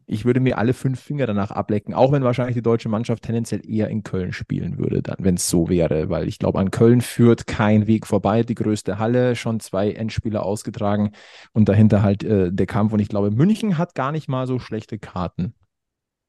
[0.09, 3.61] ich würde mir alle fünf Finger danach ablecken, auch wenn wahrscheinlich die deutsche Mannschaft tendenziell
[3.69, 7.01] eher in Köln spielen würde, dann, wenn es so wäre, weil ich glaube, an Köln
[7.01, 8.43] führt kein Weg vorbei.
[8.43, 11.11] Die größte Halle, schon zwei Endspieler ausgetragen
[11.51, 12.93] und dahinter halt äh, der Kampf.
[12.93, 15.53] Und ich glaube, München hat gar nicht mal so schlechte Karten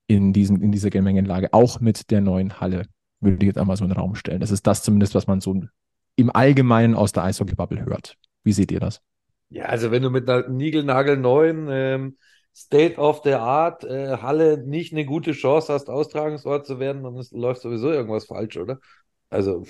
[0.08, 2.86] in, diesen, in dieser Gemengenlage, auch mit der neuen Halle,
[3.20, 4.40] würde ich jetzt einmal so in den Raum stellen.
[4.40, 5.54] Das ist das zumindest, was man so
[6.16, 8.16] im Allgemeinen aus der Eishockey-Bubble hört.
[8.42, 9.00] Wie seht ihr das?
[9.50, 12.16] Ja, also wenn du mit einer Nigelnagelneuen ähm,
[12.58, 17.14] State of the Art äh, Halle nicht eine gute Chance hast, Austragungsort zu werden, dann
[17.30, 18.80] läuft sowieso irgendwas falsch, oder?
[19.30, 19.64] Also.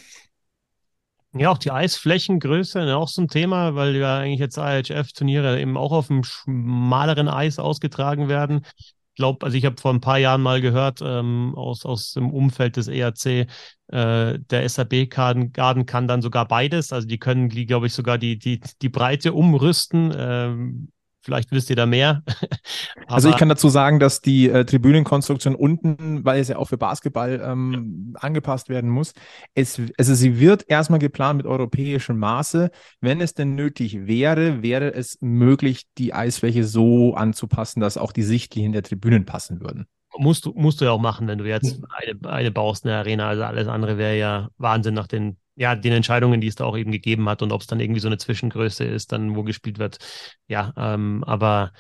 [1.35, 5.77] Ja, auch die Eisflächengröße, ne, auch so ein Thema, weil ja eigentlich jetzt IHF-Turniere eben
[5.77, 8.65] auch auf dem schmaleren Eis ausgetragen werden.
[8.79, 12.31] Ich glaube, also ich habe vor ein paar Jahren mal gehört, ähm, aus, aus dem
[12.31, 13.47] Umfeld des ERC,
[13.89, 16.95] äh, der SAB-Garden kann dann sogar beides.
[16.95, 20.15] Also die können, glaube ich, sogar die, die, die Breite umrüsten.
[20.17, 20.89] Ähm,
[21.29, 22.23] Vielleicht wisst ihr da mehr.
[23.07, 26.79] also ich kann dazu sagen, dass die äh, Tribünenkonstruktion unten, weil es ja auch für
[26.79, 29.13] Basketball ähm, angepasst werden muss,
[29.55, 32.71] es, also sie wird erstmal geplant mit europäischem Maße.
[33.03, 38.23] Wenn es denn nötig wäre, wäre es möglich, die Eisfläche so anzupassen, dass auch die
[38.23, 39.85] Sichtlinien der Tribünen passen würden.
[40.17, 43.29] Musst du, musst du ja auch machen, wenn du jetzt eine, eine baust, eine Arena.
[43.29, 46.77] Also alles andere wäre ja Wahnsinn nach den ja, den Entscheidungen, die es da auch
[46.77, 49.81] eben gegeben hat und ob es dann irgendwie so eine Zwischengröße ist, dann wo gespielt
[49.81, 49.99] wird.
[50.47, 51.73] Ja, ähm, aber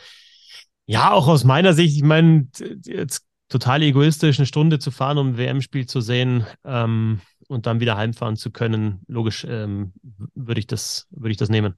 [0.87, 2.49] ja, auch aus meiner Sicht, ich meine,
[2.85, 7.79] jetzt total egoistisch, eine Stunde zu fahren, um ein WM-Spiel zu sehen ähm, und dann
[7.79, 9.93] wieder heimfahren zu können, logisch ähm,
[10.35, 11.75] würde ich das, würde ich das nehmen.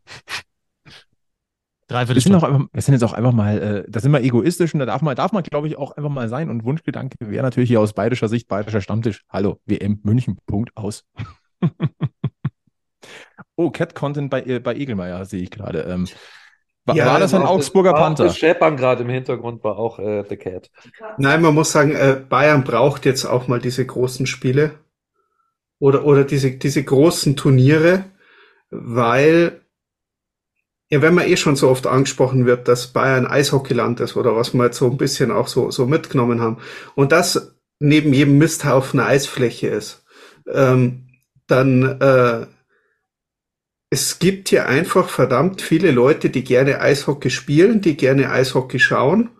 [1.91, 4.81] wir sind, einfach, wir sind jetzt auch einfach mal, äh, da sind wir egoistisch und
[4.81, 6.49] da darf man, darf man, glaube ich, auch einfach mal sein.
[6.49, 9.23] Und Wunschgedanke wäre natürlich hier aus bayerischer Sicht, bayerischer Stammtisch.
[9.29, 11.05] Hallo, WM München, Punkt aus.
[13.57, 15.81] Oh, Cat-Content bei, äh, bei Egelmeier sehe ich gerade.
[15.83, 16.07] Ähm,
[16.85, 18.25] war, ja, war, das ein Augsburger das, Panther?
[18.25, 20.71] Das Scheppern gerade im Hintergrund war auch äh, The Cat.
[21.19, 24.73] Nein, man muss sagen, äh, Bayern braucht jetzt auch mal diese großen Spiele
[25.79, 28.05] oder, oder diese, diese großen Turniere,
[28.71, 29.61] weil
[30.91, 34.55] ja, wenn man eh schon so oft angesprochen wird, dass Bayern Eishockeyland ist oder was
[34.55, 36.59] wir jetzt so ein bisschen auch so, so mitgenommen haben
[36.97, 40.05] und das neben jedem Misthaufen eine Eisfläche ist,
[40.53, 41.10] ähm,
[41.51, 42.47] dann äh,
[43.91, 49.31] es gibt hier einfach verdammt viele Leute, die gerne Eishockey spielen, die gerne Eishockey schauen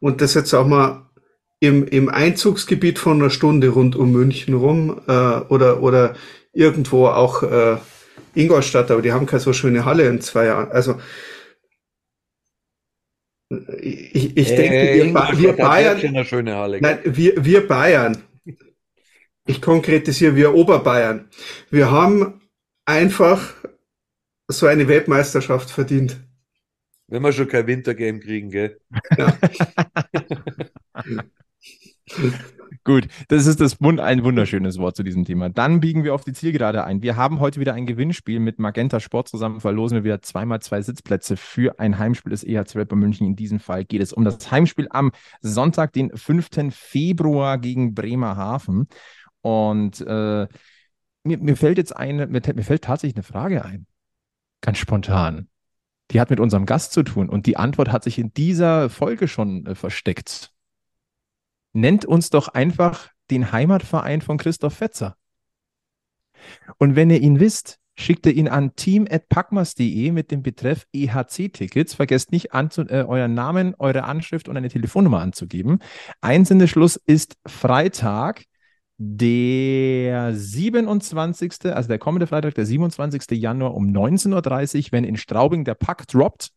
[0.00, 1.06] und das jetzt auch mal
[1.60, 6.16] im, im Einzugsgebiet von einer Stunde rund um München rum äh, oder oder
[6.52, 7.76] irgendwo auch äh,
[8.34, 10.72] Ingolstadt, aber die haben keine so schöne Halle in zwei Jahren.
[10.72, 10.96] Also
[13.78, 16.00] ich, ich äh, denke, wir, wir Bayern,
[16.80, 18.22] nein, wir, wir Bayern,
[19.46, 21.28] ich konkretisiere, wir Oberbayern.
[21.70, 22.40] Wir haben
[22.84, 23.54] einfach
[24.48, 26.16] so eine Weltmeisterschaft verdient.
[27.08, 28.80] Wenn wir schon kein Wintergame kriegen, gell?
[29.16, 29.36] Ja.
[32.84, 35.48] Gut, das ist das Wund ein wunderschönes Wort zu diesem Thema.
[35.48, 37.00] Dann biegen wir auf die Zielgerade ein.
[37.00, 39.60] Wir haben heute wieder ein Gewinnspiel mit Magenta Sport zusammen.
[39.60, 43.26] Verlosen wir wieder zweimal zwei Sitzplätze für ein Heimspiel des EHC Bull München.
[43.26, 46.74] In diesem Fall geht es um das Heimspiel am Sonntag, den 5.
[46.74, 48.88] Februar gegen Bremerhaven.
[49.42, 50.48] Und äh,
[51.24, 53.86] mir, mir fällt jetzt eine, mir, mir fällt tatsächlich eine Frage ein.
[54.60, 55.48] Ganz spontan.
[56.10, 59.28] Die hat mit unserem Gast zu tun und die Antwort hat sich in dieser Folge
[59.28, 60.52] schon äh, versteckt
[61.72, 65.16] nennt uns doch einfach den Heimatverein von Christoph Fetzer.
[66.78, 71.94] Und wenn ihr ihn wisst, schickt ihr ihn an team.packmas.de mit dem Betreff EHC-Tickets.
[71.94, 75.78] Vergesst nicht, äh, euren Namen, eure Anschrift und eine Telefonnummer anzugeben.
[76.20, 78.44] Einsendeschluss ist Freitag,
[79.04, 83.32] der 27., also der kommende Freitag, der 27.
[83.32, 86.50] Januar um 19.30 Uhr, wenn in Straubing der Pack droppt.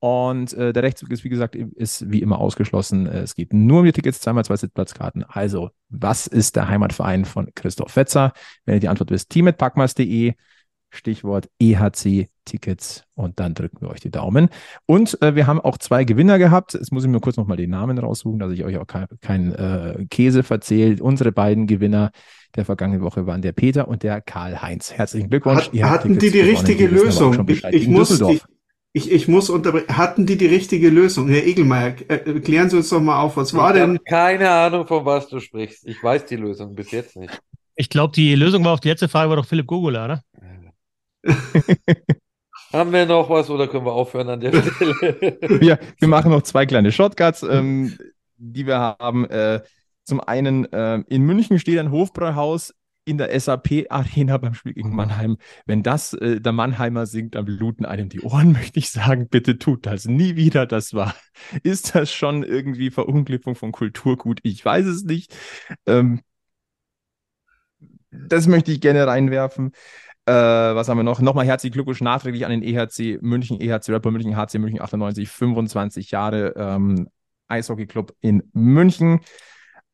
[0.00, 3.06] Und äh, der Rechtszug ist, wie gesagt, ist wie immer ausgeschlossen.
[3.06, 5.22] Es geht nur um die Tickets, zweimal zwei Sitzplatzkarten.
[5.22, 8.32] Also, was ist der Heimatverein von Christoph Fetzer?
[8.64, 10.34] Wenn ihr die Antwort wisst, team.packmas.de,
[10.94, 14.48] Stichwort EHC-Tickets und dann drücken wir euch die Daumen.
[14.86, 16.74] Und äh, wir haben auch zwei Gewinner gehabt.
[16.74, 19.52] Jetzt muss ich mir kurz nochmal den Namen raussuchen, dass ich euch auch keinen kein,
[19.54, 21.02] äh, Käse verzähle.
[21.02, 22.10] Unsere beiden Gewinner
[22.56, 24.92] der vergangenen Woche waren der Peter und der Karl-Heinz.
[24.92, 25.70] Herzlichen Glückwunsch.
[25.72, 27.48] Hat, hatten die die richtige Lösung?
[27.48, 28.42] Ich, ich muss, ich,
[28.92, 29.96] ich, ich muss unterbrechen.
[29.96, 31.28] Hatten die die richtige Lösung?
[31.28, 33.98] Herr Egelmeier, äh, klären Sie uns doch mal auf, was war ich denn?
[34.04, 35.86] Keine Ahnung, von was du sprichst.
[35.86, 37.40] Ich weiß die Lösung bis jetzt nicht.
[37.76, 40.22] Ich glaube, die Lösung war auf die letzte Frage, war doch Philipp Gogula, oder?
[42.72, 45.38] Haben wir noch was oder können wir aufhören an der Stelle?
[45.60, 47.96] wir, wir machen noch zwei kleine Shortcuts, ähm,
[48.36, 49.24] die wir haben.
[49.30, 49.62] Äh,
[50.04, 52.74] zum einen äh, in München steht ein Hofbräuhaus
[53.04, 55.36] in der SAP-Arena beim Spiel gegen Mannheim.
[55.66, 59.58] Wenn das äh, der Mannheimer singt, dann bluten einem die Ohren, möchte ich sagen, bitte
[59.58, 60.66] tut das nie wieder.
[60.66, 61.14] Das war,
[61.62, 64.40] ist das schon irgendwie Verunglimpfung von Kulturgut?
[64.42, 65.34] Ich weiß es nicht.
[65.86, 66.22] Ähm,
[68.10, 69.72] das möchte ich gerne reinwerfen.
[70.26, 71.20] Äh, was haben wir noch?
[71.20, 76.10] Nochmal herzlichen Glückwunsch nachträglich an den EHC München, EHC Rapper München, HC München 98, 25
[76.10, 77.08] Jahre ähm,
[77.48, 79.20] Eishockey Club in München.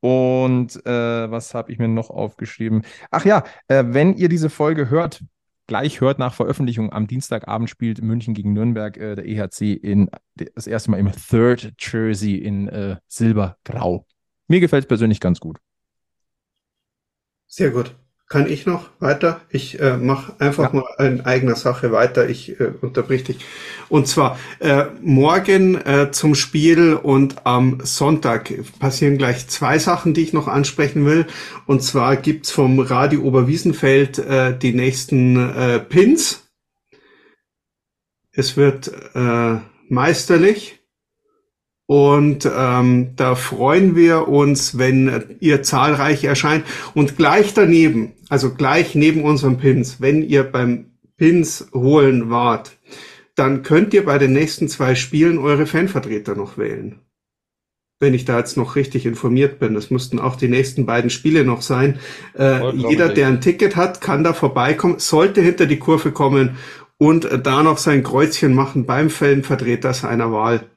[0.01, 2.83] Und äh, was habe ich mir noch aufgeschrieben?
[3.11, 5.23] Ach ja, äh, wenn ihr diese Folge hört,
[5.67, 10.11] gleich hört nach Veröffentlichung, am Dienstagabend spielt München gegen Nürnberg äh, der EHC in
[10.55, 14.07] das erste Mal im Third Jersey in äh, Silbergrau.
[14.49, 15.59] Mir gefällt es persönlich ganz gut.
[17.47, 17.95] Sehr gut.
[18.33, 19.41] Kann ich noch weiter?
[19.49, 20.81] Ich äh, mache einfach ja.
[20.81, 22.29] mal in eigener Sache weiter.
[22.29, 23.39] Ich äh, unterbrich dich.
[23.89, 30.23] Und zwar äh, morgen äh, zum Spiel und am Sonntag passieren gleich zwei Sachen, die
[30.23, 31.27] ich noch ansprechen will.
[31.67, 36.49] Und zwar gibt's vom Radio Oberwiesenfeld äh, die nächsten äh, Pins.
[38.31, 39.57] Es wird äh,
[39.89, 40.80] meisterlich.
[41.91, 46.65] Und ähm, da freuen wir uns, wenn ihr zahlreich erscheint.
[46.95, 50.85] Und gleich daneben, also gleich neben unserem Pins, wenn ihr beim
[51.17, 52.79] Pins holen wart,
[53.35, 57.01] dann könnt ihr bei den nächsten zwei Spielen eure Fanvertreter noch wählen.
[57.99, 59.75] Wenn ich da jetzt noch richtig informiert bin.
[59.75, 61.99] Das müssten auch die nächsten beiden Spiele noch sein.
[62.39, 66.57] Äh, jeder, der ein Ticket hat, kann da vorbeikommen, sollte hinter die Kurve kommen
[66.99, 70.71] und äh, da noch sein Kreuzchen machen beim Fanvertreter seiner Wahl.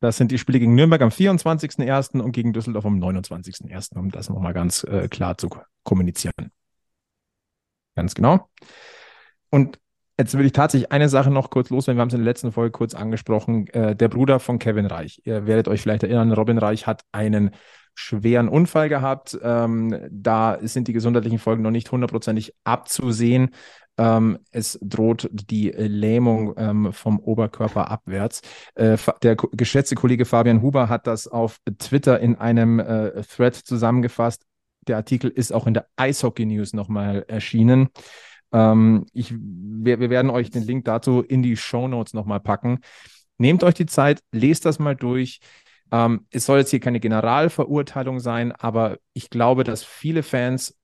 [0.00, 2.20] Das sind die Spiele gegen Nürnberg am 24.01.
[2.20, 5.50] und gegen Düsseldorf am 29.01., um das nochmal ganz äh, klar zu
[5.84, 6.50] kommunizieren.
[7.94, 8.48] Ganz genau.
[9.50, 9.78] Und
[10.18, 11.98] jetzt will ich tatsächlich eine Sache noch kurz loswerden.
[11.98, 13.66] Wir haben es in der letzten Folge kurz angesprochen.
[13.68, 15.20] Äh, der Bruder von Kevin Reich.
[15.24, 17.50] Ihr werdet euch vielleicht erinnern, Robin Reich hat einen
[17.94, 19.38] schweren Unfall gehabt.
[19.42, 23.50] Ähm, da sind die gesundheitlichen Folgen noch nicht hundertprozentig abzusehen.
[23.98, 28.42] Ähm, es droht die Lähmung ähm, vom Oberkörper abwärts.
[28.74, 34.44] Äh, der geschätzte Kollege Fabian Huber hat das auf Twitter in einem äh, Thread zusammengefasst.
[34.86, 37.88] Der Artikel ist auch in der Eishockey News nochmal erschienen.
[38.52, 42.80] Ähm, ich, wir, wir, werden euch den Link dazu in die Show Notes nochmal packen.
[43.38, 45.40] Nehmt euch die Zeit, lest das mal durch.
[45.92, 50.76] Ähm, es soll jetzt hier keine Generalverurteilung sein, aber ich glaube, dass viele Fans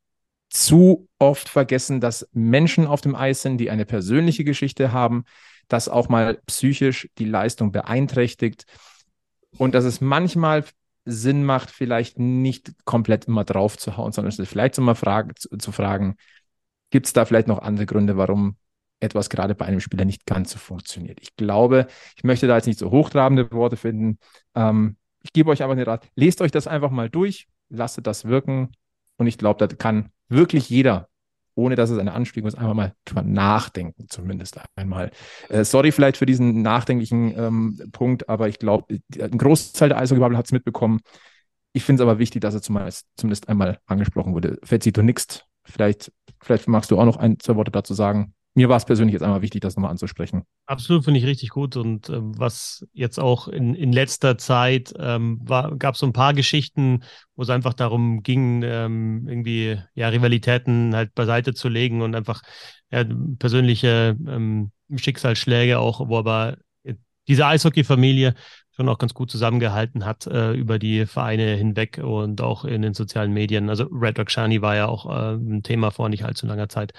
[0.48, 5.24] zu oft vergessen, dass Menschen auf dem Eis sind, die eine persönliche Geschichte haben,
[5.68, 8.66] das auch mal psychisch die Leistung beeinträchtigt
[9.59, 10.64] und dass es manchmal
[11.05, 15.73] Sinn macht, vielleicht nicht komplett immer drauf zu hauen, sondern vielleicht mal fragen, zu, zu
[15.73, 16.16] fragen,
[16.90, 18.56] gibt es da vielleicht noch andere Gründe, warum
[19.01, 21.18] etwas gerade bei einem Spieler nicht ganz so funktioniert.
[21.20, 21.86] Ich glaube,
[22.16, 24.18] ich möchte da jetzt nicht so hochtrabende Worte finden.
[24.55, 28.24] Ähm, ich gebe euch aber den Rat, lest euch das einfach mal durch, lasst das
[28.24, 28.73] wirken
[29.16, 31.09] und ich glaube, da kann wirklich jeder
[31.57, 35.11] ohne dass es eine Anstieg ist, einfach mal drüber nachdenken, zumindest einmal.
[35.48, 40.36] Äh, sorry vielleicht für diesen nachdenklichen ähm, Punkt, aber ich glaube, ein Großteil der Eishockeybubble
[40.36, 41.01] hat es mitbekommen.
[41.73, 44.59] Ich finde es aber wichtig, dass er zumindest, zumindest einmal angesprochen wurde.
[44.62, 45.44] Fetzi, du nix.
[45.65, 49.12] Vielleicht, vielleicht magst du auch noch ein, zwei Worte dazu sagen mir war es persönlich
[49.12, 50.45] jetzt einmal wichtig, das nochmal anzusprechen.
[50.66, 51.77] Absolut, finde ich richtig gut.
[51.77, 56.35] Und ähm, was jetzt auch in, in letzter Zeit ähm, gab es so ein paar
[56.35, 57.05] Geschichten,
[57.35, 62.43] wo es einfach darum ging, ähm, irgendwie ja, Rivalitäten halt beiseite zu legen und einfach
[62.91, 63.05] ja,
[63.39, 66.57] persönliche ähm, Schicksalsschläge auch, wo aber
[67.28, 68.35] diese Eishockey-Familie
[68.74, 72.95] schon auch ganz gut zusammengehalten hat äh, über die Vereine hinweg und auch in den
[72.95, 73.70] sozialen Medien.
[73.70, 76.93] Also Red Rock Shani war ja auch äh, ein Thema vor nicht allzu langer Zeit.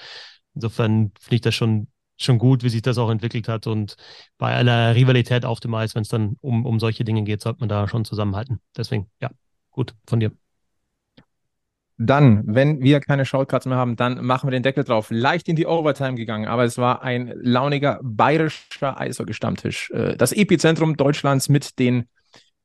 [0.58, 3.68] Insofern finde ich das schon, schon gut, wie sich das auch entwickelt hat.
[3.68, 3.96] Und
[4.38, 7.60] bei aller Rivalität auf dem Eis, wenn es dann um, um solche Dinge geht, sollte
[7.60, 8.60] man da schon zusammenhalten.
[8.76, 9.30] Deswegen, ja,
[9.72, 10.32] gut von dir.
[12.00, 15.08] Dann, wenn wir keine Shortcuts mehr haben, dann machen wir den Deckel drauf.
[15.10, 19.90] Leicht in die Overtime gegangen, aber es war ein launiger bayerischer Eishockey-Stammtisch.
[19.92, 22.06] Äh, das Epizentrum Deutschlands mit den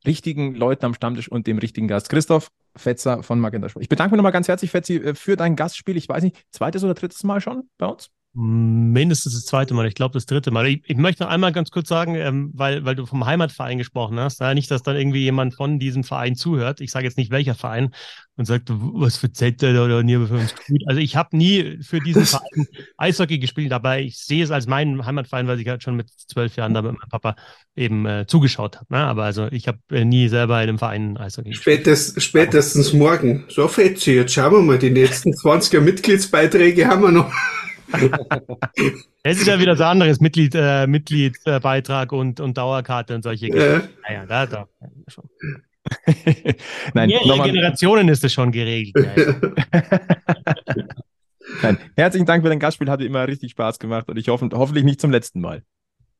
[0.06, 2.08] richtigen Leuten am Stammtisch und dem richtigen Gast.
[2.08, 3.82] Christoph Fetzer von Magenta Sport.
[3.82, 5.96] Ich bedanke mich nochmal ganz herzlich, Fetzi, äh, für dein Gastspiel.
[5.96, 8.10] Ich weiß nicht, zweites oder drittes Mal schon bei uns?
[8.34, 10.66] Mindestens das zweite Mal, ich glaube das dritte Mal.
[10.66, 14.18] Ich, ich, möchte noch einmal ganz kurz sagen, ähm, weil, weil du vom Heimatverein gesprochen
[14.18, 16.80] hast, ja, nicht, dass dann irgendwie jemand von diesem Verein zuhört.
[16.80, 17.90] Ich sage jetzt nicht welcher Verein
[18.36, 20.82] und sagt, was für Zettel oder nie für uns gut.
[20.86, 25.04] Also ich habe nie für diesen Verein Eishockey gespielt, dabei ich sehe es als meinen
[25.04, 27.36] Heimatverein, weil ich halt schon mit zwölf Jahren da mit meinem Papa
[27.76, 28.86] eben äh, zugeschaut habe.
[28.88, 28.98] Ne?
[28.98, 31.86] Aber also ich habe äh, nie selber in einem Verein Eishockey gespielt.
[32.16, 33.44] Spätestens, morgen.
[33.48, 37.32] So Fetzi, jetzt schauen wir mal, die nächsten 20er Mitgliedsbeiträge haben wir noch.
[39.24, 43.88] Es ist ja wieder so anderes Mitglied, äh, Mitgliedsbeitrag und, und Dauerkarte und solche Geschichten.
[44.02, 44.68] Naja, da, da.
[45.06, 45.28] Schon.
[46.94, 48.94] Nein, mehrere Generationen ist es schon geregelt.
[51.62, 51.78] Nein.
[51.96, 55.00] Herzlichen Dank für dein Gastspiel, hat immer richtig Spaß gemacht und ich hoffe, hoffentlich nicht
[55.00, 55.62] zum letzten Mal.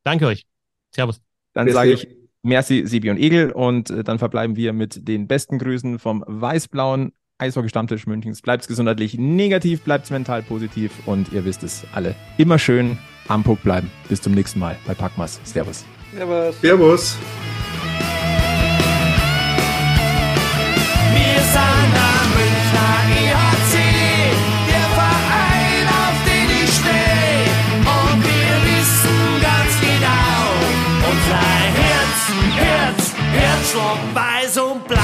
[0.03, 0.45] Danke euch.
[0.91, 1.21] Servus.
[1.53, 2.07] Dann sage ich
[2.43, 7.13] Merci, Sibi und Egel und äh, dann verbleiben wir mit den besten Grüßen vom weiß-blauen
[7.37, 8.41] Eishockey-Stammtisch Münchens.
[8.41, 12.15] Bleibt gesundheitlich negativ, bleibt mental positiv und ihr wisst es alle.
[12.37, 12.97] Immer schön
[13.29, 13.89] am Puck bleiben.
[14.09, 15.39] Bis zum nächsten Mal bei Packmas.
[15.45, 15.85] Servus.
[16.13, 16.59] Servus.
[16.59, 17.17] Servus.
[33.73, 35.02] Herzschlag weiß und blau.